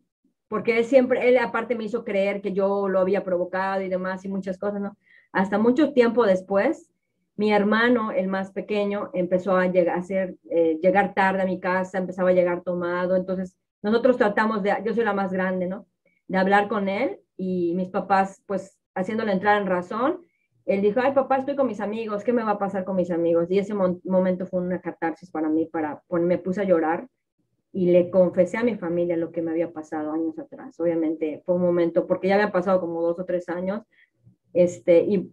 porque 0.46 0.78
él 0.78 0.84
siempre, 0.84 1.28
él 1.28 1.38
aparte 1.38 1.74
me 1.74 1.82
hizo 1.82 2.04
creer 2.04 2.40
que 2.40 2.52
yo 2.52 2.88
lo 2.88 3.00
había 3.00 3.24
provocado 3.24 3.82
y 3.82 3.88
demás 3.88 4.24
y 4.24 4.28
muchas 4.28 4.58
cosas, 4.58 4.80
¿no? 4.80 4.96
Hasta 5.32 5.58
mucho 5.58 5.92
tiempo 5.92 6.24
después, 6.24 6.91
mi 7.36 7.52
hermano, 7.52 8.12
el 8.12 8.28
más 8.28 8.52
pequeño, 8.52 9.10
empezó 9.14 9.56
a, 9.56 9.66
llegar, 9.66 9.96
a 9.96 10.00
hacer, 10.00 10.36
eh, 10.50 10.78
llegar 10.82 11.14
tarde 11.14 11.42
a 11.42 11.46
mi 11.46 11.60
casa, 11.60 11.98
empezaba 11.98 12.30
a 12.30 12.34
llegar 12.34 12.62
tomado, 12.62 13.16
entonces 13.16 13.56
nosotros 13.82 14.16
tratamos 14.16 14.62
de, 14.62 14.76
yo 14.84 14.94
soy 14.94 15.04
la 15.04 15.14
más 15.14 15.32
grande, 15.32 15.66
¿no? 15.66 15.86
De 16.28 16.38
hablar 16.38 16.68
con 16.68 16.88
él 16.88 17.18
y 17.36 17.74
mis 17.74 17.88
papás, 17.88 18.42
pues, 18.46 18.78
haciéndole 18.94 19.32
entrar 19.32 19.60
en 19.60 19.66
razón, 19.66 20.20
él 20.64 20.80
dijo, 20.80 21.00
ay, 21.02 21.12
papá, 21.12 21.38
estoy 21.38 21.56
con 21.56 21.66
mis 21.66 21.80
amigos, 21.80 22.22
¿qué 22.22 22.32
me 22.32 22.44
va 22.44 22.52
a 22.52 22.58
pasar 22.58 22.84
con 22.84 22.94
mis 22.96 23.10
amigos? 23.10 23.50
Y 23.50 23.58
ese 23.58 23.74
momento 23.74 24.46
fue 24.46 24.60
una 24.60 24.80
catarsis 24.80 25.30
para 25.30 25.48
mí, 25.48 25.66
para, 25.66 26.02
me 26.10 26.38
puse 26.38 26.60
a 26.60 26.64
llorar 26.64 27.08
y 27.72 27.90
le 27.90 28.10
confesé 28.10 28.58
a 28.58 28.62
mi 28.62 28.76
familia 28.76 29.16
lo 29.16 29.32
que 29.32 29.42
me 29.42 29.50
había 29.50 29.72
pasado 29.72 30.12
años 30.12 30.38
atrás. 30.38 30.78
Obviamente 30.78 31.42
fue 31.44 31.56
un 31.56 31.62
momento, 31.62 32.06
porque 32.06 32.28
ya 32.28 32.34
había 32.34 32.52
pasado 32.52 32.80
como 32.80 33.02
dos 33.02 33.18
o 33.18 33.24
tres 33.24 33.48
años, 33.48 33.82
este, 34.52 35.00
y 35.00 35.32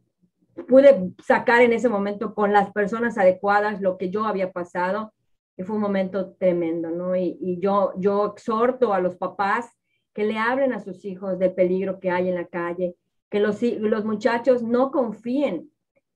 pude 0.68 1.14
sacar 1.24 1.62
en 1.62 1.74
ese 1.74 1.90
momento 1.90 2.34
con 2.34 2.54
las 2.54 2.72
personas 2.72 3.18
adecuadas 3.18 3.82
lo 3.82 3.98
que 3.98 4.10
yo 4.10 4.26
había 4.26 4.52
pasado 4.52 5.14
y 5.58 5.64
fue 5.64 5.76
un 5.76 5.82
momento 5.82 6.34
tremendo, 6.36 6.90
¿no? 6.90 7.16
Y, 7.16 7.60
yo, 7.60 7.92
yo 7.98 8.28
exhorto 8.28 8.94
a 8.94 9.02
los 9.02 9.18
papás 9.18 9.70
que 10.14 10.24
le 10.24 10.38
hablen 10.38 10.74
a 10.74 10.80
sus 10.80 11.04
hijos 11.04 11.38
del 11.38 11.54
peligro 11.54 12.00
que 12.00 12.12
hay 12.12 12.30
en 12.30 12.36
la 12.36 12.48
calle, 12.48 12.96
que 13.30 13.40
los, 13.40 13.62
los 13.62 14.06
muchachos 14.06 14.64
no 14.64 14.90
confíen 14.92 15.70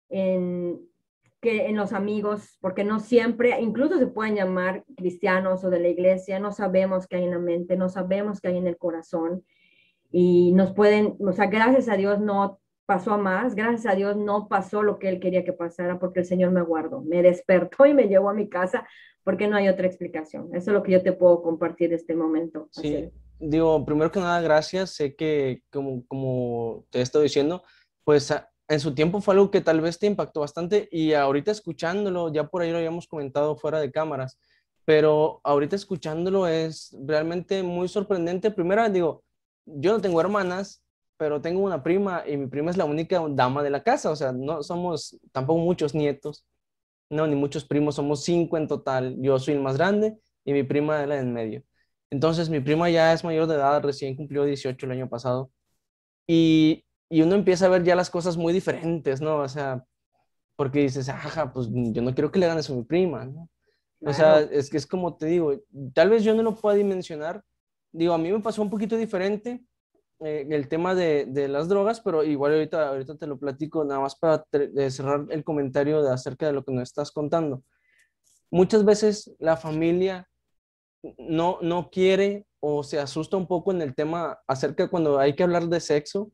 en, 0.09 0.79
que 1.41 1.67
en 1.67 1.75
los 1.75 1.91
amigos, 1.91 2.57
porque 2.61 2.85
no 2.85 3.01
siempre, 3.01 3.59
incluso 3.59 3.99
se 3.99 4.07
pueden 4.07 4.35
llamar 4.35 4.85
cristianos 4.95 5.63
o 5.65 5.69
de 5.69 5.81
la 5.81 5.89
iglesia, 5.89 6.39
no 6.39 6.53
sabemos 6.53 7.05
qué 7.05 7.17
hay 7.17 7.25
en 7.25 7.31
la 7.31 7.39
mente, 7.39 7.75
no 7.75 7.89
sabemos 7.89 8.39
qué 8.39 8.47
hay 8.47 8.57
en 8.57 8.67
el 8.67 8.77
corazón 8.77 9.43
y 10.09 10.53
nos 10.53 10.71
pueden, 10.71 11.17
o 11.19 11.33
sea, 11.33 11.47
gracias 11.47 11.89
a 11.89 11.97
Dios 11.97 12.21
no 12.21 12.59
pasó 12.85 13.13
a 13.13 13.17
más. 13.17 13.55
Gracias 13.55 13.85
a 13.85 13.95
Dios 13.95 14.17
no 14.17 14.47
pasó 14.47 14.83
lo 14.83 14.99
que 14.99 15.09
él 15.09 15.19
quería 15.19 15.43
que 15.43 15.53
pasara 15.53 15.99
porque 15.99 16.21
el 16.21 16.25
Señor 16.25 16.51
me 16.51 16.61
guardó, 16.61 17.01
me 17.01 17.21
despertó 17.21 17.85
y 17.85 17.93
me 17.93 18.07
llevó 18.07 18.29
a 18.29 18.33
mi 18.33 18.49
casa 18.49 18.87
porque 19.23 19.47
no 19.47 19.55
hay 19.55 19.69
otra 19.69 19.87
explicación. 19.87 20.49
Eso 20.53 20.71
es 20.71 20.73
lo 20.73 20.83
que 20.83 20.91
yo 20.91 21.01
te 21.01 21.13
puedo 21.13 21.41
compartir 21.41 21.89
de 21.89 21.95
este 21.95 22.15
momento. 22.15 22.67
Sí, 22.71 23.09
digo, 23.39 23.85
primero 23.85 24.11
que 24.11 24.19
nada, 24.19 24.41
gracias. 24.41 24.91
Sé 24.91 25.15
que 25.15 25.63
como, 25.71 26.05
como 26.07 26.85
te 26.89 26.99
he 26.99 27.01
estado 27.01 27.23
diciendo, 27.23 27.63
pues 28.03 28.33
en 28.67 28.79
su 28.79 28.93
tiempo 28.93 29.21
fue 29.21 29.33
algo 29.33 29.51
que 29.51 29.61
tal 29.61 29.81
vez 29.81 29.99
te 29.99 30.07
impactó 30.07 30.41
bastante 30.41 30.87
y 30.91 31.13
ahorita 31.13 31.51
escuchándolo, 31.51 32.31
ya 32.33 32.47
por 32.47 32.61
ahí 32.61 32.71
lo 32.71 32.77
habíamos 32.77 33.07
comentado 33.07 33.55
fuera 33.55 33.79
de 33.79 33.91
cámaras, 33.91 34.39
pero 34.85 35.39
ahorita 35.43 35.75
escuchándolo 35.75 36.47
es 36.47 36.95
realmente 37.05 37.63
muy 37.63 37.87
sorprendente. 37.87 38.51
Primero, 38.51 38.87
digo, 38.89 39.23
yo 39.65 39.93
no 39.93 40.01
tengo 40.01 40.19
hermanas, 40.19 40.82
pero 41.23 41.39
tengo 41.39 41.61
una 41.61 41.81
prima 41.81 42.21
y 42.27 42.35
mi 42.35 42.47
prima 42.47 42.69
es 42.69 42.75
la 42.75 42.83
única 42.83 43.25
dama 43.29 43.63
de 43.63 43.69
la 43.69 43.81
casa, 43.81 44.11
o 44.11 44.15
sea, 44.17 44.33
no 44.33 44.61
somos 44.61 45.17
tampoco 45.31 45.59
muchos 45.61 45.95
nietos, 45.95 46.45
no, 47.09 47.25
ni 47.27 47.33
muchos 47.33 47.63
primos, 47.63 47.95
somos 47.95 48.25
cinco 48.25 48.57
en 48.57 48.67
total. 48.67 49.15
Yo 49.21 49.39
soy 49.39 49.53
el 49.53 49.61
más 49.61 49.77
grande 49.77 50.17
y 50.43 50.51
mi 50.51 50.63
prima 50.63 51.01
es 51.01 51.07
la 51.07 51.17
en 51.17 51.31
medio. 51.31 51.63
Entonces, 52.09 52.49
mi 52.49 52.59
prima 52.59 52.89
ya 52.89 53.13
es 53.13 53.23
mayor 53.23 53.47
de 53.47 53.55
edad, 53.55 53.81
recién 53.81 54.17
cumplió 54.17 54.43
18 54.43 54.85
el 54.85 54.91
año 54.91 55.07
pasado. 55.07 55.49
Y, 56.27 56.83
y 57.07 57.21
uno 57.21 57.35
empieza 57.35 57.67
a 57.67 57.69
ver 57.69 57.83
ya 57.85 57.95
las 57.95 58.09
cosas 58.09 58.35
muy 58.35 58.51
diferentes, 58.51 59.21
¿no? 59.21 59.37
O 59.37 59.47
sea, 59.47 59.85
porque 60.57 60.79
dices, 60.81 61.07
ajá, 61.07 61.53
pues 61.53 61.69
yo 61.71 62.01
no 62.01 62.13
quiero 62.13 62.31
que 62.33 62.39
le 62.39 62.47
hagan 62.47 62.59
eso 62.59 62.73
a 62.73 62.77
mi 62.77 62.83
prima, 62.83 63.23
¿no? 63.23 63.49
O 64.01 64.11
sea, 64.11 64.41
es 64.41 64.69
que 64.69 64.75
es 64.75 64.85
como 64.85 65.15
te 65.15 65.27
digo, 65.27 65.53
tal 65.93 66.09
vez 66.09 66.25
yo 66.25 66.35
no 66.35 66.43
lo 66.43 66.53
pueda 66.55 66.75
dimensionar. 66.75 67.41
Digo, 67.93 68.13
a 68.13 68.17
mí 68.17 68.29
me 68.29 68.41
pasó 68.41 68.61
un 68.61 68.69
poquito 68.69 68.97
diferente 68.97 69.63
eh, 70.19 70.47
el 70.49 70.67
tema 70.67 70.95
de, 70.95 71.25
de, 71.27 71.47
las 71.47 71.67
drogas, 71.67 72.01
pero 72.01 72.23
igual 72.23 72.53
ahorita, 72.53 72.89
ahorita 72.89 73.17
te 73.17 73.27
lo 73.27 73.37
platico 73.37 73.83
nada 73.83 73.99
más 73.99 74.15
para 74.15 74.45
cerrar 74.89 75.25
el 75.29 75.43
comentario 75.43 76.01
de 76.01 76.11
acerca 76.11 76.47
de 76.47 76.53
lo 76.53 76.63
que 76.63 76.71
nos 76.71 76.83
estás 76.83 77.11
contando. 77.11 77.63
Muchas 78.51 78.85
veces 78.85 79.35
la 79.39 79.57
familia 79.57 80.29
no, 81.17 81.57
no 81.61 81.89
quiere 81.89 82.45
o 82.59 82.83
se 82.83 82.99
asusta 82.99 83.37
un 83.37 83.47
poco 83.47 83.71
en 83.71 83.81
el 83.81 83.95
tema 83.95 84.39
acerca 84.47 84.87
cuando 84.89 85.19
hay 85.19 85.35
que 85.35 85.43
hablar 85.43 85.67
de 85.67 85.79
sexo 85.79 86.31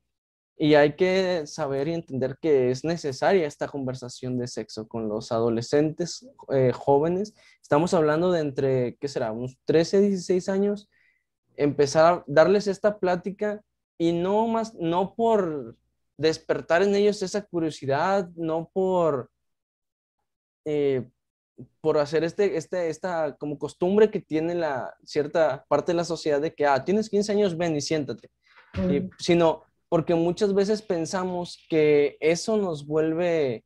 y 0.57 0.75
hay 0.75 0.95
que 0.95 1.47
saber 1.47 1.87
y 1.87 1.93
entender 1.93 2.37
que 2.41 2.69
es 2.69 2.83
necesaria 2.83 3.47
esta 3.47 3.67
conversación 3.67 4.37
de 4.37 4.47
sexo 4.47 4.87
con 4.87 5.07
los 5.07 5.31
adolescentes 5.31 6.29
eh, 6.53 6.73
jóvenes. 6.73 7.33
Estamos 7.61 7.93
hablando 7.93 8.31
de 8.31 8.41
entre, 8.41 8.97
¿qué 8.97 9.07
será? 9.07 9.31
Unos 9.31 9.57
13, 9.65 10.01
16 10.01 10.49
años. 10.49 10.89
Empezar 11.55 12.13
a 12.13 12.23
darles 12.27 12.67
esta 12.67 12.99
plática 12.99 13.61
y 13.99 14.13
no 14.13 14.47
más, 14.47 14.73
no 14.75 15.13
por 15.13 15.77
despertar 16.17 16.81
en 16.81 16.95
ellos 16.95 17.21
esa 17.21 17.45
curiosidad, 17.45 18.29
no 18.35 18.71
por, 18.73 19.29
eh, 20.65 21.05
por 21.81 21.97
hacer 21.97 22.23
este, 22.23 22.57
este, 22.57 22.89
esta 22.89 23.35
como 23.37 23.59
costumbre 23.59 24.09
que 24.09 24.21
tiene 24.21 24.55
la 24.55 24.95
cierta 25.03 25.65
parte 25.67 25.91
de 25.91 25.97
la 25.97 26.05
sociedad 26.05 26.41
de 26.41 26.53
que, 26.55 26.65
ah, 26.65 26.83
tienes 26.83 27.09
15 27.09 27.33
años, 27.33 27.57
ven 27.57 27.75
y 27.75 27.81
siéntate, 27.81 28.31
sino 29.19 29.63
porque 29.89 30.15
muchas 30.15 30.53
veces 30.53 30.81
pensamos 30.81 31.65
que 31.69 32.17
eso 32.21 32.55
nos 32.55 32.87
vuelve 32.87 33.65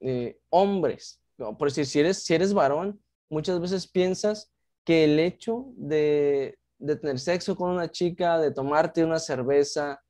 eh, 0.00 0.38
hombres. 0.50 1.20
Por 1.36 1.68
decir, 1.68 1.86
si 1.86 2.00
eres, 2.00 2.24
si 2.24 2.34
eres 2.34 2.52
varón, 2.52 3.00
muchas 3.30 3.60
veces 3.60 3.86
piensas 3.86 4.52
que 4.84 5.04
el 5.04 5.20
hecho 5.20 5.66
de, 5.76 6.58
de 6.82 6.96
tener 6.96 7.18
sexo 7.18 7.56
con 7.56 7.70
una 7.70 7.90
chica, 7.90 8.38
de 8.38 8.50
tomarte 8.50 9.04
una 9.04 9.18
cerveza, 9.18 10.00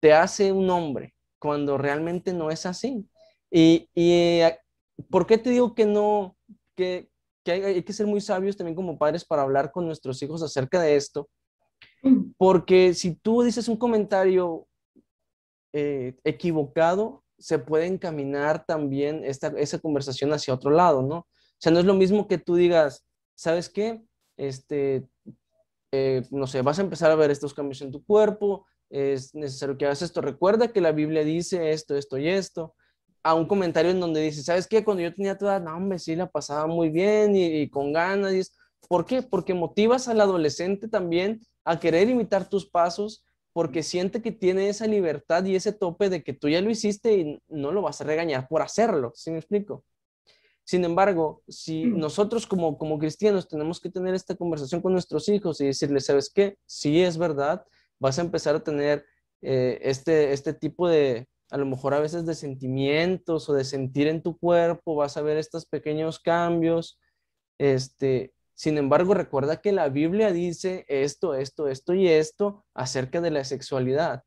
te 0.00 0.12
hace 0.12 0.52
un 0.52 0.70
hombre, 0.70 1.14
cuando 1.38 1.76
realmente 1.76 2.32
no 2.32 2.50
es 2.50 2.66
así. 2.66 3.08
Y, 3.50 3.88
y 3.94 4.40
¿por 5.10 5.26
qué 5.26 5.38
te 5.38 5.50
digo 5.50 5.74
que 5.74 5.84
no, 5.84 6.36
que, 6.76 7.10
que 7.44 7.52
hay, 7.52 7.62
hay, 7.62 7.82
que 7.82 7.92
ser 7.92 8.06
muy 8.06 8.20
sabios 8.20 8.56
también 8.56 8.76
como 8.76 8.98
padres 8.98 9.24
para 9.24 9.42
hablar 9.42 9.72
con 9.72 9.86
nuestros 9.86 10.22
hijos 10.22 10.42
acerca 10.42 10.80
de 10.80 10.96
esto? 10.96 11.28
Porque 12.36 12.94
si 12.94 13.14
tú 13.16 13.42
dices 13.42 13.68
un 13.68 13.76
comentario 13.76 14.66
eh, 15.72 16.16
equivocado, 16.24 17.24
se 17.38 17.58
puede 17.58 17.86
encaminar 17.86 18.64
también 18.64 19.24
esta, 19.24 19.48
esa 19.56 19.78
conversación 19.80 20.32
hacia 20.32 20.54
otro 20.54 20.70
lado, 20.70 21.02
¿no? 21.02 21.16
O 21.18 21.26
sea, 21.58 21.72
no 21.72 21.80
es 21.80 21.84
lo 21.84 21.94
mismo 21.94 22.28
que 22.28 22.38
tú 22.38 22.54
digas, 22.54 23.04
¿sabes 23.34 23.68
qué? 23.68 24.00
Este, 24.36 25.06
eh, 25.92 26.22
no 26.30 26.46
sé, 26.46 26.62
vas 26.62 26.78
a 26.78 26.82
empezar 26.82 27.10
a 27.10 27.16
ver 27.16 27.30
estos 27.30 27.54
cambios 27.54 27.82
en 27.82 27.92
tu 27.92 28.02
cuerpo, 28.04 28.66
es 28.90 29.34
necesario 29.34 29.76
que 29.76 29.86
hagas 29.86 30.02
esto. 30.02 30.20
Recuerda 30.20 30.72
que 30.72 30.80
la 30.80 30.92
Biblia 30.92 31.24
dice 31.24 31.70
esto, 31.72 31.96
esto 31.96 32.18
y 32.18 32.28
esto. 32.28 32.74
A 33.22 33.34
un 33.34 33.46
comentario 33.46 33.90
en 33.90 34.00
donde 34.00 34.20
dice, 34.20 34.42
¿sabes 34.42 34.66
qué? 34.66 34.84
Cuando 34.84 35.02
yo 35.02 35.14
tenía 35.14 35.38
toda, 35.38 35.60
no, 35.60 35.76
hombre, 35.76 35.98
sí 35.98 36.16
la 36.16 36.28
pasaba 36.30 36.66
muy 36.66 36.90
bien 36.90 37.36
y, 37.36 37.68
con 37.70 37.92
ganas. 37.92 38.34
Y 38.34 38.42
¿Por 38.88 39.06
qué? 39.06 39.22
Porque 39.22 39.54
motivas 39.54 40.08
al 40.08 40.20
adolescente 40.20 40.88
también 40.88 41.40
a 41.64 41.78
querer 41.78 42.08
imitar 42.08 42.48
tus 42.48 42.68
pasos, 42.68 43.24
porque 43.52 43.82
siente 43.82 44.22
que 44.22 44.32
tiene 44.32 44.68
esa 44.68 44.86
libertad 44.86 45.44
y 45.44 45.56
ese 45.56 45.72
tope 45.72 46.08
de 46.10 46.22
que 46.24 46.32
tú 46.32 46.48
ya 46.48 46.60
lo 46.62 46.70
hiciste 46.70 47.14
y 47.14 47.42
no 47.48 47.70
lo 47.72 47.82
vas 47.82 48.00
a 48.00 48.04
regañar 48.04 48.48
por 48.48 48.62
hacerlo, 48.62 49.12
¿sí 49.14 49.30
me 49.30 49.38
explico? 49.38 49.84
Sin 50.64 50.84
embargo, 50.84 51.42
si 51.48 51.86
mm. 51.86 51.98
nosotros 51.98 52.46
como, 52.46 52.78
como 52.78 52.98
cristianos 52.98 53.48
tenemos 53.48 53.80
que 53.80 53.90
tener 53.90 54.14
esta 54.14 54.34
conversación 54.34 54.80
con 54.80 54.92
nuestros 54.92 55.28
hijos 55.28 55.60
y 55.60 55.66
decirles, 55.66 56.06
¿sabes 56.06 56.30
qué? 56.32 56.56
Sí 56.66 57.02
es 57.02 57.18
verdad, 57.18 57.64
vas 57.98 58.18
a 58.18 58.22
empezar 58.22 58.54
a 58.56 58.64
tener 58.64 59.04
eh, 59.42 59.78
este, 59.82 60.32
este 60.32 60.54
tipo 60.54 60.88
de, 60.88 61.28
a 61.50 61.56
lo 61.56 61.66
mejor 61.66 61.94
a 61.94 62.00
veces 62.00 62.24
de 62.26 62.34
sentimientos 62.34 63.48
o 63.48 63.54
de 63.54 63.64
sentir 63.64 64.06
en 64.06 64.22
tu 64.22 64.38
cuerpo, 64.38 64.94
vas 64.94 65.16
a 65.16 65.22
ver 65.22 65.36
estos 65.36 65.66
pequeños 65.66 66.18
cambios. 66.18 66.98
Este, 67.58 68.32
sin 68.54 68.78
embargo, 68.78 69.14
recuerda 69.14 69.60
que 69.60 69.72
la 69.72 69.88
Biblia 69.88 70.32
dice 70.32 70.84
esto, 70.88 71.34
esto, 71.34 71.68
esto 71.68 71.94
y 71.94 72.08
esto 72.08 72.64
acerca 72.74 73.20
de 73.20 73.30
la 73.30 73.44
sexualidad. 73.44 74.22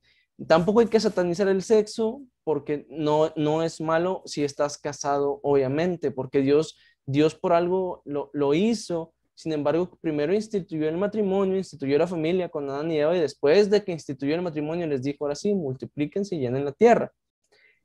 Tampoco 0.48 0.82
hay 0.82 0.88
que 0.88 1.00
satanizar 1.00 1.48
el 1.48 1.62
sexo 1.62 2.22
porque 2.44 2.86
no, 2.90 3.32
no 3.36 3.64
es 3.64 3.80
malo 3.80 4.22
si 4.26 4.44
estás 4.44 4.78
casado, 4.78 5.40
obviamente, 5.44 6.12
porque 6.12 6.42
Dios, 6.42 6.78
Dios 7.06 7.36
por 7.36 7.54
algo 7.54 8.02
lo, 8.06 8.30
lo 8.34 8.54
hizo. 8.54 9.14
Sin 9.34 9.54
embargo, 9.54 9.98
primero 10.02 10.34
instituyó 10.34 10.90
el 10.90 10.98
matrimonio, 10.98 11.58
instituyó 11.58 11.98
la 11.98 12.08
familia 12.08 12.50
con 12.50 12.70
Adán 12.70 12.92
y 12.92 13.00
Eva, 13.00 13.16
y 13.16 13.20
después 13.20 13.70
de 13.70 13.84
que 13.84 13.94
instituyó 13.94 14.36
el 14.36 14.42
matrimonio 14.42 14.88
les 14.88 15.04
dijo, 15.04 15.26
ahora 15.26 15.36
sí, 15.36 15.54
multiplíquense 15.54 16.36
y 16.36 16.40
llenen 16.40 16.66
la 16.66 16.72
tierra. 16.74 17.12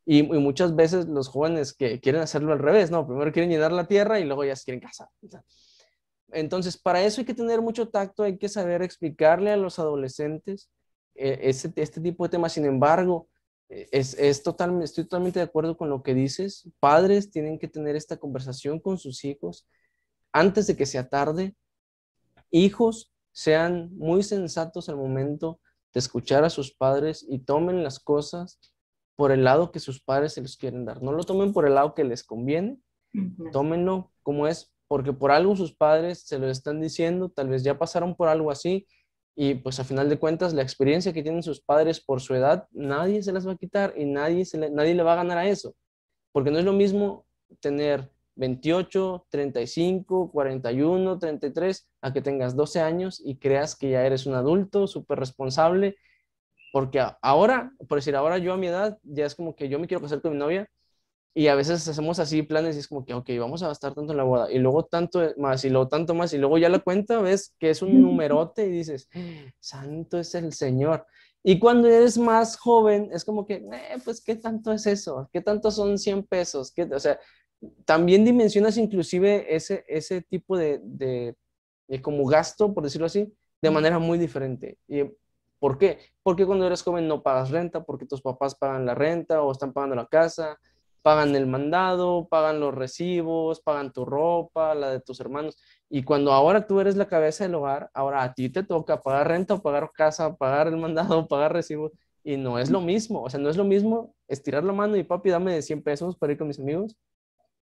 Y, 0.04 0.22
muchas 0.24 0.74
veces 0.74 1.06
los 1.06 1.28
jóvenes 1.28 1.72
que 1.72 2.00
quieren 2.00 2.22
hacerlo 2.22 2.52
al 2.52 2.58
revés, 2.58 2.90
no, 2.90 3.06
primero 3.06 3.32
quieren 3.32 3.50
llenar 3.50 3.70
la 3.70 3.86
tierra 3.86 4.18
y 4.18 4.24
luego 4.24 4.44
ya 4.44 4.56
se 4.56 4.64
quieren 4.64 4.80
casar. 4.80 5.08
Entonces, 6.32 6.76
para 6.76 7.02
eso 7.02 7.20
hay 7.20 7.24
que 7.24 7.34
tener 7.34 7.60
mucho 7.62 7.88
tacto, 7.88 8.24
hay 8.24 8.36
que 8.36 8.48
saber 8.48 8.82
explicarle 8.82 9.50
a 9.50 9.56
los 9.56 9.78
adolescentes 9.78 10.68
eh, 11.14 11.38
este 11.42 12.00
tipo 12.00 12.24
de 12.24 12.30
temas. 12.30 12.52
Sin 12.52 12.64
embargo, 12.64 13.28
es, 13.68 14.14
es 14.14 14.42
total, 14.42 14.82
estoy 14.82 15.04
totalmente 15.04 15.38
de 15.38 15.44
acuerdo 15.44 15.76
con 15.76 15.88
lo 15.88 16.02
que 16.02 16.14
dices. 16.14 16.68
Padres 16.80 17.30
tienen 17.30 17.58
que 17.58 17.68
tener 17.68 17.96
esta 17.96 18.16
conversación 18.16 18.80
con 18.80 18.98
sus 18.98 19.24
hijos 19.24 19.66
antes 20.32 20.66
de 20.66 20.76
que 20.76 20.86
sea 20.86 21.08
tarde. 21.08 21.54
Hijos, 22.50 23.12
sean 23.32 23.90
muy 23.96 24.22
sensatos 24.22 24.88
al 24.88 24.96
momento 24.96 25.60
de 25.92 26.00
escuchar 26.00 26.44
a 26.44 26.50
sus 26.50 26.72
padres 26.72 27.24
y 27.28 27.40
tomen 27.40 27.82
las 27.82 27.98
cosas 28.00 28.58
por 29.16 29.32
el 29.32 29.44
lado 29.44 29.70
que 29.70 29.80
sus 29.80 30.00
padres 30.00 30.34
se 30.34 30.42
los 30.42 30.56
quieren 30.56 30.84
dar. 30.84 31.02
No 31.02 31.12
lo 31.12 31.24
tomen 31.24 31.52
por 31.52 31.66
el 31.66 31.74
lado 31.74 31.94
que 31.94 32.04
les 32.04 32.24
conviene, 32.24 32.78
tómenlo 33.52 34.12
como 34.22 34.46
es, 34.46 34.72
porque 34.88 35.12
por 35.12 35.30
algo 35.30 35.56
sus 35.56 35.74
padres 35.74 36.22
se 36.22 36.38
lo 36.38 36.48
están 36.48 36.80
diciendo, 36.80 37.28
tal 37.28 37.48
vez 37.48 37.62
ya 37.62 37.78
pasaron 37.78 38.16
por 38.16 38.28
algo 38.28 38.50
así 38.50 38.86
y 39.34 39.54
pues 39.54 39.80
a 39.80 39.84
final 39.84 40.08
de 40.08 40.18
cuentas 40.18 40.54
la 40.54 40.62
experiencia 40.62 41.12
que 41.12 41.22
tienen 41.22 41.42
sus 41.42 41.60
padres 41.60 42.00
por 42.00 42.20
su 42.20 42.34
edad, 42.34 42.66
nadie 42.72 43.22
se 43.22 43.32
las 43.32 43.46
va 43.46 43.52
a 43.52 43.56
quitar 43.56 43.94
y 43.96 44.04
nadie, 44.04 44.44
le, 44.54 44.70
nadie 44.70 44.94
le 44.94 45.02
va 45.02 45.14
a 45.14 45.16
ganar 45.16 45.38
a 45.38 45.48
eso. 45.48 45.74
Porque 46.32 46.50
no 46.50 46.58
es 46.58 46.64
lo 46.64 46.72
mismo 46.72 47.26
tener 47.60 48.10
28, 48.36 49.26
35, 49.30 50.30
41, 50.30 51.18
33, 51.18 51.90
a 52.02 52.12
que 52.12 52.22
tengas 52.22 52.56
12 52.56 52.80
años 52.80 53.22
y 53.24 53.36
creas 53.36 53.76
que 53.76 53.90
ya 53.90 54.04
eres 54.04 54.26
un 54.26 54.34
adulto 54.34 54.86
súper 54.86 55.18
responsable. 55.18 55.96
Porque 56.72 57.02
ahora, 57.22 57.72
por 57.88 57.98
decir, 57.98 58.14
ahora 58.16 58.38
yo 58.38 58.52
a 58.52 58.56
mi 58.56 58.68
edad, 58.68 58.98
ya 59.02 59.26
es 59.26 59.34
como 59.34 59.56
que 59.56 59.68
yo 59.68 59.78
me 59.78 59.86
quiero 59.86 60.02
casar 60.02 60.20
con 60.20 60.32
mi 60.32 60.38
novia 60.38 60.68
y 61.34 61.46
a 61.46 61.54
veces 61.54 61.86
hacemos 61.86 62.18
así 62.18 62.42
planes 62.42 62.76
y 62.76 62.80
es 62.80 62.88
como 62.88 63.04
que, 63.04 63.14
ok, 63.14 63.28
vamos 63.38 63.62
a 63.62 63.68
gastar 63.68 63.94
tanto 63.94 64.12
en 64.12 64.16
la 64.16 64.24
boda 64.24 64.50
y 64.50 64.58
luego 64.58 64.84
tanto 64.84 65.32
más 65.36 65.64
y 65.64 65.70
luego 65.70 65.88
tanto 65.88 66.14
más 66.14 66.32
y 66.32 66.38
luego 66.38 66.58
ya 66.58 66.68
la 66.68 66.80
cuenta 66.80 67.20
ves 67.20 67.54
que 67.58 67.70
es 67.70 67.82
un 67.82 68.00
numerote 68.02 68.66
y 68.66 68.70
dices, 68.70 69.08
santo 69.60 70.18
es 70.18 70.34
el 70.34 70.52
Señor. 70.52 71.06
Y 71.42 71.58
cuando 71.58 71.88
eres 71.88 72.18
más 72.18 72.56
joven 72.56 73.10
es 73.12 73.24
como 73.24 73.46
que, 73.46 73.54
eh, 73.54 73.96
pues, 74.04 74.22
¿qué 74.22 74.36
tanto 74.36 74.72
es 74.72 74.86
eso? 74.86 75.28
¿Qué 75.32 75.40
tanto 75.40 75.70
son 75.70 75.98
100 75.98 76.24
pesos? 76.24 76.72
¿Qué, 76.72 76.82
o 76.82 76.98
sea, 76.98 77.18
también 77.84 78.24
dimensionas 78.24 78.76
inclusive 78.76 79.54
ese, 79.54 79.84
ese 79.88 80.22
tipo 80.22 80.56
de, 80.56 80.80
de, 80.82 81.36
de, 81.88 82.02
como 82.02 82.26
gasto, 82.26 82.74
por 82.74 82.84
decirlo 82.84 83.06
así, 83.06 83.32
de 83.62 83.70
manera 83.70 83.98
muy 83.98 84.18
diferente. 84.18 84.78
¿Y 84.88 85.04
¿Por 85.60 85.76
qué? 85.76 85.98
Porque 86.22 86.46
cuando 86.46 86.66
eres 86.66 86.82
joven 86.82 87.06
no 87.06 87.22
pagas 87.22 87.50
renta, 87.50 87.84
porque 87.84 88.06
tus 88.06 88.22
papás 88.22 88.54
pagan 88.54 88.86
la 88.86 88.94
renta 88.94 89.42
o 89.42 89.52
están 89.52 89.74
pagando 89.74 89.94
la 89.94 90.06
casa, 90.06 90.58
pagan 91.02 91.34
el 91.36 91.46
mandado, 91.46 92.28
pagan 92.28 92.60
los 92.60 92.74
recibos, 92.74 93.60
pagan 93.60 93.92
tu 93.92 94.04
ropa, 94.04 94.74
la 94.74 94.90
de 94.90 95.00
tus 95.00 95.20
hermanos. 95.20 95.56
Y 95.88 96.02
cuando 96.04 96.32
ahora 96.32 96.66
tú 96.66 96.80
eres 96.80 96.96
la 96.96 97.08
cabeza 97.08 97.44
del 97.44 97.54
hogar, 97.54 97.90
ahora 97.94 98.22
a 98.22 98.34
ti 98.34 98.48
te 98.50 98.62
toca 98.62 99.00
pagar 99.02 99.28
renta 99.28 99.58
pagar 99.58 99.90
casa, 99.94 100.36
pagar 100.36 100.68
el 100.68 100.76
mandado, 100.76 101.26
pagar 101.28 101.52
recibos. 101.52 101.92
Y 102.22 102.36
no 102.36 102.58
es 102.58 102.70
lo 102.70 102.80
mismo, 102.80 103.22
o 103.22 103.30
sea, 103.30 103.40
no 103.40 103.48
es 103.48 103.56
lo 103.56 103.64
mismo 103.64 104.14
estirar 104.28 104.62
la 104.64 104.72
mano 104.74 104.96
y 104.96 105.04
papi, 105.04 105.30
dame 105.30 105.54
de 105.54 105.62
100 105.62 105.82
pesos 105.82 106.16
para 106.16 106.32
ir 106.32 106.38
con 106.38 106.48
mis 106.48 106.58
amigos, 106.60 106.94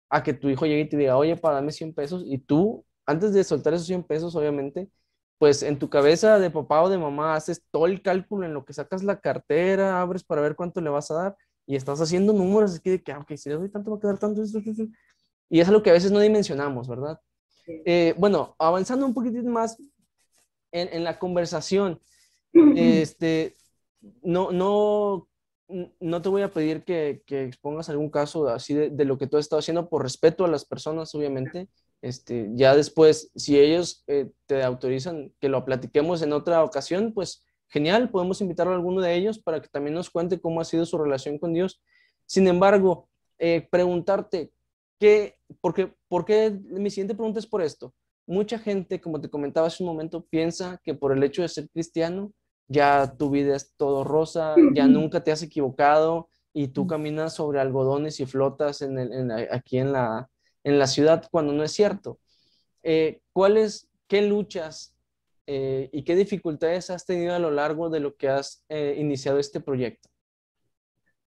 a 0.10 0.24
que 0.24 0.34
tu 0.34 0.50
hijo 0.50 0.66
llegue 0.66 0.82
y 0.82 0.90
te 0.90 0.98
diga, 0.98 1.18
oye, 1.18 1.36
dame 1.42 1.72
100 1.72 1.94
pesos. 1.94 2.24
Y 2.26 2.40
tú, 2.40 2.86
antes 3.06 3.34
de 3.34 3.44
soltar 3.44 3.74
esos 3.74 3.88
100 3.88 4.04
pesos, 4.04 4.36
obviamente, 4.36 4.90
pues 5.38 5.64
en 5.64 5.80
tu 5.80 5.90
cabeza 5.90 6.40
de 6.40 6.50
papá 6.52 6.82
o 6.84 6.90
de 6.90 6.98
mamá 6.98 7.36
haces 7.36 7.64
todo 7.72 7.86
el 7.86 8.02
cálculo 8.02 8.46
en 8.46 8.54
lo 8.54 8.66
que 8.66 8.74
sacas 8.74 9.04
la 9.04 9.20
cartera, 9.20 10.02
abres 10.02 10.24
para 10.24 10.42
ver 10.42 10.56
cuánto 10.56 10.82
le 10.82 10.90
vas 10.90 11.12
a 11.12 11.16
dar 11.16 11.38
y 11.68 11.76
estás 11.76 12.00
haciendo 12.00 12.32
números 12.32 12.78
aquí 12.78 12.90
de 12.90 13.04
que, 13.04 13.12
ah, 13.12 13.20
ok, 13.20 13.36
si 13.36 13.50
le 13.50 13.56
doy 13.56 13.70
tanto 13.70 13.92
va 13.92 13.98
a 13.98 14.00
quedar 14.00 14.18
tanto. 14.18 14.42
Y 15.50 15.60
es 15.60 15.68
algo 15.68 15.84
que 15.84 15.90
a 15.90 15.94
veces 15.94 16.12
no 16.12 16.20
dimensionamos, 16.20 16.88
¿verdad? 16.88 17.20
Eh, 17.86 18.16
bueno, 18.18 18.56
avanzando 18.58 19.06
un 19.06 19.14
poquitito 19.14 19.50
más 19.50 19.78
en, 20.72 20.88
en 20.94 21.04
la 21.04 21.20
conversación, 21.20 22.00
este, 22.76 23.56
no, 24.24 24.52
no, 24.54 25.28
no 26.00 26.22
te 26.22 26.30
voy 26.30 26.42
a 26.42 26.52
pedir 26.52 26.86
que, 26.86 27.22
que 27.26 27.44
expongas 27.44 27.90
algún 27.90 28.10
caso 28.10 28.48
así 28.48 28.74
de, 28.74 28.90
de, 28.90 29.06
lo 29.06 29.18
que 29.18 29.28
tú 29.28 29.36
has 29.36 29.46
estado 29.46 29.60
haciendo 29.60 29.90
por 29.90 30.04
respeto 30.04 30.46
a 30.46 30.50
las 30.50 30.64
personas, 30.64 31.14
obviamente. 31.14 31.68
Este, 32.02 32.50
ya 32.54 32.76
después, 32.76 33.30
si 33.36 33.60
ellos 33.60 34.06
eh, 34.08 34.32
te 34.46 34.64
autorizan 34.64 35.34
que 35.42 35.50
lo 35.50 35.66
platiquemos 35.66 36.22
en 36.22 36.32
otra 36.32 36.64
ocasión, 36.64 37.14
pues 37.14 37.44
genial, 37.70 38.10
podemos 38.10 38.42
invitar 38.42 38.68
a 38.68 38.74
alguno 38.74 39.02
de 39.02 39.16
ellos 39.16 39.40
para 39.40 39.62
que 39.62 39.68
también 39.68 39.94
nos 39.94 40.10
cuente 40.10 40.40
cómo 40.40 40.62
ha 40.62 40.66
sido 40.66 40.86
su 40.86 40.98
relación 40.98 41.38
con 41.38 41.54
Dios. 41.54 41.82
Sin 42.26 42.48
embargo, 42.48 43.10
eh, 43.38 43.68
preguntarte, 43.70 44.52
¿qué, 45.00 45.36
porque, 45.62 45.94
¿por 46.08 46.26
qué? 46.26 46.60
Mi 46.66 46.90
siguiente 46.90 47.16
pregunta 47.16 47.40
es 47.40 47.48
por 47.48 47.62
esto. 47.62 47.94
Mucha 48.26 48.60
gente, 48.60 49.00
como 49.00 49.22
te 49.22 49.30
comentaba 49.30 49.68
hace 49.68 49.84
un 49.84 49.90
momento, 49.90 50.26
piensa 50.26 50.82
que 50.84 50.94
por 50.94 51.14
el 51.14 51.24
hecho 51.24 51.42
de 51.42 51.50
ser 51.50 51.70
cristiano, 51.70 52.34
ya 52.68 53.16
tu 53.18 53.30
vida 53.30 53.56
es 53.56 53.74
todo 53.78 54.04
rosa, 54.04 54.56
ya 54.74 54.88
nunca 54.88 55.24
te 55.24 55.32
has 55.32 55.42
equivocado 55.42 56.30
y 56.54 56.70
tú 56.70 56.86
caminas 56.88 57.36
sobre 57.36 57.62
algodones 57.62 58.20
y 58.20 58.26
flotas 58.26 58.82
en 58.82 58.98
el, 58.98 59.48
aquí 59.52 59.78
en 59.78 59.94
la, 59.94 60.30
en 60.66 60.78
la 60.78 60.88
ciudad 60.88 61.24
cuando 61.32 61.54
no 61.54 61.64
es 61.64 61.72
cierto. 61.72 62.20
Eh, 62.84 63.22
¿Cuáles, 63.32 63.90
qué 64.08 64.22
luchas 64.22 64.97
eh, 65.48 65.90
y 65.94 66.04
qué 66.04 66.16
dificultades 66.16 66.90
has 66.90 67.06
tenido 67.06 67.34
a 67.34 67.40
lo 67.40 67.52
largo 67.52 67.90
de 67.90 68.02
lo 68.02 68.16
que 68.18 68.28
has 68.28 68.66
eh, 68.68 68.96
iniciado 68.98 69.40
este 69.40 69.62
proyecto? 69.62 70.10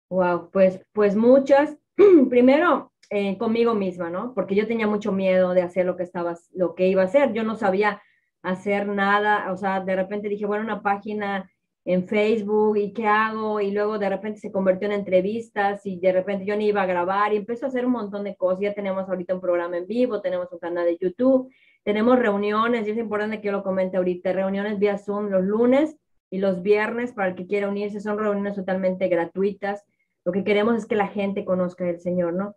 Wow, 0.09 0.49
pues, 0.51 0.79
pues 0.93 1.15
muchas. 1.15 1.77
Primero, 2.29 2.93
eh, 3.09 3.37
conmigo 3.37 3.75
misma, 3.75 4.09
¿no? 4.09 4.33
Porque 4.33 4.55
yo 4.55 4.67
tenía 4.67 4.87
mucho 4.87 5.11
miedo 5.11 5.53
de 5.53 5.61
hacer 5.61 5.85
lo 5.85 5.97
que 5.97 6.03
estaba, 6.03 6.37
lo 6.53 6.75
que 6.75 6.87
iba 6.87 7.01
a 7.01 7.05
hacer. 7.05 7.33
Yo 7.33 7.43
no 7.43 7.55
sabía 7.55 8.01
hacer 8.41 8.87
nada, 8.87 9.51
o 9.51 9.57
sea, 9.57 9.81
de 9.81 9.95
repente 9.95 10.29
dije, 10.29 10.45
bueno, 10.45 10.63
una 10.63 10.81
página 10.81 11.51
en 11.83 12.07
Facebook 12.07 12.77
y 12.77 12.93
qué 12.93 13.07
hago 13.07 13.61
y 13.61 13.71
luego 13.71 13.99
de 13.99 14.09
repente 14.09 14.39
se 14.39 14.51
convirtió 14.51 14.87
en 14.87 14.93
entrevistas 14.93 15.85
y 15.85 15.99
de 15.99 16.11
repente 16.11 16.45
yo 16.45 16.55
ni 16.55 16.67
iba 16.67 16.81
a 16.81 16.87
grabar 16.87 17.33
y 17.33 17.37
empezó 17.37 17.65
a 17.65 17.69
hacer 17.69 17.85
un 17.85 17.91
montón 17.91 18.23
de 18.23 18.35
cosas. 18.35 18.61
Ya 18.61 18.73
tenemos 18.73 19.07
ahorita 19.07 19.35
un 19.35 19.41
programa 19.41 19.77
en 19.77 19.85
vivo, 19.85 20.21
tenemos 20.21 20.51
un 20.51 20.59
canal 20.59 20.85
de 20.85 20.97
YouTube 20.97 21.51
tenemos 21.85 22.17
reuniones, 22.17 22.87
y 22.87 22.89
es 22.89 22.97
importante 22.97 23.39
que 23.39 23.45
yo 23.45 23.51
lo 23.51 23.63
comente 23.63 23.97
ahorita, 23.97 24.33
reuniones 24.33 24.79
vía 24.79 24.97
Zoom 24.97 25.29
los 25.29 25.43
lunes 25.43 25.95
y 26.31 26.39
los 26.39 26.63
viernes 26.63 27.13
para 27.13 27.29
el 27.29 27.35
que 27.35 27.45
quiera 27.45 27.69
unirse, 27.69 28.01
son 28.01 28.17
reuniones 28.17 28.55
totalmente 28.55 29.07
gratuitas. 29.07 29.85
Lo 30.25 30.31
que 30.31 30.43
queremos 30.43 30.75
es 30.75 30.87
que 30.87 30.95
la 30.95 31.07
gente 31.07 31.45
conozca 31.45 31.87
al 31.87 31.99
Señor, 31.99 32.33
¿no? 32.33 32.55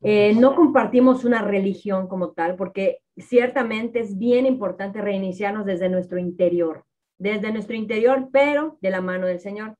Eh, 0.00 0.34
no 0.34 0.56
compartimos 0.56 1.26
una 1.26 1.42
religión 1.42 2.08
como 2.08 2.30
tal, 2.30 2.56
porque 2.56 3.00
ciertamente 3.18 4.00
es 4.00 4.16
bien 4.16 4.46
importante 4.46 5.02
reiniciarnos 5.02 5.66
desde 5.66 5.90
nuestro 5.90 6.18
interior, 6.18 6.86
desde 7.18 7.52
nuestro 7.52 7.76
interior, 7.76 8.30
pero 8.32 8.78
de 8.80 8.90
la 8.90 9.02
mano 9.02 9.26
del 9.26 9.40
Señor. 9.40 9.76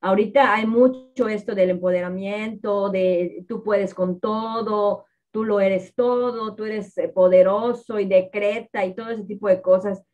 Ahorita 0.00 0.54
hay 0.54 0.66
mucho 0.66 1.26
esto 1.26 1.56
del 1.56 1.70
empoderamiento, 1.70 2.88
de 2.88 3.44
tú 3.48 3.64
puedes 3.64 3.94
con 3.94 4.20
todo, 4.20 5.06
tú 5.32 5.44
lo 5.44 5.60
eres 5.60 5.94
todo, 5.94 6.54
tú 6.54 6.64
eres 6.64 6.96
eh, 6.98 7.08
poderoso 7.08 7.98
y 7.98 8.06
decreta 8.06 8.84
y 8.84 8.94
todo 8.94 9.10
ese 9.10 9.24
tipo 9.24 9.48
de 9.48 9.60
cosas. 9.60 10.04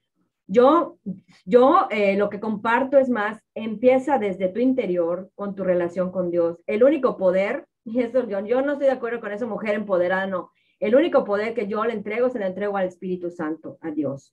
Yo, 0.46 0.96
yo 1.44 1.88
eh, 1.90 2.16
lo 2.16 2.30
que 2.30 2.40
comparto 2.40 2.96
es 2.98 3.10
más, 3.10 3.38
empieza 3.54 4.18
desde 4.18 4.48
tu 4.48 4.60
interior 4.60 5.30
con 5.34 5.54
tu 5.54 5.64
relación 5.64 6.10
con 6.10 6.30
Dios. 6.30 6.58
El 6.66 6.82
único 6.84 7.18
poder, 7.18 7.66
y 7.84 8.00
eso 8.00 8.26
yo, 8.26 8.40
yo 8.46 8.62
no 8.62 8.72
estoy 8.72 8.86
de 8.86 8.94
acuerdo 8.94 9.20
con 9.20 9.32
esa 9.32 9.46
mujer 9.46 9.74
empoderada, 9.74 10.26
no. 10.26 10.50
El 10.80 10.94
único 10.94 11.24
poder 11.24 11.54
que 11.54 11.66
yo 11.66 11.84
le 11.84 11.92
entrego 11.92 12.30
se 12.30 12.38
le 12.38 12.46
entrego 12.46 12.76
al 12.76 12.86
Espíritu 12.86 13.30
Santo, 13.30 13.78
a 13.80 13.90
Dios 13.90 14.32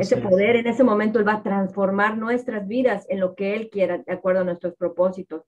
ese 0.00 0.16
poder 0.16 0.56
en 0.56 0.66
ese 0.66 0.84
momento 0.84 1.18
Él 1.18 1.26
va 1.26 1.34
a 1.34 1.42
transformar 1.42 2.18
nuestras 2.18 2.66
vidas 2.66 3.06
en 3.08 3.20
lo 3.20 3.34
que 3.34 3.54
Él 3.54 3.70
quiera, 3.70 3.98
de 3.98 4.12
acuerdo 4.12 4.40
a 4.40 4.44
nuestros 4.44 4.74
propósitos. 4.74 5.42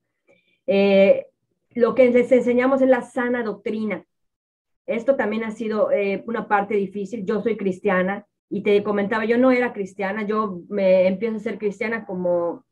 Eh, 0.66 1.26
lo 1.70 1.94
que 1.94 2.10
les 2.10 2.30
enseñamos 2.30 2.80
es 2.82 2.88
la 2.88 3.02
sana 3.02 3.42
doctrina. 3.42 4.04
Esto 4.88 5.16
también 5.16 5.44
ha 5.44 5.50
sido 5.50 5.92
eh, 5.92 6.24
una 6.26 6.48
parte 6.48 6.74
difícil. 6.74 7.24
Yo 7.24 7.40
soy 7.42 7.56
cristiana 7.56 8.26
y 8.48 8.62
te 8.62 8.82
comentaba, 8.82 9.26
yo 9.26 9.38
no 9.38 9.50
era 9.52 9.72
cristiana, 9.72 10.22
yo 10.26 10.62
me 10.68 11.06
empiezo 11.06 11.36
a 11.36 11.40
ser 11.40 11.58
cristiana 11.58 12.06
como, 12.06 12.64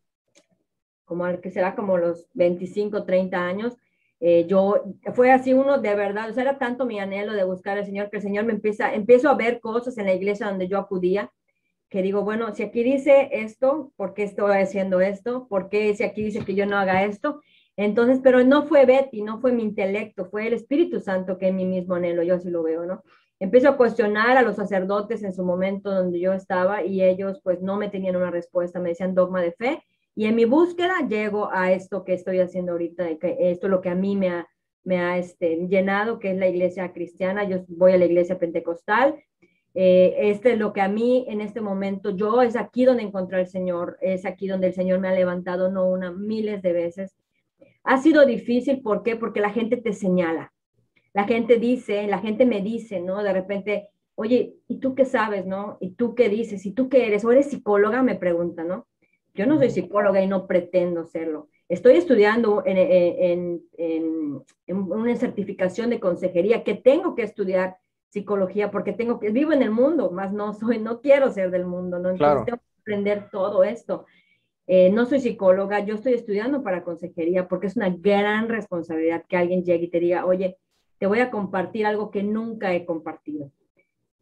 como 1.04 1.40
que 1.40 1.50
será 1.50 1.76
como 1.76 1.98
los 1.98 2.26
25, 2.32 3.04
30 3.04 3.46
años. 3.46 3.76
Eh, 4.18 4.46
yo, 4.48 4.82
fue 5.14 5.30
así 5.30 5.52
uno 5.52 5.78
de 5.78 5.94
verdad, 5.94 6.30
o 6.30 6.32
sea, 6.32 6.44
era 6.44 6.58
tanto 6.58 6.86
mi 6.86 6.98
anhelo 6.98 7.34
de 7.34 7.44
buscar 7.44 7.76
al 7.76 7.84
Señor 7.84 8.08
que 8.08 8.16
el 8.16 8.22
Señor 8.22 8.46
me 8.46 8.54
empieza, 8.54 8.94
empiezo 8.94 9.28
a 9.28 9.34
ver 9.34 9.60
cosas 9.60 9.98
en 9.98 10.06
la 10.06 10.14
iglesia 10.14 10.48
donde 10.48 10.68
yo 10.68 10.78
acudía 10.78 11.30
que 11.88 12.02
digo, 12.02 12.22
bueno, 12.22 12.54
si 12.54 12.62
aquí 12.62 12.82
dice 12.82 13.28
esto, 13.32 13.92
¿por 13.96 14.14
qué 14.14 14.24
estoy 14.24 14.56
haciendo 14.56 15.00
esto? 15.00 15.46
¿Por 15.48 15.68
qué 15.68 15.94
si 15.94 16.02
aquí 16.02 16.22
dice 16.24 16.44
que 16.44 16.54
yo 16.54 16.66
no 16.66 16.76
haga 16.76 17.04
esto? 17.04 17.40
Entonces, 17.76 18.20
pero 18.22 18.42
no 18.42 18.66
fue 18.66 18.86
Betty, 18.86 19.22
no 19.22 19.40
fue 19.40 19.52
mi 19.52 19.62
intelecto, 19.62 20.26
fue 20.26 20.46
el 20.46 20.54
Espíritu 20.54 21.00
Santo 21.00 21.38
que 21.38 21.48
en 21.48 21.56
mí 21.56 21.66
mismo 21.66 21.94
anhelo, 21.94 22.22
yo 22.22 22.36
así 22.36 22.50
lo 22.50 22.62
veo, 22.62 22.86
¿no? 22.86 23.02
Empiezo 23.38 23.68
a 23.68 23.76
cuestionar 23.76 24.38
a 24.38 24.42
los 24.42 24.56
sacerdotes 24.56 25.22
en 25.22 25.34
su 25.34 25.44
momento 25.44 25.90
donde 25.90 26.18
yo 26.18 26.32
estaba 26.32 26.84
y 26.84 27.02
ellos 27.02 27.40
pues 27.44 27.60
no 27.60 27.76
me 27.76 27.90
tenían 27.90 28.16
una 28.16 28.30
respuesta, 28.30 28.80
me 28.80 28.90
decían 28.90 29.14
dogma 29.14 29.42
de 29.42 29.52
fe 29.52 29.82
y 30.14 30.24
en 30.24 30.34
mi 30.34 30.46
búsqueda 30.46 31.06
llego 31.06 31.50
a 31.52 31.72
esto 31.72 32.02
que 32.02 32.14
estoy 32.14 32.40
haciendo 32.40 32.72
ahorita, 32.72 33.18
que 33.18 33.36
esto 33.38 33.66
es 33.66 33.70
lo 33.70 33.82
que 33.82 33.90
a 33.90 33.94
mí 33.94 34.16
me 34.16 34.30
ha, 34.30 34.48
me 34.82 34.98
ha 34.98 35.18
este, 35.18 35.68
llenado, 35.68 36.18
que 36.18 36.30
es 36.30 36.38
la 36.38 36.48
iglesia 36.48 36.90
cristiana, 36.94 37.44
yo 37.44 37.64
voy 37.68 37.92
a 37.92 37.98
la 37.98 38.06
iglesia 38.06 38.38
pentecostal, 38.38 39.22
eh, 39.74 40.30
este 40.30 40.52
es 40.52 40.58
lo 40.58 40.72
que 40.72 40.80
a 40.80 40.88
mí 40.88 41.26
en 41.28 41.42
este 41.42 41.60
momento, 41.60 42.08
yo 42.08 42.40
es 42.40 42.56
aquí 42.56 42.86
donde 42.86 43.02
encontré 43.02 43.40
al 43.40 43.46
Señor, 43.46 43.98
es 44.00 44.24
aquí 44.24 44.48
donde 44.48 44.68
el 44.68 44.74
Señor 44.74 45.00
me 45.00 45.08
ha 45.08 45.12
levantado, 45.12 45.70
no 45.70 45.86
una, 45.86 46.10
miles 46.10 46.62
de 46.62 46.72
veces. 46.72 47.14
Ha 47.86 47.98
sido 47.98 48.26
difícil, 48.26 48.82
¿por 48.82 49.02
qué? 49.02 49.16
Porque 49.16 49.40
la 49.40 49.50
gente 49.50 49.76
te 49.76 49.92
señala. 49.92 50.52
La 51.14 51.24
gente 51.24 51.56
dice, 51.56 52.06
la 52.06 52.18
gente 52.18 52.44
me 52.44 52.60
dice, 52.60 53.00
¿no? 53.00 53.22
De 53.22 53.32
repente, 53.32 53.88
oye, 54.16 54.56
¿y 54.68 54.80
tú 54.80 54.94
qué 54.94 55.04
sabes, 55.04 55.46
no? 55.46 55.78
¿Y 55.80 55.92
tú 55.92 56.14
qué 56.14 56.28
dices? 56.28 56.66
¿Y 56.66 56.72
tú 56.72 56.88
qué 56.88 57.06
eres? 57.06 57.24
¿O 57.24 57.32
eres 57.32 57.48
psicóloga? 57.48 58.02
Me 58.02 58.16
pregunta, 58.16 58.64
¿no? 58.64 58.86
Yo 59.34 59.46
no 59.46 59.56
soy 59.58 59.70
psicóloga 59.70 60.20
y 60.20 60.26
no 60.26 60.46
pretendo 60.46 61.04
serlo. 61.04 61.48
Estoy 61.68 61.96
estudiando 61.96 62.62
en, 62.66 62.76
en, 62.76 63.62
en, 63.78 64.42
en 64.66 64.76
una 64.76 65.16
certificación 65.16 65.90
de 65.90 66.00
consejería 66.00 66.64
que 66.64 66.74
tengo 66.74 67.14
que 67.14 67.22
estudiar 67.22 67.76
psicología 68.08 68.70
porque 68.70 68.92
tengo 68.92 69.20
que, 69.20 69.30
vivo 69.30 69.52
en 69.52 69.62
el 69.62 69.70
mundo, 69.70 70.10
más 70.10 70.32
no 70.32 70.54
soy, 70.54 70.78
no 70.78 71.00
quiero 71.00 71.30
ser 71.30 71.50
del 71.50 71.66
mundo, 71.66 71.98
¿no? 71.98 72.10
Entonces 72.10 72.46
tengo 72.46 72.58
que 72.58 72.80
aprender 72.80 73.28
todo 73.30 73.62
esto. 73.62 74.06
Eh, 74.66 74.90
no 74.90 75.06
soy 75.06 75.20
psicóloga, 75.20 75.80
yo 75.80 75.94
estoy 75.94 76.14
estudiando 76.14 76.62
para 76.62 76.82
consejería 76.82 77.46
porque 77.46 77.68
es 77.68 77.76
una 77.76 77.90
gran 77.90 78.48
responsabilidad 78.48 79.24
que 79.28 79.36
alguien 79.36 79.64
llegue 79.64 79.84
y 79.84 79.90
te 79.90 80.00
diga, 80.00 80.26
oye, 80.26 80.58
te 80.98 81.06
voy 81.06 81.20
a 81.20 81.30
compartir 81.30 81.86
algo 81.86 82.10
que 82.10 82.22
nunca 82.22 82.74
he 82.74 82.84
compartido. 82.84 83.52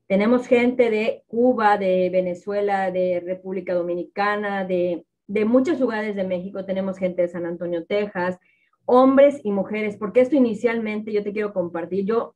Tenemos 0.07 0.47
gente 0.47 0.90
de 0.90 1.22
Cuba, 1.26 1.78
de 1.78 2.11
Venezuela, 2.11 2.90
de 2.90 3.22
República 3.24 3.72
Dominicana, 3.72 4.64
de, 4.64 5.07
de 5.26 5.45
muchos 5.47 5.80
lugares 5.80 6.14
de 6.14 6.24
México, 6.24 6.64
tenemos 6.64 6.99
gente 6.99 7.22
de 7.22 7.28
San 7.28 7.47
Antonio, 7.47 7.86
Texas, 7.86 8.38
hombres 8.84 9.40
y 9.42 9.51
mujeres, 9.51 9.97
porque 9.97 10.20
esto 10.20 10.36
inicialmente 10.36 11.12
yo 11.12 11.22
te 11.22 11.32
quiero 11.32 11.53
compartir. 11.53 12.05
Yo 12.05 12.34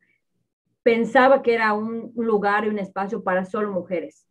pensaba 0.82 1.42
que 1.42 1.54
era 1.54 1.74
un, 1.74 2.12
lugar 2.16 2.64
y 2.64 2.68
un 2.68 2.78
espacio 2.78 3.22
para 3.22 3.44
solo 3.44 3.70
mujeres. 3.70 4.26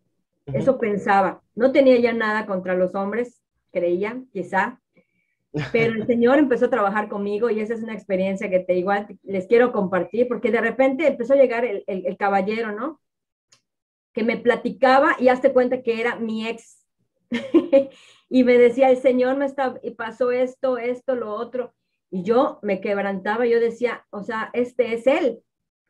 Eso 0.48 0.80
pensaba. 0.80 1.42
No 1.56 1.72
tenía 1.72 2.00
ya 2.00 2.14
nada 2.14 2.46
contra 2.46 2.74
los 2.74 2.96
hombres, 2.96 3.44
creía, 3.72 4.22
quizá. 4.32 4.82
Pero 5.72 5.94
el 5.94 6.06
Señor 6.06 6.38
empezó 6.40 6.66
a 6.66 6.70
trabajar 6.70 7.10
conmigo 7.10 7.50
y 7.50 7.60
esa 7.60 7.74
es 7.74 7.82
una 7.82 7.94
experiencia 7.94 8.50
que 8.50 8.60
te 8.60 8.76
igual 8.76 9.08
les 9.24 9.48
quiero 9.48 9.72
compartir, 9.72 10.28
porque 10.28 10.52
de 10.52 10.62
repente 10.62 11.08
empezó 11.08 11.34
a 11.34 11.38
llegar 11.38 11.66
el, 11.66 11.84
el, 11.88 12.18
caballero, 12.18 12.72
¿no? 12.72 13.02
Que 14.14 14.24
me 14.24 14.38
platicaba 14.38 15.16
y 15.20 15.30
hazte 15.30 15.54
cuenta 15.54 15.82
que 15.82 16.00
era 16.00 16.18
mi 16.18 16.48
ex. 16.48 16.86
y 18.30 18.44
me 18.44 18.58
decía, 18.58 18.90
el 18.90 18.98
Señor 18.98 19.38
me 19.38 19.46
está, 19.46 19.80
y 19.82 19.92
pasó 19.92 20.32
esto, 20.32 20.78
esto, 20.78 21.16
lo 21.16 21.34
otro. 21.34 21.74
Y 22.10 22.24
yo 22.24 22.60
me 22.62 22.80
quebrantaba, 22.80 23.46
yo 23.46 23.60
decía, 23.60 24.06
o 24.12 24.24
sea, 24.24 24.50
este 24.54 24.94
es 24.94 25.08
él. 25.08 25.42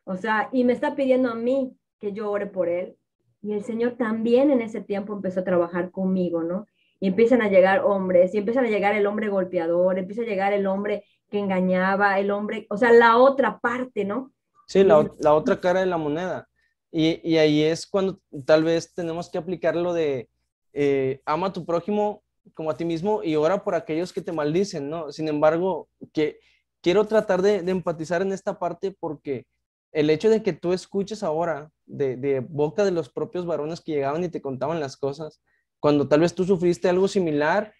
O 0.04 0.16
sea, 0.16 0.48
y 0.52 0.64
me 0.64 0.72
está 0.72 0.96
pidiendo 0.96 1.30
a 1.30 1.34
mí 1.34 1.76
que 2.00 2.12
yo 2.12 2.30
ore 2.30 2.46
por 2.46 2.68
él. 2.68 2.96
Y 3.42 3.52
el 3.52 3.62
Señor 3.62 3.92
también 3.92 4.50
en 4.50 4.62
ese 4.62 4.80
tiempo 4.80 5.12
empezó 5.12 5.40
a 5.40 5.44
trabajar 5.44 5.90
conmigo, 5.90 6.42
¿no? 6.42 6.66
Y 7.00 7.08
empiezan 7.08 7.42
a 7.42 7.48
llegar 7.48 7.80
hombres, 7.84 8.34
y 8.34 8.38
empiezan 8.38 8.64
a 8.64 8.68
llegar 8.68 8.94
el 8.94 9.06
hombre 9.06 9.28
golpeador, 9.28 9.98
empieza 9.98 10.22
a 10.22 10.26
llegar 10.26 10.52
el 10.52 10.66
hombre 10.66 11.04
que 11.30 11.38
engañaba, 11.38 12.18
el 12.18 12.30
hombre, 12.30 12.66
o 12.70 12.76
sea, 12.76 12.90
la 12.92 13.18
otra 13.18 13.58
parte, 13.58 14.04
¿no? 14.04 14.32
Sí, 14.66 14.82
la, 14.84 14.98
otra 15.34 15.60
cara 15.60 15.80
de 15.80 15.86
la 15.86 15.96
moneda. 15.96 16.48
Y, 16.90 17.20
y, 17.22 17.38
ahí 17.38 17.62
es 17.62 17.86
cuando 17.86 18.18
tal 18.46 18.64
vez 18.64 18.92
tenemos 18.94 19.30
que 19.30 19.38
aplicar 19.38 19.76
lo 19.76 19.92
de 19.92 20.28
eh, 20.72 21.20
ama 21.26 21.48
a 21.48 21.52
tu 21.52 21.64
prójimo 21.66 22.22
como 22.54 22.70
a 22.70 22.76
ti 22.76 22.84
mismo 22.84 23.22
y 23.22 23.36
ora 23.36 23.62
por 23.62 23.74
aquellos 23.74 24.12
que 24.12 24.22
te 24.22 24.32
maldicen, 24.32 24.88
¿no? 24.88 25.12
Sin 25.12 25.28
embargo, 25.28 25.88
que 26.12 26.40
quiero 26.80 27.06
tratar 27.06 27.42
de, 27.42 27.62
de 27.62 27.72
empatizar 27.72 28.22
en 28.22 28.32
esta 28.32 28.58
parte 28.58 28.96
porque 28.98 29.46
el 29.92 30.10
hecho 30.10 30.30
de 30.30 30.42
que 30.42 30.52
tú 30.52 30.72
escuches 30.72 31.22
ahora 31.22 31.70
de, 31.86 32.44
boca 32.48 32.84
de 32.84 32.90
los 32.90 33.08
propios 33.08 33.46
varones 33.46 33.80
que 33.80 33.92
llegaban 33.92 34.22
y 34.24 34.28
te 34.28 34.42
contaban 34.42 34.80
las 34.80 34.96
cosas, 34.96 35.40
cuando 35.80 36.08
tal 36.08 36.20
vez 36.20 36.34
tú 36.34 36.44
sufriste 36.44 36.88
algo 36.88 37.08
similar, 37.08 37.72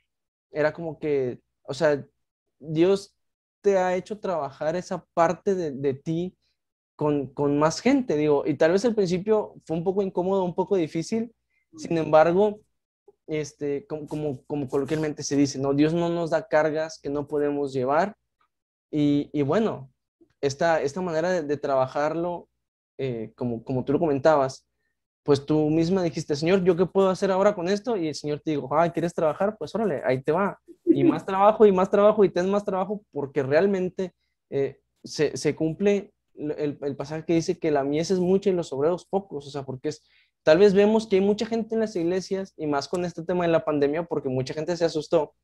era 0.50 0.72
como 0.72 0.98
que, 0.98 1.40
o 1.62 1.74
sea, 1.74 2.04
Dios 2.58 3.16
te 3.60 3.78
ha 3.78 3.96
hecho 3.96 4.18
trabajar 4.18 4.76
esa 4.76 5.04
parte 5.14 5.54
de, 5.54 5.94
ti 5.94 6.36
con, 6.96 7.32
más 7.58 7.80
gente, 7.80 8.16
digo, 8.16 8.44
y 8.46 8.54
tal 8.54 8.72
vez 8.72 8.84
al 8.84 8.94
principio 8.94 9.54
fue 9.66 9.76
un 9.76 9.84
poco 9.84 10.02
incómodo, 10.02 10.44
un 10.44 10.54
poco 10.54 10.76
difícil, 10.76 11.34
sin 11.76 11.98
embargo, 11.98 12.60
este, 13.26 13.86
como, 13.86 14.06
como, 14.06 14.44
como 14.44 14.68
coloquialmente 14.68 15.22
se 15.22 15.36
dice, 15.36 15.58
¿no? 15.58 15.74
Dios 15.74 15.92
no 15.92 16.08
nos 16.08 16.30
da 16.30 16.48
cargas 16.48 16.98
que 17.00 17.10
no 17.10 17.28
podemos 17.28 17.72
llevar, 17.72 18.16
y, 18.90 19.30
y 19.32 19.42
bueno, 19.42 19.90
esta, 20.40 20.80
esta 20.82 21.00
manera 21.00 21.42
de, 21.42 21.56
trabajarlo, 21.56 22.48
eh, 22.98 23.32
como, 23.36 23.64
como 23.64 23.84
tú 23.84 23.92
lo 23.92 23.98
comentabas, 23.98 24.67
pues 25.28 25.44
tú 25.44 25.68
misma 25.68 26.02
dijiste, 26.02 26.34
Señor, 26.34 26.64
¿yo 26.64 26.74
qué 26.74 26.86
puedo 26.86 27.10
hacer 27.10 27.30
ahora 27.30 27.54
con 27.54 27.68
esto? 27.68 27.98
Y 27.98 28.08
el 28.08 28.14
Señor 28.14 28.40
te 28.40 28.52
dijo, 28.52 28.66
ah, 28.74 28.90
¿quieres 28.90 29.12
trabajar? 29.12 29.56
Pues 29.58 29.74
órale, 29.74 30.00
ahí 30.06 30.22
te 30.22 30.32
va. 30.32 30.58
Y 30.86 31.04
más 31.04 31.26
trabajo 31.26 31.66
y 31.66 31.70
más 31.70 31.90
trabajo 31.90 32.24
y 32.24 32.30
ten 32.30 32.48
más 32.48 32.64
trabajo 32.64 33.02
porque 33.12 33.42
realmente 33.42 34.14
eh, 34.48 34.78
se, 35.04 35.36
se, 35.36 35.54
cumple 35.54 36.14
el, 36.34 36.78
el, 36.80 36.96
pasaje 36.96 37.26
que 37.26 37.34
dice 37.34 37.58
que 37.58 37.70
la 37.70 37.84
mies 37.84 38.10
es 38.10 38.18
mucha 38.18 38.48
y 38.48 38.54
los 38.54 38.72
obreros 38.72 39.04
pocos, 39.04 39.46
o 39.46 39.50
sea, 39.50 39.64
porque 39.64 39.90
es, 39.90 40.02
tal 40.42 40.56
vez 40.56 40.72
vemos 40.72 41.06
que 41.06 41.16
hay 41.16 41.22
mucha 41.22 41.44
gente 41.44 41.74
en 41.74 41.82
las 41.82 41.94
iglesias 41.94 42.54
y 42.56 42.66
más 42.66 42.88
con 42.88 43.04
este 43.04 43.22
tema 43.22 43.44
de 43.44 43.52
la 43.52 43.66
pandemia 43.66 44.04
porque 44.04 44.30
mucha 44.30 44.54
gente 44.54 44.78
se 44.78 44.86
asustó 44.86 45.34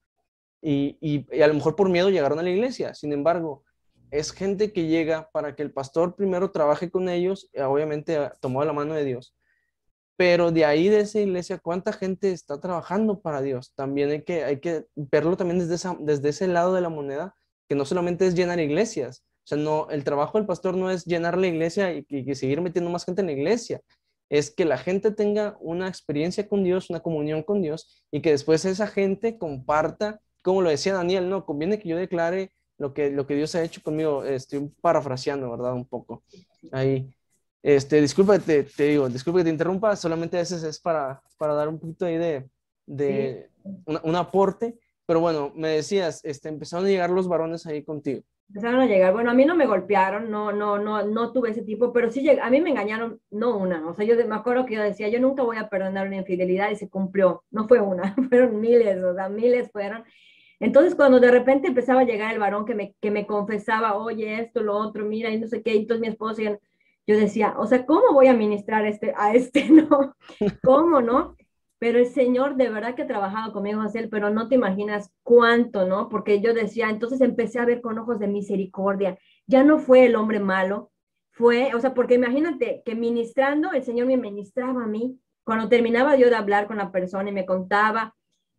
y, 0.62 0.97
y, 0.99 1.26
y 1.30 1.43
a 1.43 1.47
lo 1.47 1.53
mejor 1.53 1.76
por 1.76 1.91
miedo 1.91 2.09
llegaron 2.09 2.39
a 2.39 2.43
la 2.43 2.49
iglesia. 2.49 2.95
Sin 2.95 3.12
embargo, 3.12 3.64
es 4.11 4.32
gente 4.32 4.72
que 4.72 4.87
llega 4.87 5.28
para 5.30 5.55
que 5.55 5.62
el 5.62 5.74
pastor 5.74 6.16
primero 6.16 6.53
trabaje 6.53 6.91
con 6.91 7.11
ellos, 7.11 7.51
obviamente 7.55 8.16
ah, 8.16 8.32
tomado 8.41 8.64
la 8.64 8.72
mano 8.72 8.95
de 8.95 9.05
Dios. 9.05 9.35
Pero 10.17 10.53
de 10.53 10.65
ahí, 10.65 10.89
de 10.89 11.01
esa 11.01 11.21
iglesia, 11.21 11.59
¿cuánta 11.59 11.93
gente 11.93 12.31
está 12.33 12.61
trabajando 12.61 13.21
para 13.21 13.43
Dios? 13.43 13.73
También 13.75 14.11
hay 14.11 14.23
que, 14.23 14.45
hay 14.45 14.61
que 14.61 14.87
verlo 14.95 15.37
también 15.37 15.59
desde, 15.59 15.75
esa, 15.75 15.97
desde 16.01 16.29
ese 16.29 16.47
lado 16.47 16.75
de 16.75 16.81
la 16.81 16.89
moneda, 16.89 17.35
que 17.69 17.75
no 17.75 17.85
solamente 17.85 18.27
es 18.27 18.35
llenar 18.35 18.61
iglesias. 18.61 19.25
O 19.45 19.47
sea, 19.47 19.59
no, 19.59 19.89
el 19.91 20.05
trabajo 20.05 20.39
del 20.39 20.47
pastor 20.47 20.77
no 20.77 20.91
es 20.91 21.05
llenar 21.05 21.37
la 21.37 21.49
iglesia 21.49 21.93
y, 21.93 22.07
y 22.09 22.35
seguir 22.35 22.61
metiendo 22.61 22.91
más 22.91 23.05
gente 23.05 23.23
en 23.23 23.27
la 23.27 23.33
iglesia. 23.33 23.81
Es 24.31 24.51
que 24.51 24.65
la 24.65 24.79
gente 24.79 25.11
tenga 25.11 25.57
una 25.61 25.89
experiencia 25.89 26.49
con 26.49 26.65
Dios, 26.65 26.91
una 26.91 27.01
comunión 27.01 27.43
con 27.43 27.61
Dios 27.61 28.05
y 28.11 28.23
que 28.23 28.31
después 28.31 28.65
esa 28.65 28.87
gente 28.87 29.37
comparta, 29.37 30.21
como 30.43 30.62
lo 30.62 30.71
decía 30.71 30.95
Daniel, 30.95 31.29
no, 31.29 31.45
conviene 31.45 31.79
que 31.79 31.89
yo 31.89 31.97
declare 31.97 32.53
lo 32.79 32.95
que, 32.95 33.11
lo 33.11 33.27
que 33.27 33.35
Dios 33.37 33.55
ha 33.55 33.62
hecho 33.62 33.83
conmigo, 33.83 34.25
estoy 34.25 34.71
parafraseando, 34.81 35.51
¿verdad? 35.51 35.75
Un 35.75 35.87
poco. 35.87 36.23
Ahí. 36.73 37.15
Este, 37.65 37.99
disculpa, 37.99 38.39
te, 38.39 38.65
te 38.65 38.89
digo, 38.89 39.09
disculpa 39.09 39.39
que 39.39 39.45
te 39.45 39.51
interrumpa, 39.51 39.97
solamente 39.97 40.37
a 40.37 40.41
veces 40.41 40.62
es 40.65 40.79
para, 40.79 41.23
para 41.39 41.55
dar 41.55 41.67
un 41.67 41.81
poquito 41.81 42.05
ahí 42.05 42.19
de, 42.19 42.47
de 42.85 43.49
un, 43.87 44.17
aporte, 44.17 44.79
Pero 45.07 45.21
bueno, 45.21 45.51
me 45.57 45.69
decías, 45.69 46.23
este, 46.27 46.51
empezaron 46.51 46.85
a 46.85 46.91
llegar 46.91 47.09
los 47.09 47.27
varones 47.27 47.65
ahí 47.67 47.83
contigo. 47.83 48.21
Empezaron 48.49 48.83
a 48.83 48.87
llegar. 48.87 49.15
Bueno, 49.15 49.31
a 49.31 49.35
mí 49.35 49.47
no 49.47 49.57
me 49.57 49.65
golpearon, 49.65 50.31
no, 50.31 50.53
no, 50.53 50.79
no, 50.79 51.07
no 51.07 51.33
tuve 51.33 51.53
ese 51.53 51.62
tipo, 51.62 51.91
pero 51.91 52.11
sí 52.11 52.29
a 52.29 52.51
mí 52.51 52.61
me 52.61 52.69
engañaron, 52.69 53.19
no 53.31 53.57
una. 53.57 53.89
O 53.89 53.95
sea, 53.95 54.05
yo 54.05 54.15
me 54.27 54.35
acuerdo 54.35 54.67
que 54.67 54.75
yo 54.75 54.83
decía, 54.83 55.09
yo 55.09 55.19
nunca 55.19 55.43
voy 55.43 55.57
a 55.57 55.71
perdonar 55.71 56.07
una 56.07 56.17
infidelidad 56.17 56.71
y 56.71 56.77
se 56.77 56.91
cumplió. 56.91 57.45
No 57.51 57.67
fue 57.67 57.81
una, 57.81 58.15
fueron 58.29 58.61
miles, 58.61 59.03
o 59.03 59.15
sea, 59.15 59.31
miles 59.31 59.73
fueron. 59.73 60.05
Entonces, 60.61 60.95
cuando 60.95 61.19
de 61.19 61.31
repente 61.31 61.69
empezaba 61.69 62.03
a 62.03 62.05
llegar 62.05 62.35
el 62.35 62.41
varón 62.41 62.67
que 62.67 62.75
me, 62.75 62.95
que 63.01 63.11
me 63.11 63.27
confesaba, 63.27 63.97
oye, 63.97 64.39
esto, 64.39 64.62
lo 64.62 64.77
otro, 64.77 65.07
mira, 65.07 65.31
y 65.31 65.41
no 65.41 65.49
sé 65.49 65.62
qué, 65.62 65.75
y 65.75 65.79
entonces 65.79 66.03
mi 66.03 66.09
esposo, 66.09 66.43
yo 67.07 67.17
decía, 67.17 67.55
o 67.59 67.67
sea, 67.67 67.87
¿cómo 67.87 68.13
voy 68.13 68.29
a 68.29 68.35
ministrar 68.35 68.87
este, 68.87 69.13
a 69.17 69.35
este, 69.35 69.69
no? 69.71 70.15
¿Cómo, 70.63 71.01
no? 71.01 71.37
Pero 71.79 71.99
el 71.99 72.07
Señor 72.07 72.57
de 72.57 72.71
verdad 72.71 72.95
que 72.95 73.03
ha 73.03 73.07
trabajado 73.07 73.53
conmigo, 73.53 73.83
José, 73.83 74.09
pero 74.11 74.31
no 74.31 74.49
te 74.49 74.55
imaginas 74.55 75.13
cuánto, 75.23 75.87
¿no? 75.87 76.09
Porque 76.09 76.41
yo 76.41 76.55
decía, 76.55 76.89
entonces 76.89 77.21
empecé 77.21 77.59
a 77.59 77.67
ver 77.67 77.83
con 77.83 77.99
ojos 77.99 78.19
de 78.19 78.29
misericordia. 78.29 79.19
Ya 79.47 79.65
no 79.65 79.79
fue 79.79 80.07
el 80.07 80.17
hombre 80.17 80.41
malo, 80.41 80.93
fue, 81.31 81.75
o 81.75 81.81
sea, 81.81 81.95
porque 81.95 82.15
imagínate 82.15 82.83
que 82.85 82.95
ministrando, 82.95 83.73
el 83.73 83.83
Señor 83.83 84.07
me 84.07 84.17
ministraba 84.17 84.85
a 84.85 84.87
mí. 84.87 85.21
Cuando 85.43 85.69
terminaba 85.69 86.17
yo 86.17 86.31
de 86.31 86.37
hablar 86.37 86.67
con 86.67 86.79
la 86.79 86.91
persona 86.91 87.29
y 87.29 87.33
me 87.33 87.45
contaba, 87.45 88.15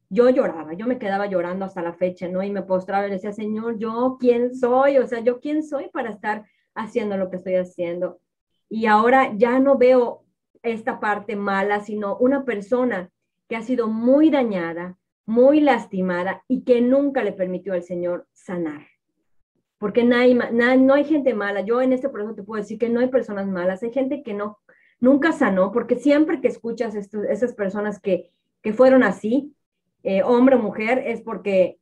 yo 0.10 0.30
lloraba, 0.30 0.74
yo 0.74 0.86
me 0.86 1.00
quedaba 1.00 1.26
llorando 1.26 1.66
hasta 1.66 1.82
la 1.82 1.94
fecha, 1.94 2.28
¿no? 2.28 2.44
Y 2.44 2.52
me 2.52 2.62
postraba 2.62 3.08
y 3.08 3.12
decía, 3.12 3.32
Señor, 3.32 3.80
¿yo 3.80 4.18
quién 4.20 4.54
soy? 4.56 4.98
O 4.98 5.08
sea, 5.08 5.22
¿yo 5.22 5.40
quién 5.40 5.64
soy 5.64 5.90
para 5.90 6.12
estar 6.12 6.46
haciendo 6.76 7.18
lo 7.18 7.30
que 7.30 7.38
estoy 7.38 7.56
haciendo? 7.56 8.20
Y 8.70 8.88
ahora 8.88 9.34
ya 9.36 9.60
no 9.60 9.78
veo 9.78 10.24
esta 10.64 11.00
parte 11.00 11.36
mala, 11.36 11.82
sino 11.82 12.18
una 12.18 12.46
persona 12.46 13.12
que 13.48 13.56
ha 13.56 13.62
sido 13.62 13.88
muy 13.88 14.30
dañada, 14.30 14.98
muy 15.26 15.60
lastimada 15.60 16.44
y 16.48 16.64
que 16.64 16.82
nunca 16.82 17.24
le 17.24 17.32
permitió 17.32 17.74
al 17.74 17.84
Señor 17.84 18.28
sanar. 18.34 18.88
Porque 19.78 20.04
no 20.04 20.16
hay, 20.16 20.34
no 20.34 20.94
hay 20.94 21.04
gente 21.04 21.34
mala. 21.34 21.62
Yo 21.62 21.82
en 21.82 21.94
este 21.94 22.10
proceso 22.10 22.36
te 22.36 22.44
puedo 22.44 22.62
decir 22.62 22.80
que 22.80 22.90
no 22.90 23.02
hay 23.02 23.08
personas 23.08 23.48
malas, 23.48 23.84
hay 23.84 23.92
gente 23.92 24.24
que 24.24 24.34
no, 24.34 24.60
nunca 25.00 25.32
sanó, 25.32 25.72
porque 25.72 25.98
siempre 25.98 26.42
que 26.42 26.48
escuchas 26.48 26.96
esas 26.96 27.54
personas 27.54 28.00
que, 28.00 28.32
que 28.62 28.74
fueron 28.74 29.04
así, 29.04 29.54
eh, 30.04 30.24
hombre 30.24 30.56
o 30.56 30.60
mujer, 30.60 31.04
es 31.06 31.22
porque 31.22 31.80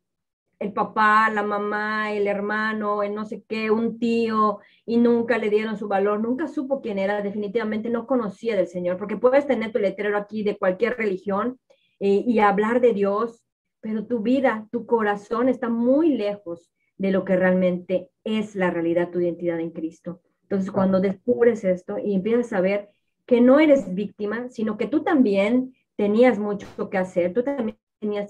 el 0.60 0.74
papá, 0.74 1.30
la 1.30 1.44
mamá, 1.44 2.14
el 2.14 2.28
hermano, 2.28 3.04
el 3.04 3.14
no 3.14 3.26
sé 3.26 3.44
qué, 3.48 3.72
un 3.72 4.00
tío, 4.00 4.60
y 4.86 4.98
nunca 4.98 5.38
le 5.38 5.50
dieron 5.50 5.78
su 5.78 5.88
valor, 5.88 6.22
nunca 6.22 6.48
supo 6.48 6.82
quién 6.82 7.00
era, 7.00 7.22
definitivamente 7.22 7.90
no 7.90 8.08
conocía 8.08 8.56
del 8.56 8.68
Señor, 8.68 8.98
porque 8.98 9.18
puedes 9.18 9.48
tener 9.48 9.72
tu 9.72 9.80
letrero 9.80 10.18
aquí 10.18 10.44
de 10.44 10.58
cualquier 10.58 10.98
religión 10.98 11.60
eh, 12.00 12.24
y 12.26 12.40
hablar 12.40 12.82
de 12.82 12.94
Dios, 12.94 13.44
pero 13.82 14.06
tu 14.06 14.22
vida, 14.22 14.68
tu 14.72 14.86
corazón 14.86 15.50
está 15.50 15.70
muy 15.70 16.16
lejos 16.16 16.72
de 16.98 17.12
lo 17.12 17.26
que 17.26 17.36
realmente 17.36 18.10
es 18.24 18.56
la 18.56 18.70
realidad, 18.70 19.10
tu 19.12 19.20
identidad 19.20 19.60
en 19.60 19.72
Cristo. 19.72 20.22
Entonces, 20.44 20.72
cuando 20.72 21.00
descubres 21.02 21.64
esto 21.64 21.98
y 21.98 22.14
empiezas 22.14 22.54
a 22.54 22.62
ver 22.62 22.90
que 23.26 23.42
no 23.42 23.60
eres 23.60 23.94
víctima, 23.94 24.50
sino 24.50 24.78
que 24.78 24.88
tú 24.88 25.04
también 25.04 25.76
tenías 25.96 26.40
mucho 26.40 26.68
que 26.90 26.98
hacer, 26.98 27.34
tú 27.34 27.44
también 27.44 27.78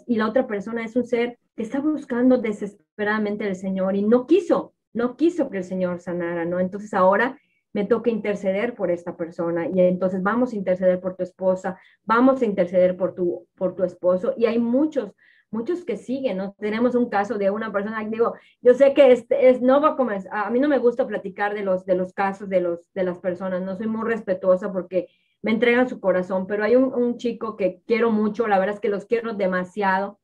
y 0.05 0.15
la 0.15 0.27
otra 0.27 0.47
persona 0.47 0.85
es 0.85 0.95
un 0.95 1.05
ser 1.05 1.39
que 1.55 1.63
está 1.63 1.79
buscando 1.79 2.37
desesperadamente 2.37 3.45
al 3.45 3.55
Señor 3.55 3.95
y 3.95 4.03
no 4.03 4.25
quiso, 4.25 4.73
no 4.93 5.15
quiso 5.15 5.49
que 5.49 5.57
el 5.57 5.63
Señor 5.63 5.99
sanara, 5.99 6.45
¿no? 6.45 6.59
Entonces 6.59 6.93
ahora 6.93 7.39
me 7.73 7.85
toca 7.85 8.09
interceder 8.09 8.75
por 8.75 8.91
esta 8.91 9.17
persona 9.17 9.67
y 9.67 9.81
entonces 9.81 10.21
vamos 10.21 10.53
a 10.53 10.55
interceder 10.55 10.99
por 10.99 11.15
tu 11.15 11.23
esposa, 11.23 11.79
vamos 12.05 12.41
a 12.41 12.45
interceder 12.45 12.95
por 12.95 13.15
tu, 13.15 13.47
por 13.55 13.75
tu 13.75 13.83
esposo 13.83 14.33
y 14.37 14.45
hay 14.45 14.59
muchos, 14.59 15.11
muchos 15.49 15.83
que 15.83 15.97
siguen, 15.97 16.37
¿no? 16.37 16.55
Tenemos 16.59 16.93
un 16.95 17.09
caso 17.09 17.37
de 17.37 17.49
una 17.49 17.71
persona, 17.71 18.03
digo, 18.07 18.35
yo 18.61 18.73
sé 18.75 18.93
que 18.93 19.11
este 19.11 19.49
es, 19.49 19.61
no 19.61 19.81
va 19.81 19.89
a 19.89 19.95
comenzar, 19.95 20.31
a 20.33 20.49
mí 20.51 20.59
no 20.59 20.67
me 20.67 20.77
gusta 20.77 21.07
platicar 21.07 21.55
de 21.55 21.63
los, 21.63 21.85
de 21.85 21.95
los 21.95 22.13
casos 22.13 22.47
de, 22.49 22.61
los, 22.61 22.79
de 22.93 23.03
las 23.03 23.19
personas, 23.19 23.61
no 23.61 23.75
soy 23.75 23.87
muy 23.87 24.07
respetuosa 24.07 24.71
porque 24.71 25.07
me 25.43 25.51
entregan 25.51 25.89
su 25.89 25.99
corazón, 25.99 26.47
pero 26.47 26.63
hay 26.63 26.75
un, 26.77 27.17
chico 27.17 27.57
que 27.57 27.81
quiero 27.85 28.11
mucho, 28.11 28.47
la 28.47 28.59
verdad 28.59 28.75
es 28.75 28.81
que 28.81 28.89
los 28.89 29.05
quiero 29.05 29.33
demasiado, 29.33 30.19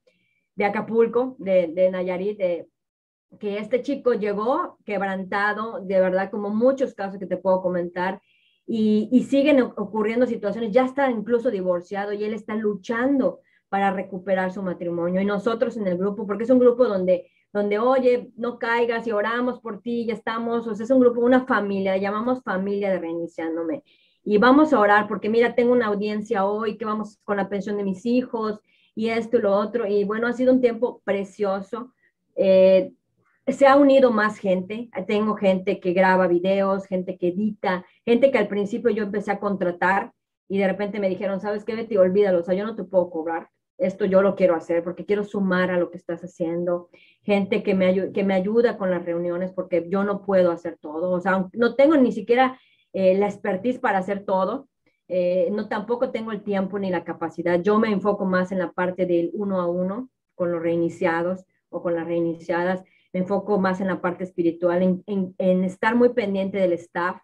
de 0.60 0.66
Acapulco, 0.66 1.38
de, 1.40 1.72
de 1.74 1.90
Nayarit, 1.90 2.38
de, 2.38 2.68
que 3.40 3.60
este 3.60 3.82
chico 3.82 4.14
llegó 4.14 4.78
quebrantado, 4.84 5.80
de 5.80 6.02
verdad, 6.02 6.30
como 6.30 6.50
muchos 6.50 6.94
casos 6.94 7.18
que 7.18 7.26
te 7.26 7.38
puedo 7.38 7.62
comentar, 7.62 8.22
y, 8.68 9.08
y, 9.12 9.24
siguen 9.24 9.62
ocurriendo 9.62 10.28
situaciones, 10.28 10.72
ya 10.72 10.84
está 10.84 11.10
incluso 11.10 11.50
divorciado 11.50 12.12
y 12.12 12.24
él 12.26 12.34
está 12.34 12.56
luchando 12.56 13.40
para 13.70 13.90
recuperar 13.92 14.52
su 14.52 14.62
matrimonio. 14.62 15.22
Y 15.22 15.26
nosotros 15.26 15.78
en 15.78 15.88
el 15.88 15.98
grupo, 15.98 16.28
porque 16.28 16.44
es 16.44 16.50
un 16.50 16.60
grupo 16.60 16.86
donde, 16.86 17.32
donde 17.54 17.80
oye, 17.80 18.32
no 18.36 18.60
caigas 18.60 19.08
y 19.08 19.12
oramos 19.12 19.60
por 19.62 19.82
ti, 19.82 20.06
ya 20.06 20.14
estamos, 20.14 20.68
o 20.68 20.76
sea, 20.76 20.84
es 20.84 20.92
un 20.92 21.00
grupo, 21.00 21.22
una 21.22 21.46
familia, 21.46 21.98
llamamos 21.98 22.44
familia 22.44 22.92
de 22.92 23.00
reiniciándome 23.00 23.84
y 24.24 24.38
vamos 24.38 24.74
a 24.74 24.80
orar 24.80 25.08
porque 25.08 25.30
mira, 25.30 25.56
tengo 25.56 25.72
una 25.72 25.88
audiencia 25.88 26.46
hoy 26.46 26.78
que 26.78 26.86
vamos 26.86 27.18
con 27.24 27.38
la 27.38 27.50
pensión 27.50 27.78
de 27.78 27.84
mis 27.84 28.06
hijos 28.06 28.60
y 29.00 29.12
esto 29.12 29.38
y 29.38 29.42
lo 29.42 29.56
otro. 29.56 29.88
Y 29.88 30.04
bueno, 30.04 30.28
ha 30.28 30.34
sido 30.34 30.52
un 30.52 30.60
tiempo 30.60 31.02
precioso. 31.06 31.94
Eh, 32.36 32.92
se 33.48 33.66
ha 33.66 33.78
unido 33.78 34.12
más 34.12 34.38
gente. 34.38 34.90
Tengo 35.08 35.36
gente 35.36 35.80
que 35.80 35.94
graba 35.94 36.28
videos, 36.28 36.86
gente 36.86 37.18
que 37.18 37.30
edita, 37.30 37.86
gente 38.06 38.30
que 38.30 38.38
al 38.38 38.50
principio 38.50 38.92
yo 38.92 39.04
empecé 39.04 39.32
a 39.32 39.40
contratar 39.40 40.12
y 40.50 40.58
de 40.58 40.68
repente 40.68 41.00
me 41.00 41.08
dijeron, 41.08 41.40
¿sabes 41.40 41.64
qué, 41.64 41.76
Betty? 41.76 41.96
Olvídalo, 41.96 42.40
o 42.40 42.44
sea, 42.44 42.56
yo 42.56 42.66
no 42.66 42.76
te 42.76 42.84
puedo 42.84 43.10
cobrar. 43.10 43.50
Esto 43.78 44.04
yo 44.04 44.22
lo 44.22 44.36
quiero 44.36 44.54
hacer 44.54 44.84
porque 44.84 45.06
quiero 45.06 45.24
sumar 45.24 45.72
a 45.72 45.80
lo 45.80 45.92
que 45.92 45.98
estás 45.98 46.22
haciendo. 46.22 46.90
Gente 47.24 47.64
que 47.64 47.76
me, 47.76 48.12
que 48.12 48.26
me 48.26 48.34
ayuda 48.34 48.78
con 48.78 48.92
las 48.92 49.06
reuniones 49.06 49.54
porque 49.54 49.86
yo 49.88 50.04
no 50.04 50.26
puedo 50.26 50.52
hacer 50.52 50.78
todo. 50.78 51.12
O 51.12 51.22
sea, 51.22 51.48
no 51.54 51.76
tengo 51.76 51.96
ni 51.96 52.12
siquiera 52.12 52.60
eh, 52.92 53.18
la 53.18 53.28
expertise 53.28 53.80
para 53.80 54.00
hacer 54.00 54.26
todo. 54.26 54.68
Eh, 55.12 55.50
no 55.52 55.68
tampoco 55.68 56.12
tengo 56.12 56.32
el 56.32 56.44
tiempo 56.44 56.78
ni 56.78 56.92
la 56.92 57.04
capacidad. 57.04 57.60
Yo 57.62 57.80
me 57.80 57.92
enfoco 57.92 58.26
más 58.26 58.52
en 58.52 58.60
la 58.60 58.72
parte 58.72 59.08
del 59.08 59.32
uno 59.34 59.60
a 59.60 59.68
uno 59.68 60.10
con 60.36 60.52
los 60.52 60.62
reiniciados 60.62 61.46
o 61.70 61.82
con 61.82 61.96
las 61.96 62.06
reiniciadas. 62.06 62.84
Me 63.12 63.22
enfoco 63.22 63.58
más 63.60 63.82
en 63.82 63.88
la 63.88 64.02
parte 64.02 64.24
espiritual, 64.24 65.02
en, 65.08 65.64
estar 65.64 65.96
muy 65.96 66.10
pendiente 66.10 66.60
del 66.60 66.74
staff, 66.74 67.20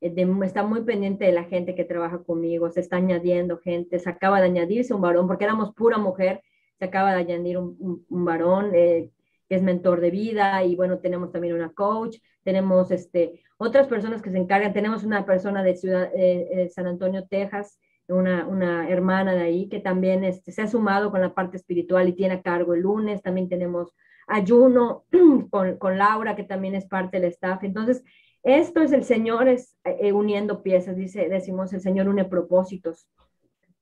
eh, 0.00 0.10
de 0.10 0.26
estar 0.46 0.66
muy 0.66 0.82
pendiente 0.84 1.26
de 1.26 1.32
la 1.32 1.44
gente 1.44 1.74
que 1.74 1.84
trabaja 1.84 2.22
conmigo. 2.22 2.70
Se 2.70 2.80
está 2.80 2.96
añadiendo 2.96 3.58
gente, 3.58 3.98
se 3.98 4.08
acaba 4.08 4.40
de 4.40 4.46
añadirse 4.46 4.94
un 4.94 5.02
varón, 5.02 5.26
porque 5.26 5.44
éramos 5.44 5.74
pura 5.74 5.98
mujer, 5.98 6.42
se 6.78 6.86
acaba 6.86 7.12
de 7.12 7.20
añadir 7.20 7.58
un, 7.58 8.06
un, 8.08 8.24
varón 8.24 8.72
que 9.48 9.56
es 9.56 9.62
mentor 9.62 10.00
de 10.00 10.10
vida 10.10 10.64
y 10.64 10.76
bueno, 10.76 10.98
tenemos 10.98 11.32
también 11.32 11.54
una 11.54 11.72
coach, 11.72 12.18
tenemos 12.44 12.90
este, 12.90 13.42
otras 13.56 13.86
personas 13.86 14.22
que 14.22 14.30
se 14.30 14.38
encargan, 14.38 14.72
tenemos 14.72 15.04
una 15.04 15.24
persona 15.24 15.62
de 15.62 15.76
Ciudad, 15.76 16.10
eh, 16.14 16.70
San 16.74 16.86
Antonio, 16.86 17.26
Texas, 17.28 17.78
una, 18.08 18.46
una, 18.46 18.88
hermana 18.88 19.34
de 19.34 19.42
ahí 19.42 19.68
que 19.68 19.80
también 19.80 20.24
este, 20.24 20.52
se 20.52 20.62
ha 20.62 20.66
sumado 20.66 21.10
con 21.10 21.20
la 21.20 21.34
parte 21.34 21.56
espiritual 21.56 22.08
y 22.08 22.14
tiene 22.14 22.34
a 22.34 22.42
cargo 22.42 22.74
el 22.74 22.80
lunes. 22.80 23.22
También 23.22 23.48
tenemos 23.48 23.94
ayuno 24.26 25.04
con, 25.50 25.76
con 25.76 25.98
Laura, 25.98 26.36
que 26.36 26.44
también 26.44 26.74
es 26.74 26.86
parte 26.86 27.20
del 27.20 27.30
staff. 27.30 27.62
Entonces, 27.64 28.02
esto 28.42 28.80
es 28.80 28.92
el 28.92 29.04
Señor 29.04 29.48
es, 29.48 29.76
eh, 29.84 30.12
uniendo 30.12 30.62
piezas, 30.62 30.96
dice, 30.96 31.28
decimos, 31.28 31.72
el 31.72 31.80
Señor 31.80 32.08
une 32.08 32.24
propósitos. 32.24 33.06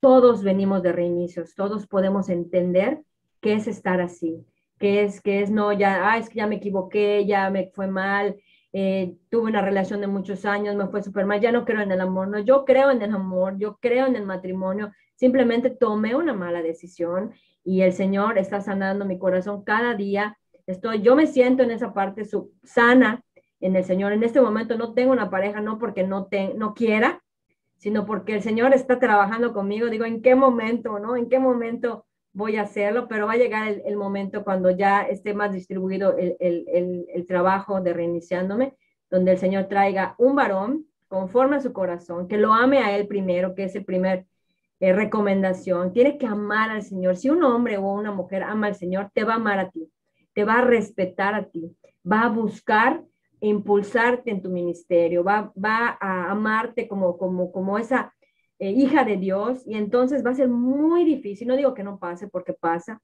Todos 0.00 0.42
venimos 0.42 0.82
de 0.82 0.92
reinicios, 0.92 1.54
todos 1.54 1.86
podemos 1.86 2.28
entender 2.28 3.02
qué 3.40 3.54
es 3.54 3.66
estar 3.66 4.00
así, 4.00 4.44
qué 4.78 5.04
es, 5.04 5.20
qué 5.20 5.42
es, 5.42 5.50
no, 5.50 5.72
ya, 5.72 6.10
ah, 6.10 6.18
es 6.18 6.28
que 6.28 6.36
ya 6.36 6.46
me 6.46 6.56
equivoqué, 6.56 7.26
ya 7.26 7.50
me 7.50 7.70
fue 7.74 7.86
mal, 7.86 8.36
eh, 8.72 9.16
tuve 9.30 9.48
una 9.48 9.62
relación 9.62 10.00
de 10.00 10.06
muchos 10.06 10.44
años, 10.44 10.76
me 10.76 10.88
fue 10.88 11.02
súper 11.02 11.24
mal, 11.26 11.40
ya 11.40 11.52
no 11.52 11.64
creo 11.64 11.80
en 11.80 11.92
el 11.92 12.00
amor, 12.00 12.28
no, 12.28 12.38
yo 12.38 12.64
creo 12.64 12.90
en 12.90 13.00
el 13.02 13.14
amor, 13.14 13.56
yo 13.58 13.78
creo 13.80 14.06
en 14.06 14.16
el 14.16 14.26
matrimonio, 14.26 14.92
simplemente 15.14 15.70
tomé 15.70 16.14
una 16.14 16.34
mala 16.34 16.62
decisión 16.62 17.32
y 17.64 17.82
el 17.82 17.92
Señor 17.92 18.38
está 18.38 18.60
sanando 18.60 19.04
mi 19.04 19.18
corazón 19.18 19.64
cada 19.64 19.94
día. 19.94 20.38
Estoy, 20.66 21.02
yo 21.02 21.16
me 21.16 21.26
siento 21.26 21.62
en 21.62 21.72
esa 21.72 21.92
parte 21.92 22.24
sub, 22.24 22.52
sana 22.62 23.22
en 23.60 23.76
el 23.76 23.84
Señor. 23.84 24.12
En 24.12 24.22
este 24.22 24.40
momento 24.40 24.76
no 24.76 24.94
tengo 24.94 25.12
una 25.12 25.30
pareja, 25.30 25.60
no 25.60 25.78
porque 25.78 26.04
no, 26.04 26.26
te, 26.26 26.54
no 26.54 26.74
quiera, 26.74 27.22
sino 27.76 28.06
porque 28.06 28.34
el 28.34 28.42
Señor 28.42 28.72
está 28.72 28.98
trabajando 28.98 29.52
conmigo. 29.52 29.88
Digo, 29.88 30.04
¿en 30.04 30.22
qué 30.22 30.34
momento, 30.34 30.98
no? 30.98 31.16
¿En 31.16 31.28
qué 31.28 31.38
momento 31.38 32.06
voy 32.36 32.56
a 32.56 32.62
hacerlo, 32.62 33.08
pero 33.08 33.26
va 33.26 33.32
a 33.32 33.38
llegar 33.38 33.80
el, 33.82 33.96
momento 33.96 34.44
cuando 34.44 34.70
ya 34.70 35.00
esté 35.02 35.32
más 35.32 35.52
distribuido 35.52 36.18
el, 36.18 36.36
el, 36.38 37.06
el, 37.08 37.26
trabajo 37.26 37.80
de 37.80 37.94
reiniciándome, 37.94 38.74
donde 39.10 39.32
el 39.32 39.38
Señor 39.38 39.68
traiga 39.68 40.14
un 40.18 40.36
varón 40.36 40.84
conforme 41.08 41.56
a 41.56 41.60
su 41.60 41.72
corazón, 41.72 42.28
que 42.28 42.36
lo 42.36 42.52
ame 42.52 42.78
a 42.78 42.94
él 42.94 43.06
primero, 43.06 43.54
que 43.54 43.64
es 43.64 43.74
el 43.74 43.86
primer 43.86 44.26
eh, 44.80 44.92
recomendación. 44.92 45.94
Tiene 45.94 46.18
que 46.18 46.26
amar 46.26 46.68
al 46.68 46.82
Señor. 46.82 47.16
Si 47.16 47.30
un 47.30 47.42
hombre 47.42 47.78
o 47.78 47.90
una 47.90 48.12
mujer 48.12 48.42
ama 48.42 48.66
al 48.66 48.74
Señor, 48.74 49.10
te 49.14 49.24
va 49.24 49.32
a 49.32 49.36
amar 49.36 49.58
a 49.58 49.70
ti, 49.70 49.90
te 50.34 50.44
va 50.44 50.58
a 50.58 50.64
respetar 50.64 51.34
a 51.34 51.48
ti, 51.48 51.74
va 52.04 52.24
a 52.24 52.28
buscar 52.28 53.02
impulsarte 53.40 54.30
en 54.30 54.42
tu 54.42 54.50
ministerio, 54.50 55.24
va, 55.24 55.54
va 55.56 55.96
a 55.98 56.30
amarte 56.30 56.86
como, 56.86 57.16
como, 57.16 57.50
como 57.50 57.78
esa 57.78 58.14
eh, 58.58 58.70
hija 58.70 59.04
de 59.04 59.16
Dios, 59.16 59.62
y 59.66 59.74
entonces 59.74 60.24
va 60.24 60.30
a 60.30 60.34
ser 60.34 60.48
muy 60.48 61.04
difícil, 61.04 61.48
no 61.48 61.56
digo 61.56 61.74
que 61.74 61.84
no 61.84 61.98
pase 61.98 62.28
porque 62.28 62.52
pasa, 62.52 63.02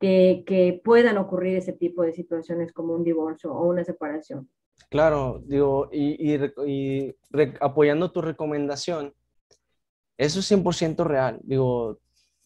que, 0.00 0.44
que 0.46 0.80
puedan 0.84 1.18
ocurrir 1.18 1.56
ese 1.56 1.72
tipo 1.72 2.02
de 2.02 2.12
situaciones 2.12 2.72
como 2.72 2.94
un 2.94 3.04
divorcio 3.04 3.52
o 3.52 3.66
una 3.66 3.84
separación. 3.84 4.48
Claro, 4.88 5.42
digo, 5.44 5.88
y, 5.90 6.36
y, 6.64 7.14
apoyando 7.60 8.12
tu 8.12 8.22
recomendación, 8.22 9.12
eso 10.16 10.40
es 10.40 10.50
100% 10.50 11.04
real. 11.04 11.40
Digo, 11.42 11.98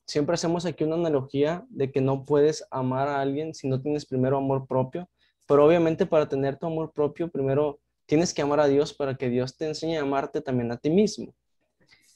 siempre 0.06 0.34
hacemos 0.34 0.64
aquí 0.64 0.84
una 0.84 0.96
analogía 0.96 1.66
de 1.68 1.92
que 1.92 2.00
no 2.00 2.24
puedes 2.24 2.66
amar 2.70 3.08
a 3.08 3.20
alguien 3.20 3.54
si 3.54 3.68
no 3.68 3.80
tienes 3.80 4.06
primero 4.06 4.38
amor 4.38 4.66
propio, 4.66 5.08
pero 5.46 5.64
obviamente 5.64 6.06
para 6.06 6.28
tener 6.28 6.56
tu 6.56 6.66
amor 6.66 6.92
propio, 6.92 7.28
primero 7.28 7.78
tienes 8.06 8.32
que 8.32 8.42
amar 8.42 8.60
a 8.60 8.66
Dios 8.66 8.94
para 8.94 9.16
que 9.16 9.28
Dios 9.28 9.56
te 9.56 9.66
enseñe 9.66 9.98
a 9.98 10.02
amarte 10.02 10.40
también 10.40 10.72
a 10.72 10.76
ti 10.76 10.90
mismo. 10.90 11.34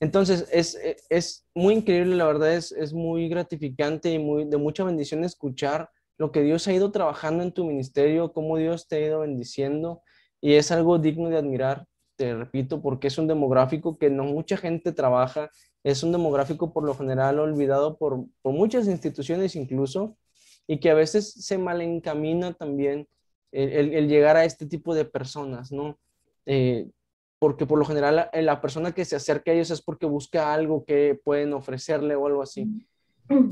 Entonces, 0.04 0.46
es, 0.52 0.78
es 1.08 1.46
muy 1.54 1.72
increíble, 1.72 2.14
la 2.14 2.26
verdad, 2.26 2.52
es, 2.52 2.72
es 2.72 2.92
muy 2.92 3.26
gratificante 3.30 4.10
y 4.12 4.18
muy, 4.18 4.44
de 4.44 4.58
mucha 4.58 4.84
bendición 4.84 5.24
escuchar 5.24 5.88
lo 6.18 6.30
que 6.30 6.42
Dios 6.42 6.68
ha 6.68 6.74
ido 6.74 6.90
trabajando 6.90 7.42
en 7.42 7.52
tu 7.52 7.64
ministerio, 7.64 8.30
cómo 8.34 8.58
Dios 8.58 8.86
te 8.86 8.96
ha 8.96 9.06
ido 9.06 9.20
bendiciendo, 9.20 10.02
y 10.42 10.56
es 10.56 10.70
algo 10.70 10.98
digno 10.98 11.30
de 11.30 11.38
admirar, 11.38 11.86
te 12.16 12.34
repito, 12.34 12.82
porque 12.82 13.06
es 13.06 13.16
un 13.16 13.28
demográfico 13.28 13.96
que 13.96 14.10
no 14.10 14.24
mucha 14.24 14.58
gente 14.58 14.92
trabaja, 14.92 15.48
es 15.82 16.02
un 16.02 16.12
demográfico 16.12 16.74
por 16.74 16.84
lo 16.84 16.94
general 16.94 17.38
olvidado 17.38 17.96
por, 17.96 18.26
por 18.42 18.52
muchas 18.52 18.86
instituciones 18.88 19.56
incluso, 19.56 20.18
y 20.66 20.80
que 20.80 20.90
a 20.90 20.94
veces 20.94 21.32
se 21.32 21.56
malencamina 21.56 22.52
también 22.52 23.08
el, 23.52 23.94
el, 23.94 24.08
llegar 24.08 24.36
a 24.36 24.44
este 24.44 24.66
tipo 24.66 24.94
de 24.94 25.06
personas, 25.06 25.72
¿no? 25.72 25.98
Eh, 26.44 26.90
porque 27.38 27.66
por 27.66 27.78
lo 27.78 27.84
general 27.84 28.30
la, 28.32 28.60
persona 28.60 28.92
que 28.92 29.04
se 29.04 29.16
acerca 29.16 29.50
a 29.50 29.54
ellos 29.54 29.70
es 29.70 29.82
porque 29.82 30.06
busca 30.06 30.52
algo 30.52 30.84
que 30.84 31.20
pueden 31.22 31.52
ofrecerle 31.52 32.14
o 32.14 32.26
algo 32.26 32.42
así. 32.42 32.68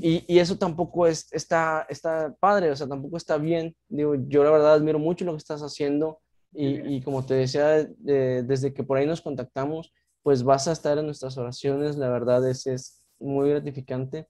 Y, 0.00 0.24
y, 0.28 0.38
eso 0.38 0.58
tampoco 0.58 1.06
es, 1.06 1.32
está, 1.32 1.86
está 1.88 2.34
padre, 2.38 2.70
o 2.70 2.76
sea, 2.76 2.86
tampoco 2.86 3.16
está 3.16 3.38
bien. 3.38 3.74
Digo, 3.88 4.14
yo 4.28 4.44
la 4.44 4.50
verdad 4.50 4.74
admiro 4.74 4.98
mucho 4.98 5.24
lo 5.24 5.32
que 5.32 5.38
estás 5.38 5.62
haciendo 5.62 6.20
y, 6.52 6.96
y 6.96 7.02
como 7.02 7.24
te 7.24 7.34
decía, 7.34 7.88
desde 7.98 8.74
que 8.74 8.84
por 8.84 8.98
ahí 8.98 9.06
nos 9.06 9.22
contactamos, 9.22 9.92
pues 10.22 10.42
vas 10.42 10.68
a 10.68 10.72
estar 10.72 10.98
en 10.98 11.06
nuestras 11.06 11.36
oraciones, 11.38 11.96
la 11.96 12.08
verdad 12.08 12.48
es, 12.48 12.66
es 12.66 13.02
muy 13.18 13.50
gratificante. 13.50 14.28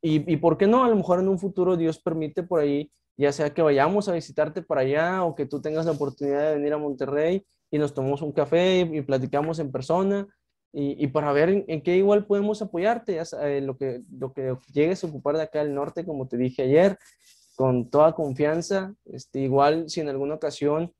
Y, 0.00 0.30
y 0.30 0.36
por 0.36 0.58
qué 0.58 0.66
no, 0.66 0.84
a 0.84 0.88
lo 0.88 0.96
mejor 0.96 1.20
en 1.20 1.28
un 1.28 1.38
futuro 1.38 1.76
Dios 1.76 2.00
permite 2.00 2.42
por 2.42 2.60
ahí, 2.60 2.90
ya 3.16 3.30
sea 3.30 3.54
que 3.54 3.62
vayamos 3.62 4.08
a 4.08 4.12
visitarte 4.12 4.62
para 4.62 4.80
allá 4.80 5.24
o 5.24 5.34
que 5.34 5.46
tú 5.46 5.60
tengas 5.60 5.86
la 5.86 5.92
oportunidad 5.92 6.48
de 6.48 6.56
venir 6.56 6.72
a 6.72 6.78
Monterrey 6.78 7.46
y 7.72 7.78
nos 7.78 7.94
tomamos 7.94 8.22
un 8.22 8.32
café 8.32 8.80
y, 8.80 9.00
platicamos 9.00 9.58
en 9.58 9.72
persona 9.72 10.28
y, 10.72 11.02
y 11.02 11.06
para 11.08 11.32
ver 11.32 11.64
en, 11.66 11.82
qué 11.82 11.96
igual 11.96 12.26
podemos 12.26 12.60
apoyarte, 12.60 13.14
ya 13.14 13.24
eh, 13.42 13.62
lo, 13.62 13.78
que, 13.78 14.02
lo 14.10 14.32
que 14.32 14.54
llegues 14.72 15.02
a 15.02 15.06
ocupar 15.06 15.36
de 15.36 15.42
acá 15.42 15.64
del 15.64 15.74
norte, 15.74 16.04
como 16.04 16.28
te 16.28 16.36
dije 16.36 16.62
ayer, 16.62 16.98
con 17.56 17.88
toda 17.88 18.14
confianza. 18.14 18.94
Este, 19.06 19.40
igual 19.40 19.88
si 19.88 20.00
en 20.00 20.10
alguna 20.10 20.34
ocasión 20.34 20.92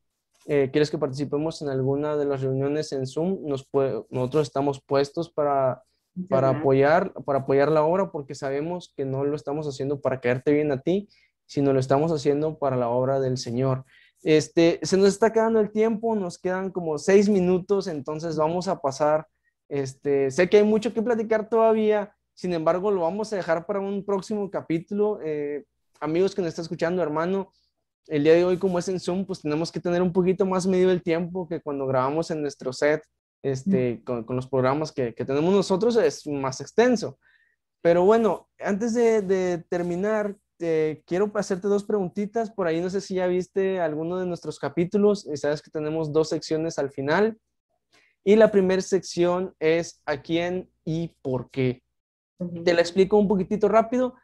eh, 0.47 0.69
quieres 0.71 0.89
que 0.89 0.97
participemos 0.97 1.61
en 1.61 1.69
alguna 1.69 2.17
de 2.17 2.25
las 2.25 2.41
reuniones 2.41 2.91
en 2.91 3.05
Zoom, 3.05 3.39
nos 3.43 3.69
nosotros 4.09 4.47
estamos 4.47 4.81
puestos 4.81 5.29
para, 5.29 5.83
para, 6.27 6.49
apoyar, 6.49 7.13
para 7.23 7.39
apoyar 7.39 7.71
la 7.71 7.83
obra 7.83 8.11
porque 8.11 8.33
sabemos 8.33 8.91
que 8.97 9.05
no 9.05 9.25
lo 9.25 9.35
estamos 9.35 9.67
haciendo 9.67 10.01
para 10.01 10.19
caerte 10.19 10.51
bien 10.51 10.71
a 10.71 10.81
ti, 10.81 11.07
sino 11.45 11.71
lo 11.71 11.79
estamos 11.79 12.11
haciendo 12.11 12.57
para 12.57 12.77
la 12.77 12.89
obra 12.89 13.19
del 13.19 13.37
Señor. 13.37 13.85
Este, 14.23 14.79
se 14.83 14.97
nos 14.97 15.09
está 15.09 15.33
quedando 15.33 15.59
el 15.59 15.71
tiempo, 15.71 16.15
nos 16.15 16.39
quedan 16.39 16.71
como 16.71 16.97
seis 16.97 17.27
minutos, 17.27 17.87
entonces 17.87 18.37
vamos 18.37 18.67
a 18.67 18.79
pasar. 18.79 19.27
Este, 19.69 20.31
sé 20.31 20.49
que 20.49 20.57
hay 20.57 20.63
mucho 20.63 20.93
que 20.93 21.01
platicar 21.01 21.49
todavía, 21.49 22.15
sin 22.33 22.53
embargo, 22.53 22.89
lo 22.89 23.01
vamos 23.01 23.31
a 23.31 23.35
dejar 23.35 23.65
para 23.65 23.79
un 23.79 24.03
próximo 24.05 24.49
capítulo. 24.49 25.19
Eh, 25.23 25.65
amigos 25.99 26.33
que 26.33 26.41
nos 26.41 26.49
están 26.49 26.63
escuchando, 26.63 27.01
hermano, 27.01 27.51
el 28.07 28.23
día 28.23 28.33
de 28.33 28.45
hoy, 28.45 28.57
como 28.57 28.79
es 28.79 28.87
en 28.87 28.99
Zoom, 28.99 29.25
pues 29.25 29.41
tenemos 29.41 29.71
que 29.71 29.79
tener 29.79 30.01
un 30.01 30.11
poquito 30.11 30.45
más 30.45 30.65
medido 30.65 30.91
el 30.91 31.03
tiempo 31.03 31.47
que 31.47 31.61
cuando 31.61 31.85
grabamos 31.85 32.31
en 32.31 32.41
nuestro 32.41 32.73
set, 32.73 33.03
este, 33.41 34.01
con, 34.03 34.23
con 34.23 34.35
los 34.35 34.47
programas 34.47 34.91
que, 34.91 35.13
que, 35.13 35.25
tenemos 35.25 35.53
nosotros, 35.53 35.95
es 35.97 36.25
más 36.27 36.61
extenso. 36.61 37.19
Pero 37.81 38.03
bueno, 38.03 38.49
antes 38.59 38.93
de, 38.93 39.21
de 39.21 39.63
terminar, 39.69 40.35
este, 40.53 41.03
quiero 41.07 41.31
hacerte 41.35 41.67
dos 41.67 41.83
preguntitas. 41.83 42.51
Por 42.51 42.67
ahí 42.67 42.79
no 42.79 42.89
sé 42.89 43.01
si 43.01 43.15
ya 43.15 43.27
viste 43.27 43.79
alguno 43.79 44.17
de 44.19 44.25
nuestros 44.25 44.59
capítulos. 44.59 45.27
Y 45.31 45.37
sabes 45.37 45.61
que 45.61 45.71
tenemos 45.71 46.13
dos 46.13 46.29
secciones 46.29 46.77
al 46.79 46.91
final. 46.91 47.37
Y 48.23 48.35
la 48.35 48.51
primera 48.51 48.81
sección 48.81 49.53
es 49.59 50.01
a 50.05 50.21
quién 50.21 50.69
y 50.85 51.15
por 51.21 51.49
qué. 51.49 51.81
Te 52.63 52.73
la 52.73 52.81
explico 52.81 53.17
un 53.17 53.27
poquitito 53.27 53.67
rápido. 53.67 54.15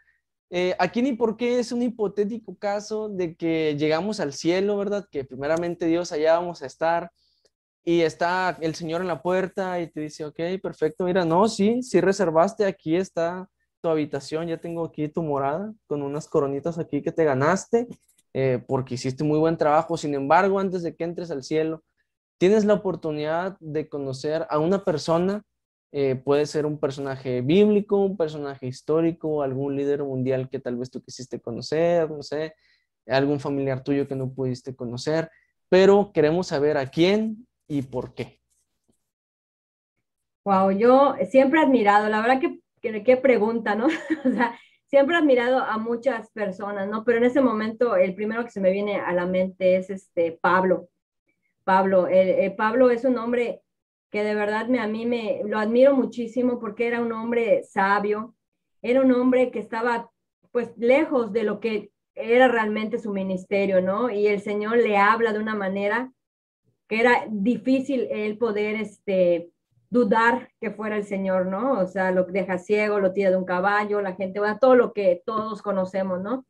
Eh, 0.51 0.75
a 0.79 0.89
quién 0.91 1.07
y 1.07 1.13
por 1.13 1.37
qué 1.37 1.59
es 1.59 1.71
un 1.71 1.81
hipotético 1.81 2.57
caso 2.57 3.07
de 3.07 3.35
que 3.35 3.75
llegamos 3.77 4.19
al 4.19 4.33
cielo, 4.33 4.77
¿verdad? 4.77 5.05
Que 5.11 5.23
primeramente 5.23 5.85
Dios 5.85 6.11
allá 6.11 6.39
vamos 6.39 6.63
a 6.63 6.65
estar 6.65 7.11
y 7.83 8.01
está 8.01 8.57
el 8.61 8.73
Señor 8.73 9.01
en 9.01 9.07
la 9.07 9.21
puerta 9.21 9.79
y 9.79 9.91
te 9.91 10.01
dice, 10.01 10.25
ok, 10.25 10.39
perfecto, 10.61 11.03
mira, 11.03 11.23
no, 11.23 11.47
sí, 11.47 11.83
sí 11.83 12.01
reservaste, 12.01 12.65
aquí 12.65 12.95
está 12.95 13.47
tu 13.81 13.89
habitación, 13.89 14.47
ya 14.47 14.57
tengo 14.57 14.85
aquí 14.85 15.07
tu 15.07 15.23
morada 15.23 15.73
con 15.87 16.01
unas 16.01 16.27
coronitas 16.27 16.77
aquí 16.79 17.01
que 17.01 17.11
te 17.11 17.23
ganaste 17.23 17.87
eh, 18.33 18.63
porque 18.67 18.95
hiciste 18.95 19.23
muy 19.23 19.39
buen 19.39 19.57
trabajo. 19.57 19.97
Sin 19.97 20.13
embargo, 20.13 20.59
antes 20.59 20.83
de 20.83 20.95
que 20.95 21.03
entres 21.03 21.31
al 21.31 21.43
cielo, 21.43 21.83
tienes 22.37 22.65
la 22.65 22.75
oportunidad 22.75 23.57
de 23.59 23.89
conocer 23.89 24.45
a 24.49 24.59
una 24.59 24.83
persona, 24.83 25.43
eh, 25.91 26.15
puede 26.15 26.45
ser 26.45 26.65
un 26.65 26.79
personaje 26.79 27.41
bíblico, 27.41 27.97
un 27.97 28.17
personaje 28.17 28.67
histórico, 28.67 29.41
algún 29.41 29.75
líder 29.75 30.03
mundial 30.03 30.49
que 30.49 30.59
tal 30.59 30.77
vez 30.77 30.91
tú 30.91 31.01
quisiste 31.01 31.39
conocer, 31.39 32.09
no 32.09 32.21
sé, 32.21 32.53
algún 33.07 33.39
familiar 33.39 33.83
tuyo 33.83 34.07
que 34.07 34.15
no 34.15 34.31
pudiste 34.31 34.75
conocer, 34.75 35.31
pero 35.67 36.11
queremos 36.13 36.47
saber 36.47 36.77
a 36.77 36.89
quién 36.89 37.47
y 37.67 37.81
por 37.81 38.13
qué. 38.13 38.39
Wow, 40.45 40.71
yo 40.71 41.15
siempre 41.29 41.59
he 41.59 41.63
admirado, 41.63 42.07
la 42.09 42.21
verdad 42.21 42.39
que 42.39 42.59
qué, 42.81 43.17
pregunta, 43.17 43.75
¿no? 43.75 43.87
o 44.25 44.31
sea, 44.31 44.57
siempre 44.85 45.15
he 45.15 45.19
admirado 45.19 45.59
a 45.59 45.77
muchas 45.77 46.29
personas, 46.31 46.87
¿no? 46.87 47.03
Pero 47.03 47.19
en 47.19 47.25
ese 47.25 47.41
momento 47.41 47.95
el 47.95 48.15
primero 48.15 48.43
que 48.43 48.51
se 48.51 48.61
me 48.61 48.71
viene 48.71 48.97
a 48.97 49.13
la 49.13 49.25
mente 49.25 49.75
es 49.75 49.89
este 49.89 50.31
Pablo. 50.41 50.89
Pablo, 51.63 52.07
Pablo 52.57 52.89
es 52.89 53.05
un 53.05 53.17
hombre 53.19 53.61
que 54.09 54.23
de 54.23 54.33
verdad 54.33 54.67
me, 54.67 54.79
a 54.79 54.87
mí 54.87 55.05
me 55.05 55.41
lo 55.45 55.59
admiro 55.59 55.93
muchísimo 55.93 56.59
porque 56.59 56.87
era 56.87 57.01
un 57.01 57.11
hombre 57.11 57.63
sabio, 57.63 58.35
era 58.81 59.01
un 59.01 59.11
hombre 59.11 59.51
que 59.51 59.59
estaba 59.59 60.09
pues 60.51 60.71
lejos 60.77 61.31
de 61.31 61.43
lo 61.43 61.59
que 61.59 61.91
era 62.15 62.47
realmente 62.47 62.97
su 62.97 63.11
ministerio, 63.11 63.81
¿no? 63.81 64.09
Y 64.09 64.27
el 64.27 64.41
Señor 64.41 64.77
le 64.77 64.97
habla 64.97 65.31
de 65.31 65.39
una 65.39 65.55
manera 65.55 66.11
que 66.87 66.99
era 66.99 67.25
difícil 67.29 68.07
el 68.09 68.37
poder 68.37 68.75
este 68.75 69.51
dudar 69.89 70.49
que 70.59 70.71
fuera 70.71 70.97
el 70.97 71.03
Señor, 71.03 71.47
¿no? 71.47 71.79
O 71.79 71.87
sea, 71.87 72.11
lo 72.11 72.23
deja 72.25 72.57
ciego, 72.57 72.99
lo 72.99 73.13
tira 73.13 73.31
de 73.31 73.37
un 73.37 73.45
caballo, 73.45 74.01
la 74.01 74.15
gente, 74.15 74.39
bueno, 74.39 74.57
todo 74.59 74.75
lo 74.75 74.93
que 74.93 75.21
todos 75.25 75.61
conocemos, 75.61 76.21
¿no? 76.21 76.45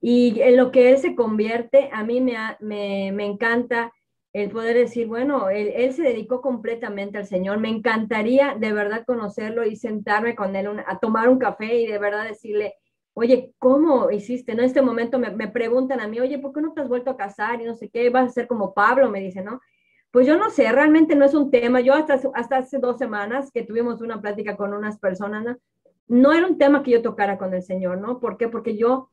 Y 0.00 0.40
en 0.40 0.56
lo 0.56 0.70
que 0.70 0.90
Él 0.90 0.98
se 0.98 1.14
convierte, 1.16 1.90
a 1.92 2.04
mí 2.04 2.20
me, 2.20 2.36
me, 2.60 3.12
me 3.12 3.26
encanta 3.26 3.92
el 4.32 4.50
poder 4.50 4.76
decir, 4.76 5.06
bueno, 5.06 5.48
él, 5.48 5.92
se 5.92 6.02
dedicó 6.02 6.40
completamente 6.40 7.18
al 7.18 7.26
Señor. 7.26 7.58
Me 7.58 7.68
encantaría 7.70 8.54
de 8.58 8.72
verdad 8.72 9.04
conocerlo 9.06 9.64
y 9.64 9.76
sentarme 9.76 10.34
con 10.34 10.54
Él 10.54 10.68
a 10.86 10.98
tomar 10.98 11.28
un 11.28 11.38
café 11.38 11.80
y 11.80 11.86
de 11.86 11.98
verdad 11.98 12.24
decirle, 12.24 12.74
oye, 13.14 13.54
¿cómo 13.58 14.10
hiciste? 14.10 14.52
En 14.52 14.60
este 14.60 14.82
momento 14.82 15.18
me, 15.18 15.30
me, 15.30 15.48
preguntan 15.48 16.00
a 16.00 16.08
mí, 16.08 16.20
oye, 16.20 16.38
¿por 16.38 16.52
qué 16.52 16.60
no 16.60 16.72
te 16.72 16.82
has 16.82 16.88
vuelto 16.88 17.10
a 17.10 17.16
casar? 17.16 17.60
Y 17.60 17.64
no 17.64 17.74
sé 17.74 17.88
qué, 17.90 18.10
vas 18.10 18.28
a 18.28 18.32
ser 18.32 18.46
como 18.46 18.74
Pablo, 18.74 19.10
me 19.10 19.20
dice, 19.20 19.42
¿no? 19.42 19.60
Pues 20.18 20.26
yo 20.26 20.36
no 20.36 20.50
sé, 20.50 20.72
realmente 20.72 21.14
no 21.14 21.24
es 21.24 21.32
un 21.32 21.48
tema. 21.48 21.80
Yo 21.80 21.94
hasta, 21.94 22.18
hasta 22.34 22.56
hace 22.58 22.78
dos 22.78 22.98
semanas 22.98 23.52
que 23.52 23.62
tuvimos 23.62 24.00
una 24.00 24.20
plática 24.20 24.56
con 24.56 24.74
unas 24.74 24.98
personas, 24.98 25.44
¿no? 25.44 25.56
no 26.08 26.32
era 26.32 26.44
un 26.44 26.58
tema 26.58 26.82
que 26.82 26.90
yo 26.90 27.02
tocara 27.02 27.38
con 27.38 27.54
el 27.54 27.62
Señor, 27.62 27.98
¿no? 27.98 28.18
¿Por 28.18 28.36
qué? 28.36 28.48
Porque 28.48 28.76
yo, 28.76 29.10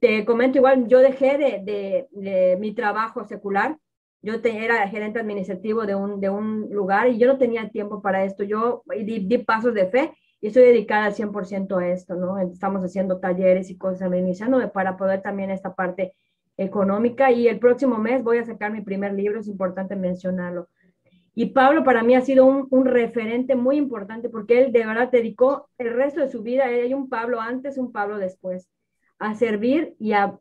te 0.00 0.24
comento 0.24 0.58
igual, 0.58 0.88
yo 0.88 0.98
dejé 0.98 1.38
de, 1.38 2.08
de, 2.10 2.56
mi 2.58 2.74
trabajo 2.74 3.22
secular, 3.22 3.78
yo 4.20 4.40
te, 4.40 4.64
era 4.64 4.88
gerente 4.88 5.20
administrativo 5.20 5.86
de 5.86 5.94
un, 5.94 6.18
de 6.18 6.28
un 6.28 6.68
lugar 6.72 7.06
y 7.06 7.18
yo 7.18 7.28
no 7.28 7.38
tenía 7.38 7.70
tiempo 7.70 8.02
para 8.02 8.24
esto, 8.24 8.42
yo 8.42 8.82
di, 8.88 9.28
di 9.28 9.38
pasos 9.38 9.74
de 9.74 9.86
fe 9.86 10.12
y 10.40 10.48
estoy 10.48 10.64
dedicada 10.64 11.04
al 11.04 11.14
100% 11.14 11.78
a 11.78 11.88
esto, 11.88 12.16
¿no? 12.16 12.36
Estamos 12.40 12.82
haciendo 12.82 13.20
talleres 13.20 13.70
y 13.70 13.78
cosas 13.78 14.02
administrándome 14.02 14.66
para 14.66 14.96
poder 14.96 15.22
también 15.22 15.52
esta 15.52 15.76
parte 15.76 16.14
económica 16.58 17.30
y 17.30 17.48
el 17.48 17.58
próximo 17.58 17.96
mes 17.96 18.22
voy 18.22 18.38
a 18.38 18.44
sacar 18.44 18.70
mi 18.70 18.82
primer 18.82 19.14
libro, 19.14 19.40
es 19.40 19.48
importante 19.48 19.96
mencionarlo. 19.96 20.68
Y 21.34 21.46
Pablo 21.46 21.84
para 21.84 22.02
mí 22.02 22.16
ha 22.16 22.20
sido 22.20 22.44
un, 22.44 22.66
un 22.70 22.84
referente 22.84 23.54
muy 23.54 23.76
importante 23.76 24.28
porque 24.28 24.60
él 24.60 24.72
de 24.72 24.84
verdad 24.84 25.10
dedicó 25.10 25.70
el 25.78 25.94
resto 25.94 26.20
de 26.20 26.28
su 26.28 26.42
vida, 26.42 26.64
hay 26.64 26.92
un 26.92 27.08
Pablo 27.08 27.40
antes, 27.40 27.78
un 27.78 27.92
Pablo 27.92 28.18
después, 28.18 28.68
a 29.20 29.34
servir 29.36 29.94
y 30.00 30.12
a, 30.12 30.36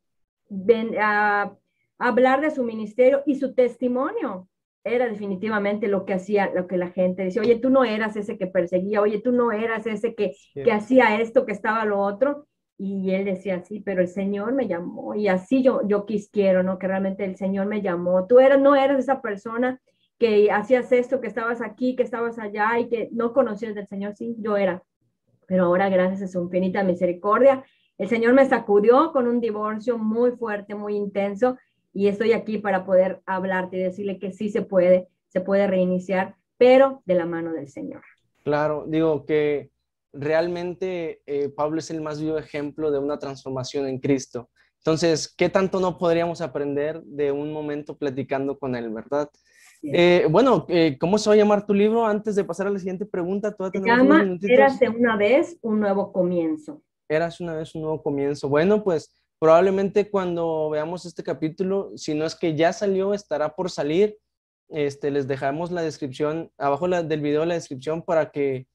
a 0.99 1.55
hablar 1.99 2.41
de 2.41 2.51
su 2.51 2.63
ministerio 2.63 3.21
y 3.25 3.35
su 3.35 3.53
testimonio 3.53 4.49
era 4.83 5.07
definitivamente 5.07 5.87
lo 5.87 6.05
que 6.05 6.13
hacía, 6.13 6.51
lo 6.53 6.67
que 6.67 6.77
la 6.77 6.89
gente 6.89 7.23
decía, 7.23 7.41
oye, 7.41 7.59
tú 7.59 7.69
no 7.69 7.83
eras 7.83 8.15
ese 8.15 8.37
que 8.37 8.47
perseguía, 8.47 9.01
oye, 9.01 9.19
tú 9.19 9.31
no 9.31 9.51
eras 9.51 9.85
ese 9.85 10.15
que, 10.15 10.35
que 10.53 10.71
hacía 10.71 11.19
esto, 11.21 11.45
que 11.45 11.51
estaba 11.51 11.85
lo 11.85 11.99
otro. 11.99 12.47
Y 12.77 13.11
él 13.11 13.25
decía, 13.25 13.63
sí, 13.63 13.79
pero 13.79 14.01
el 14.01 14.07
Señor 14.07 14.53
me 14.53 14.67
llamó 14.67 15.15
y 15.15 15.27
así 15.27 15.63
yo, 15.63 15.81
yo 15.87 16.05
quis 16.05 16.29
quiero, 16.29 16.61
¿no? 16.61 16.77
Que 16.77 16.87
realmente 16.87 17.25
el 17.25 17.35
Señor 17.35 17.65
me 17.65 17.81
llamó. 17.81 18.27
Tú 18.27 18.39
eras, 18.39 18.59
no 18.59 18.75
eras 18.75 18.99
esa 18.99 19.21
persona 19.21 19.81
que 20.19 20.51
hacías 20.51 20.91
esto, 20.91 21.19
que 21.19 21.27
estabas 21.27 21.61
aquí, 21.61 21.95
que 21.95 22.03
estabas 22.03 22.37
allá 22.39 22.77
y 22.79 22.87
que 22.87 23.09
no 23.11 23.33
conocías 23.33 23.75
del 23.75 23.87
Señor. 23.87 24.15
Sí, 24.15 24.35
yo 24.39 24.57
era. 24.57 24.83
Pero 25.47 25.65
ahora, 25.65 25.89
gracias 25.89 26.21
a 26.21 26.27
su 26.27 26.41
infinita 26.43 26.83
misericordia, 26.83 27.63
el 27.97 28.09
Señor 28.09 28.33
me 28.33 28.45
sacudió 28.45 29.11
con 29.11 29.27
un 29.27 29.39
divorcio 29.39 29.97
muy 29.97 30.31
fuerte, 30.31 30.75
muy 30.75 30.95
intenso, 30.95 31.57
y 31.93 32.07
estoy 32.07 32.33
aquí 32.33 32.59
para 32.59 32.85
poder 32.85 33.21
hablarte 33.25 33.77
y 33.77 33.83
decirle 33.83 34.19
que 34.19 34.31
sí 34.31 34.49
se 34.49 34.61
puede, 34.61 35.07
se 35.29 35.41
puede 35.41 35.65
reiniciar, 35.65 36.35
pero 36.57 37.01
de 37.05 37.15
la 37.15 37.25
mano 37.25 37.53
del 37.53 37.69
Señor. 37.69 38.03
Claro, 38.43 38.85
digo 38.87 39.25
que 39.25 39.71
realmente 40.19 41.21
eh, 41.25 41.49
Pablo 41.49 41.79
es 41.79 41.89
el 41.89 42.01
más 42.01 42.19
vivo 42.19 42.37
ejemplo 42.37 42.91
de 42.91 42.99
una 42.99 43.19
transformación 43.19 43.87
en 43.87 43.99
Cristo. 43.99 44.49
Entonces, 44.77 45.33
¿qué 45.35 45.49
tanto 45.49 45.79
no 45.79 45.97
podríamos 45.97 46.41
aprender 46.41 47.01
de 47.03 47.31
un 47.31 47.51
momento 47.51 47.97
platicando 47.97 48.57
con 48.57 48.75
él, 48.75 48.89
verdad? 48.89 49.29
Eh, 49.83 50.25
bueno, 50.29 50.65
eh, 50.69 50.97
¿cómo 50.99 51.17
se 51.17 51.29
va 51.29 51.33
a 51.33 51.37
llamar 51.37 51.65
tu 51.65 51.73
libro? 51.73 52.05
Antes 52.05 52.35
de 52.35 52.43
pasar 52.43 52.67
a 52.67 52.69
la 52.69 52.79
siguiente 52.79 53.05
pregunta, 53.05 53.55
se 53.71 53.79
llama 53.79 54.25
Érase 54.41 54.89
una 54.89 55.15
vez 55.15 55.57
un 55.61 55.79
nuevo 55.79 56.11
comienzo. 56.11 56.81
Eras 57.09 57.39
una 57.39 57.53
vez 57.53 57.75
un 57.75 57.81
nuevo 57.81 58.01
comienzo. 58.01 58.49
Bueno, 58.49 58.83
pues 58.83 59.13
probablemente 59.39 60.09
cuando 60.09 60.69
veamos 60.69 61.05
este 61.05 61.23
capítulo, 61.23 61.91
si 61.95 62.13
no 62.13 62.25
es 62.25 62.35
que 62.35 62.55
ya 62.55 62.73
salió, 62.73 63.13
estará 63.13 63.55
por 63.55 63.69
salir. 63.69 64.17
Este, 64.69 65.11
les 65.11 65.27
dejamos 65.27 65.71
la 65.71 65.81
descripción, 65.81 66.51
abajo 66.57 66.87
del 66.89 67.21
video 67.21 67.45
la 67.45 67.53
descripción 67.53 68.01
para 68.01 68.31
que 68.31 68.67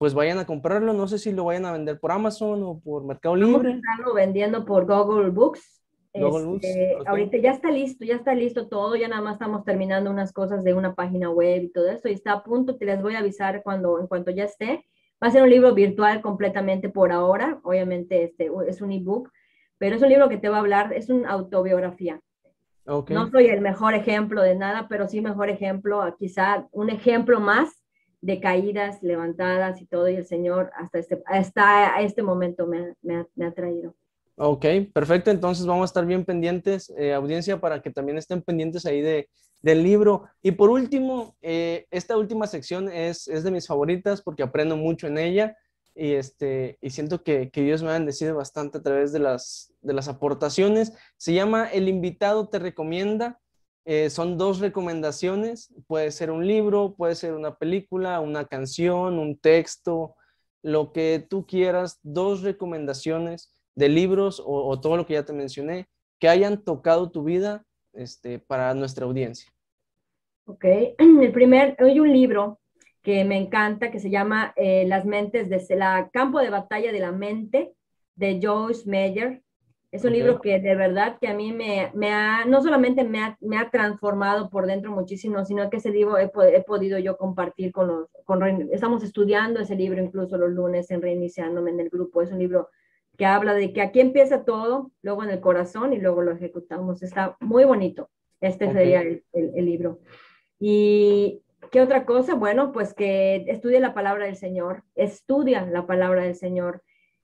pues 0.00 0.14
vayan 0.14 0.38
a 0.38 0.46
comprarlo. 0.46 0.94
No 0.94 1.06
sé 1.08 1.18
si 1.18 1.30
lo 1.30 1.44
vayan 1.44 1.66
a 1.66 1.72
vender 1.72 2.00
por 2.00 2.10
Amazon 2.10 2.62
o 2.62 2.80
por 2.80 3.04
Mercado 3.04 3.36
Libre. 3.36 3.72
Estamos 3.72 4.14
vendiendo 4.14 4.64
por 4.64 4.86
Google 4.86 5.28
Books. 5.28 5.82
Este, 6.14 6.96
ahorita 7.06 7.36
ya 7.36 7.50
está 7.50 7.70
listo, 7.70 8.06
ya 8.06 8.14
está 8.14 8.34
listo 8.34 8.66
todo, 8.66 8.96
ya 8.96 9.08
nada 9.08 9.20
más 9.20 9.34
estamos 9.34 9.62
terminando 9.62 10.10
unas 10.10 10.32
cosas 10.32 10.64
de 10.64 10.72
una 10.72 10.94
página 10.94 11.28
web 11.28 11.64
y 11.64 11.68
todo 11.68 11.88
esto, 11.90 12.08
y 12.08 12.14
está 12.14 12.32
a 12.32 12.42
punto, 12.42 12.76
te 12.76 12.86
les 12.86 13.00
voy 13.00 13.14
a 13.14 13.18
avisar 13.18 13.62
cuando, 13.62 14.00
en 14.00 14.06
cuanto 14.06 14.30
ya 14.30 14.44
esté. 14.44 14.86
Va 15.22 15.28
a 15.28 15.30
ser 15.30 15.42
un 15.42 15.50
libro 15.50 15.74
virtual 15.74 16.22
completamente 16.22 16.88
por 16.88 17.12
ahora, 17.12 17.60
obviamente 17.62 18.24
este, 18.24 18.50
es 18.66 18.80
un 18.80 18.92
ebook, 18.92 19.30
pero 19.76 19.96
es 19.96 20.02
un 20.02 20.08
libro 20.08 20.30
que 20.30 20.38
te 20.38 20.48
va 20.48 20.56
a 20.56 20.60
hablar, 20.60 20.94
es 20.94 21.10
una 21.10 21.30
autobiografía. 21.30 22.20
No 22.86 23.30
soy 23.30 23.48
el 23.48 23.60
mejor 23.60 23.92
ejemplo 23.94 24.40
de 24.40 24.54
nada, 24.54 24.88
pero 24.88 25.06
sí 25.06 25.20
mejor 25.20 25.50
ejemplo, 25.50 26.02
quizá 26.18 26.66
un 26.72 26.88
ejemplo 26.88 27.38
más 27.38 27.79
de 28.20 28.40
caídas, 28.40 29.02
levantadas 29.02 29.80
y 29.80 29.86
todo, 29.86 30.08
y 30.08 30.16
el 30.16 30.26
Señor 30.26 30.70
hasta 30.76 30.98
este, 30.98 31.22
hasta 31.26 32.00
este 32.00 32.22
momento 32.22 32.66
me, 32.66 33.46
ha 33.46 33.50
traído. 33.52 33.94
Ok, 34.36 34.64
perfecto. 34.92 35.30
Entonces 35.30 35.66
vamos 35.66 35.82
a 35.82 35.90
estar 35.90 36.06
bien 36.06 36.24
pendientes, 36.24 36.92
eh, 36.96 37.12
audiencia, 37.12 37.60
para 37.60 37.82
que 37.82 37.90
también 37.90 38.18
estén 38.18 38.42
pendientes 38.42 38.86
ahí 38.86 39.00
de, 39.00 39.28
del 39.62 39.82
libro. 39.82 40.24
Y 40.42 40.52
por 40.52 40.70
último, 40.70 41.36
eh, 41.42 41.86
esta 41.90 42.16
última 42.16 42.46
sección 42.46 42.90
es, 42.90 43.28
es, 43.28 43.44
de 43.44 43.50
mis 43.50 43.66
favoritas 43.66 44.22
porque 44.22 44.42
aprendo 44.42 44.76
mucho 44.76 45.06
en 45.06 45.18
ella 45.18 45.56
y, 45.94 46.12
este, 46.12 46.78
y 46.80 46.90
siento 46.90 47.22
que, 47.22 47.50
que 47.50 47.62
Dios 47.62 47.82
me 47.82 47.90
ha 47.90 47.94
bendecido 47.94 48.34
bastante 48.36 48.78
a 48.78 48.82
través 48.82 49.12
de 49.12 49.18
las, 49.18 49.72
de 49.82 49.92
las 49.92 50.08
aportaciones. 50.08 50.92
Se 51.16 51.34
llama 51.34 51.68
El 51.70 51.88
invitado 51.88 52.48
te 52.48 52.58
recomienda. 52.58 53.40
Eh, 53.84 54.10
son 54.10 54.38
dos 54.38 54.60
recomendaciones. 54.60 55.74
Puede 55.86 56.10
ser 56.10 56.30
un 56.30 56.46
libro, 56.46 56.94
puede 56.96 57.14
ser 57.14 57.34
una 57.34 57.56
película, 57.56 58.20
una 58.20 58.44
canción, 58.44 59.18
un 59.18 59.38
texto, 59.38 60.14
lo 60.62 60.92
que 60.92 61.24
tú 61.28 61.46
quieras. 61.46 61.98
Dos 62.02 62.42
recomendaciones 62.42 63.52
de 63.74 63.88
libros 63.88 64.42
o, 64.44 64.78
todo 64.80 64.96
lo 64.96 65.06
que 65.06 65.14
ya 65.14 65.24
te 65.24 65.32
mencioné 65.32 65.88
que 66.18 66.28
hayan 66.28 66.62
tocado 66.62 67.10
tu 67.10 67.24
vida 67.24 67.64
este, 67.94 68.38
para 68.38 68.74
nuestra 68.74 69.06
audiencia. 69.06 69.50
Ok, 70.44 70.64
el 70.98 71.32
primer, 71.32 71.76
hay 71.78 71.98
un 71.98 72.12
libro 72.12 72.60
que 73.02 73.24
me 73.24 73.38
encanta 73.38 73.90
que 73.90 74.00
se 74.00 74.10
llama 74.10 74.52
eh, 74.56 74.84
Las 74.86 75.06
mentes 75.06 75.48
de 75.48 75.76
la 75.76 76.10
campo 76.12 76.40
de 76.40 76.50
batalla 76.50 76.92
de 76.92 77.00
la 77.00 77.12
mente 77.12 77.72
de 78.14 78.38
Joyce 78.42 78.88
Meyer. 78.88 79.42
Es 79.92 80.04
un 80.04 80.12
libro 80.12 80.40
que 80.40 80.60
de 80.60 80.76
verdad 80.76 81.18
que 81.20 81.26
a 81.26 81.34
mí 81.34 81.52
me, 81.52 81.90
me 81.94 82.12
ha, 82.12 82.44
no 82.44 82.62
solamente 82.62 83.02
me 83.02 83.22
ha, 83.22 83.36
me 83.40 83.58
ha, 83.58 83.70
transformado 83.70 84.48
por 84.48 84.66
dentro 84.66 84.92
muchísimo, 84.92 85.44
sino 85.44 85.68
que 85.68 85.78
ese 85.78 85.90
libro 85.90 86.16
he, 86.16 86.30
he 86.54 86.62
podido 86.62 86.98
yo 86.98 87.16
compartir 87.16 87.72
con 87.72 87.88
los, 87.88 88.08
con, 88.24 88.40
estamos 88.72 89.02
estudiando 89.02 89.58
ese 89.58 89.74
libro 89.74 90.00
incluso 90.00 90.38
los 90.38 90.50
lunes 90.50 90.92
en 90.92 91.02
Reiniciándome 91.02 91.72
en 91.72 91.80
el 91.80 91.90
grupo. 91.90 92.22
Es 92.22 92.30
un 92.30 92.38
libro 92.38 92.68
que 93.18 93.26
habla 93.26 93.52
de 93.52 93.72
que 93.72 93.82
aquí 93.82 94.00
empieza 94.00 94.44
todo, 94.44 94.92
luego 95.02 95.24
en 95.24 95.30
el 95.30 95.40
corazón 95.40 95.92
y 95.92 95.98
luego 95.98 96.22
lo 96.22 96.32
ejecutamos. 96.32 97.02
Está 97.02 97.36
muy 97.40 97.64
bonito. 97.64 98.10
Este 98.40 98.72
sería 98.72 99.02
el, 99.02 99.64
libro. 99.66 99.98
Y 100.58 101.42
¿qué 101.70 101.82
otra 101.82 102.06
cosa? 102.06 102.34
Bueno, 102.34 102.72
pues 102.72 102.94
que 102.94 103.44
estudie 103.48 103.80
la 103.80 103.92
palabra 103.92 104.26
del 104.26 104.36
Señor, 104.36 104.84
estudia 104.94 105.66
la 105.66 105.86
palabra 105.86 106.22
del 106.22 106.34
Señor 106.34 106.82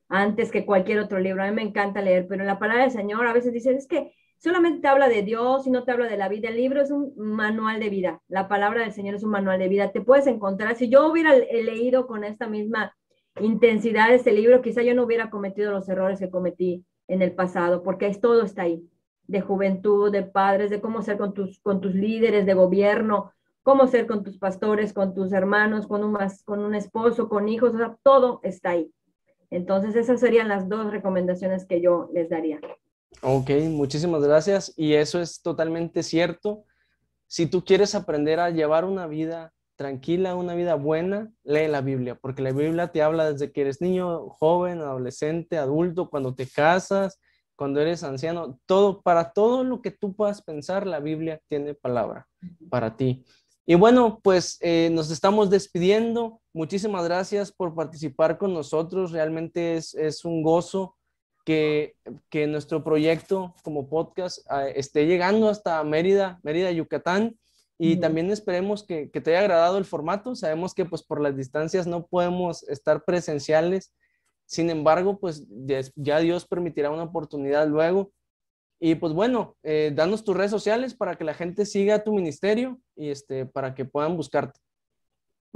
antes 0.08 0.50
que 0.50 0.66
cualquier 0.66 0.98
otro 1.00 1.18
libro. 1.18 1.42
A 1.42 1.46
mí 1.46 1.54
me 1.54 1.62
encanta 1.62 2.00
leer, 2.00 2.26
pero 2.28 2.44
la 2.44 2.58
palabra 2.58 2.82
del 2.82 2.92
Señor 2.92 3.26
a 3.26 3.32
veces 3.32 3.52
dicen, 3.52 3.76
es 3.76 3.86
que 3.86 4.12
solamente 4.38 4.80
te 4.80 4.88
habla 4.88 5.08
de 5.08 5.22
Dios 5.22 5.66
y 5.66 5.70
no 5.70 5.84
te 5.84 5.92
habla 5.92 6.06
de 6.06 6.16
la 6.16 6.28
vida. 6.28 6.48
El 6.48 6.56
libro 6.56 6.80
es 6.82 6.90
un 6.90 7.12
manual 7.16 7.80
de 7.80 7.90
vida. 7.90 8.20
La 8.28 8.48
palabra 8.48 8.82
del 8.82 8.92
Señor 8.92 9.14
es 9.14 9.24
un 9.24 9.30
manual 9.30 9.58
de 9.58 9.68
vida. 9.68 9.92
Te 9.92 10.00
puedes 10.00 10.26
encontrar, 10.26 10.76
si 10.76 10.88
yo 10.88 11.10
hubiera 11.10 11.34
leído 11.34 12.06
con 12.06 12.24
esta 12.24 12.46
misma 12.46 12.94
intensidad 13.40 14.12
este 14.12 14.32
libro, 14.32 14.62
quizá 14.62 14.82
yo 14.82 14.94
no 14.94 15.04
hubiera 15.04 15.30
cometido 15.30 15.72
los 15.72 15.88
errores 15.88 16.18
que 16.18 16.30
cometí 16.30 16.84
en 17.08 17.22
el 17.22 17.32
pasado, 17.32 17.82
porque 17.82 18.06
es, 18.06 18.20
todo 18.20 18.42
está 18.42 18.62
ahí, 18.62 18.88
de 19.26 19.40
juventud, 19.40 20.10
de 20.10 20.22
padres, 20.22 20.70
de 20.70 20.80
cómo 20.80 21.02
ser 21.02 21.18
con 21.18 21.34
tus, 21.34 21.60
con 21.60 21.80
tus 21.80 21.94
líderes 21.94 22.46
de 22.46 22.54
gobierno, 22.54 23.32
cómo 23.62 23.86
ser 23.86 24.06
con 24.06 24.22
tus 24.22 24.38
pastores, 24.38 24.92
con 24.92 25.14
tus 25.14 25.32
hermanos, 25.32 25.86
con 25.86 26.04
un, 26.04 26.16
con 26.44 26.60
un 26.60 26.74
esposo, 26.74 27.28
con 27.28 27.48
hijos, 27.48 27.74
o 27.74 27.78
sea, 27.78 27.96
todo 28.02 28.40
está 28.42 28.70
ahí. 28.70 28.92
Entonces, 29.50 29.96
esas 29.96 30.20
serían 30.20 30.48
las 30.48 30.68
dos 30.68 30.90
recomendaciones 30.90 31.64
que 31.64 31.80
yo 31.80 32.08
les 32.12 32.28
daría. 32.28 32.60
Ok, 33.22 33.50
muchísimas 33.70 34.22
gracias. 34.22 34.72
Y 34.76 34.94
eso 34.94 35.20
es 35.20 35.42
totalmente 35.42 36.02
cierto. 36.02 36.64
Si 37.26 37.46
tú 37.46 37.64
quieres 37.64 37.94
aprender 37.94 38.40
a 38.40 38.50
llevar 38.50 38.84
una 38.84 39.06
vida 39.06 39.52
tranquila, 39.76 40.34
una 40.34 40.54
vida 40.54 40.74
buena, 40.74 41.30
lee 41.44 41.68
la 41.68 41.82
Biblia, 41.82 42.14
porque 42.14 42.42
la 42.42 42.52
Biblia 42.52 42.88
te 42.88 43.02
habla 43.02 43.32
desde 43.32 43.52
que 43.52 43.60
eres 43.60 43.80
niño, 43.80 44.28
joven, 44.30 44.80
adolescente, 44.80 45.58
adulto, 45.58 46.08
cuando 46.08 46.34
te 46.34 46.48
casas, 46.48 47.20
cuando 47.56 47.80
eres 47.80 48.02
anciano, 48.02 48.58
todo, 48.66 49.02
para 49.02 49.32
todo 49.32 49.64
lo 49.64 49.82
que 49.82 49.90
tú 49.90 50.14
puedas 50.14 50.42
pensar, 50.42 50.86
la 50.86 51.00
Biblia 51.00 51.40
tiene 51.48 51.74
palabra 51.74 52.26
para 52.70 52.96
ti. 52.96 53.24
Y 53.66 53.74
bueno, 53.74 54.20
pues 54.22 54.58
eh, 54.60 54.90
nos 54.92 55.10
estamos 55.10 55.50
despidiendo. 55.50 56.40
Muchísimas 56.56 57.04
gracias 57.04 57.52
por 57.52 57.74
participar 57.74 58.38
con 58.38 58.54
nosotros. 58.54 59.12
Realmente 59.12 59.76
es, 59.76 59.94
es 59.94 60.24
un 60.24 60.42
gozo 60.42 60.96
que, 61.44 61.96
que, 62.30 62.46
nuestro 62.46 62.82
proyecto 62.82 63.54
como 63.62 63.90
podcast 63.90 64.38
ah, 64.48 64.66
esté 64.66 65.04
llegando 65.04 65.50
hasta 65.50 65.84
Mérida, 65.84 66.40
Mérida, 66.42 66.70
Yucatán. 66.70 67.38
Y 67.76 67.96
también 67.96 68.30
esperemos 68.30 68.86
que, 68.86 69.08
te 69.08 69.30
haya 69.32 69.40
agradado 69.40 69.76
el 69.76 69.84
formato. 69.84 70.34
Sabemos 70.34 70.72
que 70.72 70.86
pues 70.86 71.02
por 71.02 71.20
las 71.20 71.36
distancias 71.36 71.86
no 71.86 72.06
podemos 72.06 72.62
estar 72.70 73.04
presenciales. 73.04 73.94
Sin 74.46 74.70
embargo, 74.70 75.18
pues 75.20 75.44
ya 75.94 76.20
Dios 76.20 76.46
permitirá 76.46 76.90
una 76.90 77.02
oportunidad 77.02 77.68
luego. 77.68 78.12
Y 78.80 78.94
pues 78.94 79.12
bueno, 79.12 79.58
eh, 79.62 79.92
danos 79.94 80.24
tus 80.24 80.34
redes 80.34 80.52
sociales 80.52 80.94
para 80.94 81.16
que 81.16 81.24
la 81.24 81.34
gente 81.34 81.66
siga 81.66 82.02
tu 82.02 82.14
ministerio 82.14 82.80
y 82.94 83.10
este, 83.10 83.44
para 83.44 83.74
que 83.74 83.84
puedan 83.84 84.16
buscarte. 84.16 84.58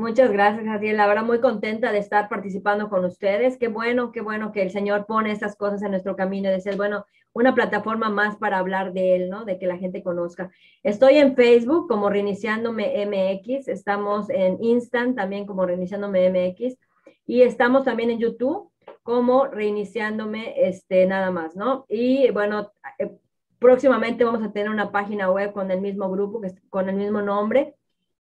Muchas 0.01 0.33
gracias, 0.33 0.65
Javier. 0.65 0.97
La 0.97 1.07
verdad, 1.07 1.25
muy 1.25 1.41
contenta 1.41 1.93
de 1.93 1.99
estar 1.99 2.31
participando 2.31 2.89
con 2.89 3.05
ustedes. 3.05 3.59
Qué 3.59 3.69
bueno, 3.69 4.13
qué 4.13 4.23
bueno 4.23 4.51
que 4.51 4.63
el 4.63 4.71
Señor 4.71 5.05
pone 5.05 5.31
estas 5.31 5.57
cosas 5.57 5.83
en 5.83 5.91
nuestro 5.91 6.17
camino, 6.17 6.49
de 6.49 6.59
ser, 6.63 6.79
bueno, 6.79 7.05
una 7.35 7.55
plataforma 7.55 8.09
más 8.09 8.37
para 8.37 8.57
hablar 8.57 8.95
de 8.95 9.15
Él, 9.15 9.29
¿no? 9.29 9.45
De 9.45 9.59
que 9.59 9.67
la 9.67 9.77
gente 9.77 10.03
conozca. 10.03 10.51
Estoy 10.83 11.19
en 11.19 11.37
Facebook 11.37 11.87
como 11.87 12.09
Reiniciándome 12.09 13.05
MX, 13.05 13.69
estamos 13.69 14.31
en 14.31 14.57
Instant 14.65 15.17
también 15.17 15.45
como 15.45 15.67
Reiniciándome 15.67 16.31
MX 16.31 16.79
y 17.27 17.43
estamos 17.43 17.85
también 17.85 18.09
en 18.09 18.21
YouTube 18.21 18.71
como 19.03 19.49
Reiniciándome, 19.49 20.67
este, 20.67 21.05
nada 21.05 21.31
más, 21.31 21.57
¿no? 21.57 21.85
Y 21.91 22.31
bueno, 22.31 22.73
eh, 22.99 23.19
próximamente 23.59 24.25
vamos 24.25 24.43
a 24.43 24.51
tener 24.51 24.71
una 24.71 24.93
página 24.93 25.31
web 25.31 25.53
con 25.53 25.71
el 25.71 25.83
mismo 25.83 26.11
grupo, 26.11 26.41
con 26.71 26.89
el 26.89 26.97
mismo 26.97 27.21
nombre 27.21 27.75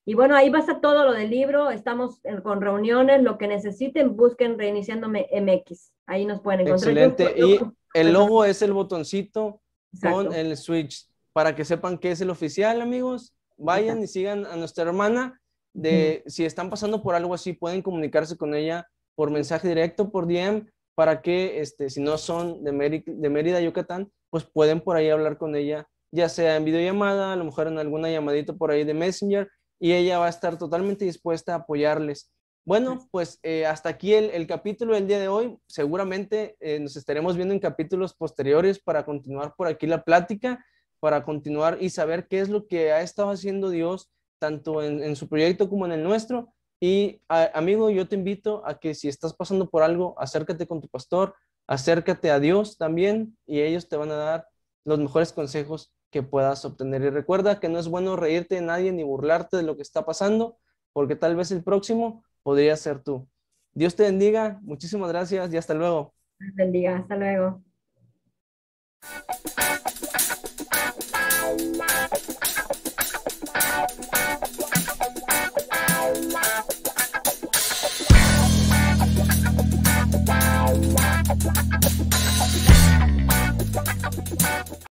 y 0.09 0.14
bueno, 0.14 0.36
ahí 0.36 0.50
va 0.50 0.59
a 0.59 0.61
estar 0.61 0.80
todo 0.80 1.04
lo 1.04 1.12
del 1.12 1.30
libro, 1.30 1.70
estamos 1.70 2.20
con 2.44 2.61
reuniones, 2.61 3.22
lo 3.22 3.38
que 3.38 3.48
necesiten, 3.48 4.16
busquen 4.16 4.57
Reiniciándome 4.57 5.28
MX, 5.32 5.92
ahí 6.07 6.24
nos 6.24 6.40
pueden 6.40 6.61
encontrar. 6.61 6.96
Excelente, 6.96 7.34
y 7.36 7.59
el 7.92 8.12
logo 8.12 8.44
es 8.44 8.62
el 8.62 8.72
botoncito 8.72 9.61
con 10.00 10.32
el 10.32 10.57
switch, 10.57 11.09
para 11.32 11.57
que 11.57 11.64
sepan 11.64 11.98
que 11.98 12.12
es 12.12 12.20
el 12.20 12.30
oficial, 12.30 12.80
amigos, 12.80 13.34
vayan 13.57 14.00
y 14.00 14.07
sigan 14.07 14.46
a 14.46 14.54
nuestra 14.54 14.84
hermana, 14.84 15.40
de 15.74 16.22
si 16.26 16.44
están 16.44 16.70
pasando 16.70 17.02
por 17.02 17.16
algo 17.16 17.34
así, 17.34 17.52
pueden 17.52 17.82
comunicarse 17.82 18.36
con 18.36 18.54
ella 18.54 18.86
por 19.16 19.32
mensaje 19.32 19.66
directo, 19.66 20.12
por 20.12 20.28
DM, 20.28 20.70
para 20.94 21.20
que, 21.20 21.61
este, 21.61 21.90
si 21.90 22.00
no 22.00 22.16
son 22.16 22.62
de, 22.62 23.02
de 23.04 23.28
Mérida, 23.28 23.61
Yucatán, 23.61 24.12
pues 24.30 24.44
pueden 24.44 24.80
por 24.80 24.96
ahí 24.96 25.11
hablar 25.11 25.36
con 25.36 25.57
ella, 25.57 25.88
ya 26.12 26.28
sea 26.28 26.57
en 26.57 26.64
videollamada, 26.64 27.32
a 27.32 27.36
lo 27.36 27.44
mejor 27.44 27.66
en 27.66 27.78
alguna 27.78 28.09
llamadita 28.09 28.52
por 28.52 28.70
ahí 28.70 28.84
de 28.84 28.94
Messenger, 28.94 29.48
y 29.79 29.93
ella 29.93 30.18
va 30.18 30.27
a 30.27 30.31
estar 30.31 30.59
totalmente 30.59 31.05
dispuesta 31.05 31.53
a 31.53 31.59
apoyarles. 31.59 32.31
Bueno, 32.66 33.07
pues 33.12 33.39
eh, 33.45 33.64
hasta 33.64 33.91
aquí 33.91 34.12
el, 34.12 34.47
capítulo 34.49 34.95
del 34.95 35.07
día 35.07 35.20
de 35.20 35.29
hoy. 35.29 35.57
Seguramente 35.68 36.57
eh, 36.59 36.81
nos 36.81 36.97
estaremos 36.97 37.37
viendo 37.37 37.55
en 37.55 37.61
capítulos 37.61 38.12
posteriores 38.14 38.81
para 38.81 39.05
continuar 39.05 39.55
por 39.57 39.68
aquí 39.68 39.87
la 39.87 40.03
plática, 40.03 40.64
para 40.99 41.22
continuar 41.22 41.79
y 41.81 41.91
saber 41.91 42.27
qué 42.27 42.41
es 42.41 42.49
lo 42.49 42.66
que 42.66 42.91
ha 42.91 43.03
estado 43.03 43.31
haciendo 43.31 43.70
Dios, 43.70 44.11
tanto 44.41 44.83
en, 44.83 45.14
su 45.14 45.29
proyecto 45.29 45.70
como 45.70 45.87
en 45.87 45.93
el 45.93 46.03
nuestro. 46.03 46.53
Y 46.81 47.22
amigo, 47.29 47.89
yo 47.91 48.09
te 48.09 48.16
invito 48.16 48.66
a 48.66 48.81
que 48.81 48.95
si 48.95 49.07
estás 49.07 49.33
pasando 49.33 49.70
por 49.70 49.85
algo, 49.85 50.16
acércate 50.18 50.66
con 50.66 50.81
tu 50.81 50.89
pastor, 50.89 51.37
acércate 51.68 52.33
a 52.33 52.41
Dios 52.41 52.79
también 52.79 53.39
y 53.47 53.61
ellos 53.61 53.89
te 53.89 53.97
van 53.97 54.11
a 54.11 54.16
dar 54.16 54.49
los 54.85 54.99
mejores 54.99 55.33
consejos 55.33 55.95
que 56.17 56.23
puedas 56.23 56.64
obtener. 56.64 57.03
Y 57.03 57.11
recuerda 57.11 57.61
que 57.61 57.69
no 57.69 57.79
es 57.79 57.89
bueno 57.89 58.17
reírte 58.17 58.55
de 58.55 58.62
nadie 58.62 58.91
ni 58.91 59.03
burlarte 59.03 59.59
de 59.59 59.62
lo 59.62 59.77
que 59.77 59.83
está 59.83 60.07
pasando, 60.07 60.57
porque 60.95 61.14
tal 61.14 61.37
vez 61.37 61.51
el 61.51 61.62
próximo 61.62 62.25
podría 62.43 62.75
ser 62.77 63.03
tú. 63.03 63.29
Dios 63.75 63.95
te 63.95 64.05
bendiga, 64.05 64.59
muchísimas 64.62 65.11
gracias 65.11 65.53
y 65.53 65.59
hasta 65.59 65.75
luego. 65.75 66.14
Bendiga, 66.39 66.97
hasta 66.97 67.17
luego. 67.17 67.61